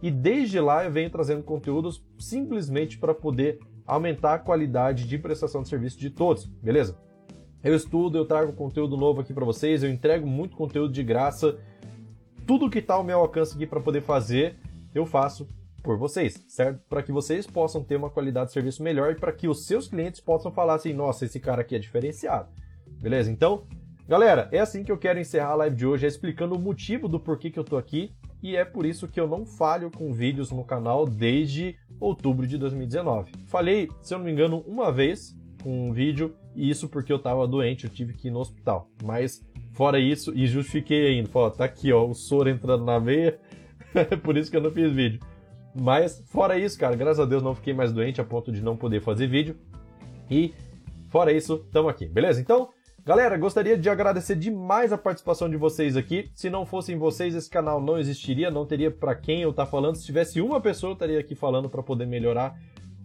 e 0.01 0.09
desde 0.09 0.59
lá 0.59 0.83
eu 0.83 0.91
venho 0.91 1.11
trazendo 1.11 1.43
conteúdos 1.43 2.03
simplesmente 2.17 2.97
para 2.97 3.13
poder 3.13 3.59
aumentar 3.85 4.33
a 4.33 4.39
qualidade 4.39 5.07
de 5.07 5.15
prestação 5.19 5.61
de 5.61 5.69
serviço 5.69 5.99
de 5.99 6.09
todos, 6.09 6.45
beleza? 6.45 6.97
Eu 7.63 7.75
estudo, 7.75 8.17
eu 8.17 8.25
trago 8.25 8.51
conteúdo 8.53 8.97
novo 8.97 9.21
aqui 9.21 9.31
para 9.31 9.45
vocês, 9.45 9.83
eu 9.83 9.91
entrego 9.91 10.25
muito 10.25 10.57
conteúdo 10.57 10.91
de 10.91 11.03
graça. 11.03 11.59
Tudo 12.47 12.67
que 12.67 12.79
está 12.79 12.95
ao 12.95 13.03
meu 13.03 13.19
alcance 13.19 13.53
aqui 13.53 13.67
para 13.67 13.79
poder 13.79 14.01
fazer, 14.01 14.57
eu 14.95 15.05
faço 15.05 15.47
por 15.87 15.97
vocês, 15.97 16.43
certo? 16.49 16.81
Para 16.89 17.01
que 17.01 17.13
vocês 17.13 17.47
possam 17.47 17.81
ter 17.81 17.95
uma 17.95 18.09
qualidade 18.09 18.47
de 18.47 18.51
serviço 18.51 18.83
melhor 18.83 19.13
e 19.13 19.15
para 19.15 19.31
que 19.31 19.47
os 19.47 19.65
seus 19.65 19.87
clientes 19.87 20.19
possam 20.19 20.51
falar 20.51 20.73
assim: 20.73 20.91
nossa, 20.91 21.23
esse 21.23 21.39
cara 21.39 21.61
aqui 21.61 21.77
é 21.77 21.79
diferenciado. 21.79 22.49
Beleza? 23.01 23.31
Então, 23.31 23.63
galera, 24.05 24.49
é 24.51 24.59
assim 24.59 24.83
que 24.83 24.91
eu 24.91 24.97
quero 24.97 25.17
encerrar 25.17 25.51
a 25.51 25.55
live 25.55 25.77
de 25.77 25.87
hoje, 25.87 26.03
é 26.03 26.09
explicando 26.09 26.55
o 26.55 26.59
motivo 26.59 27.07
do 27.07 27.17
porquê 27.17 27.49
que 27.49 27.57
eu 27.57 27.63
tô 27.63 27.77
aqui 27.77 28.11
e 28.43 28.57
é 28.57 28.65
por 28.65 28.85
isso 28.85 29.07
que 29.07 29.17
eu 29.17 29.29
não 29.29 29.45
falho 29.45 29.89
com 29.89 30.11
vídeos 30.11 30.51
no 30.51 30.65
canal 30.65 31.07
desde 31.07 31.77
outubro 32.01 32.45
de 32.45 32.57
2019. 32.57 33.31
Falei, 33.45 33.87
se 34.01 34.13
eu 34.13 34.17
não 34.17 34.25
me 34.25 34.31
engano, 34.33 34.65
uma 34.67 34.91
vez 34.91 35.37
com 35.63 35.87
um 35.87 35.93
vídeo, 35.93 36.35
e 36.53 36.69
isso 36.69 36.89
porque 36.89 37.13
eu 37.13 37.17
tava 37.17 37.47
doente, 37.47 37.85
eu 37.85 37.89
tive 37.89 38.11
que 38.11 38.27
ir 38.27 38.31
no 38.31 38.39
hospital. 38.39 38.89
Mas 39.01 39.41
fora 39.71 40.01
isso, 40.01 40.33
e 40.35 40.47
justifiquei 40.47 41.07
ainda, 41.07 41.29
falou, 41.29 41.49
tá 41.49 41.63
aqui 41.63 41.93
ó, 41.93 42.05
o 42.05 42.13
soro 42.13 42.49
entrando 42.49 42.83
na 42.83 42.99
veia, 42.99 43.39
por 44.21 44.35
isso 44.35 44.51
que 44.51 44.57
eu 44.57 44.61
não 44.61 44.71
fiz 44.71 44.91
vídeo. 44.91 45.21
Mas 45.79 46.23
fora 46.27 46.57
isso, 46.57 46.77
cara, 46.77 46.95
graças 46.95 47.19
a 47.19 47.25
Deus 47.25 47.43
não 47.43 47.53
fiquei 47.53 47.73
mais 47.73 47.91
doente 47.91 48.19
a 48.19 48.23
ponto 48.23 48.51
de 48.51 48.61
não 48.61 48.75
poder 48.75 49.01
fazer 49.01 49.27
vídeo. 49.27 49.55
E 50.29 50.53
fora 51.09 51.31
isso, 51.31 51.63
estamos 51.65 51.89
aqui, 51.89 52.05
beleza? 52.07 52.41
Então, 52.41 52.69
Galera, 53.07 53.37
gostaria 53.37 53.77
de 53.77 53.89
agradecer 53.89 54.35
demais 54.35 54.91
a 54.91 54.97
participação 54.97 55.49
de 55.49 55.55
vocês 55.55 55.95
aqui. 55.95 56.29
Se 56.35 56.49
não 56.49 56.65
fossem 56.65 56.97
vocês, 56.97 57.33
esse 57.33 57.49
canal 57.49 57.81
não 57.81 57.97
existiria, 57.97 58.51
não 58.51 58.65
teria 58.65 58.91
para 58.91 59.15
quem 59.15 59.43
eu 59.43 59.51
estar 59.51 59.63
tá 59.63 59.71
falando. 59.71 59.95
Se 59.95 60.05
tivesse 60.05 60.41
uma 60.41 60.59
pessoa, 60.59 60.89
eu 60.89 60.93
estaria 60.93 61.17
aqui 61.17 61.33
falando 61.33 61.69
para 61.69 61.81
poder 61.81 62.05
melhorar 62.05 62.59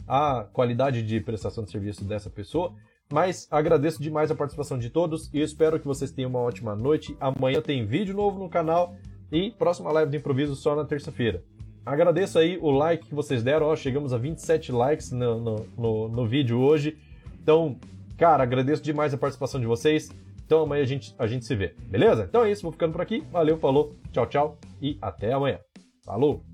a 0.09 0.45
qualidade 0.53 1.05
de 1.05 1.21
prestação 1.21 1.63
de 1.63 1.71
serviço 1.71 2.05
dessa 2.05 2.29
pessoa. 2.29 2.75
Mas 3.13 3.47
agradeço 3.49 4.03
demais 4.03 4.29
a 4.29 4.35
participação 4.35 4.77
de 4.77 4.91
todos 4.91 5.33
e 5.33 5.41
espero 5.41 5.79
que 5.79 5.87
vocês 5.87 6.11
tenham 6.11 6.31
uma 6.31 6.41
ótima 6.41 6.75
noite. 6.75 7.17
Amanhã 7.21 7.61
tem 7.61 7.87
vídeo 7.87 8.13
novo 8.13 8.41
no 8.41 8.49
canal 8.49 8.97
e 9.31 9.53
próxima 9.53 9.93
live 9.93 10.11
do 10.11 10.17
improviso 10.17 10.57
só 10.57 10.75
na 10.75 10.85
terça-feira. 10.85 11.45
Agradeço 11.85 12.39
aí 12.39 12.59
o 12.61 12.71
like 12.71 13.07
que 13.07 13.15
vocês 13.15 13.43
deram, 13.43 13.67
ó, 13.67 13.77
chegamos 13.77 14.13
a 14.13 14.19
27 14.19 14.73
likes 14.73 15.11
no, 15.11 15.41
no, 15.41 15.67
no, 15.77 16.09
no 16.09 16.27
vídeo 16.27 16.59
hoje. 16.61 16.97
Então, 17.43 17.79
cara, 18.17 18.43
agradeço 18.43 18.83
demais 18.83 19.13
a 19.13 19.19
participação 19.19 19.61
de 19.61 19.67
vocês. 19.67 20.11
Então 20.45 20.63
amanhã 20.63 20.83
a 20.83 20.87
gente, 20.87 21.15
a 21.19 21.27
gente 21.27 21.45
se 21.45 21.55
vê, 21.55 21.75
beleza? 21.87 22.27
Então 22.29 22.45
é 22.45 22.51
isso, 22.51 22.63
vou 22.63 22.73
ficando 22.73 22.93
por 22.93 23.01
aqui. 23.01 23.25
Valeu, 23.31 23.57
falou, 23.59 23.97
tchau, 24.13 24.27
tchau 24.27 24.59
e 24.81 24.99
até 25.01 25.33
amanhã. 25.33 25.59
Falou! 26.05 26.52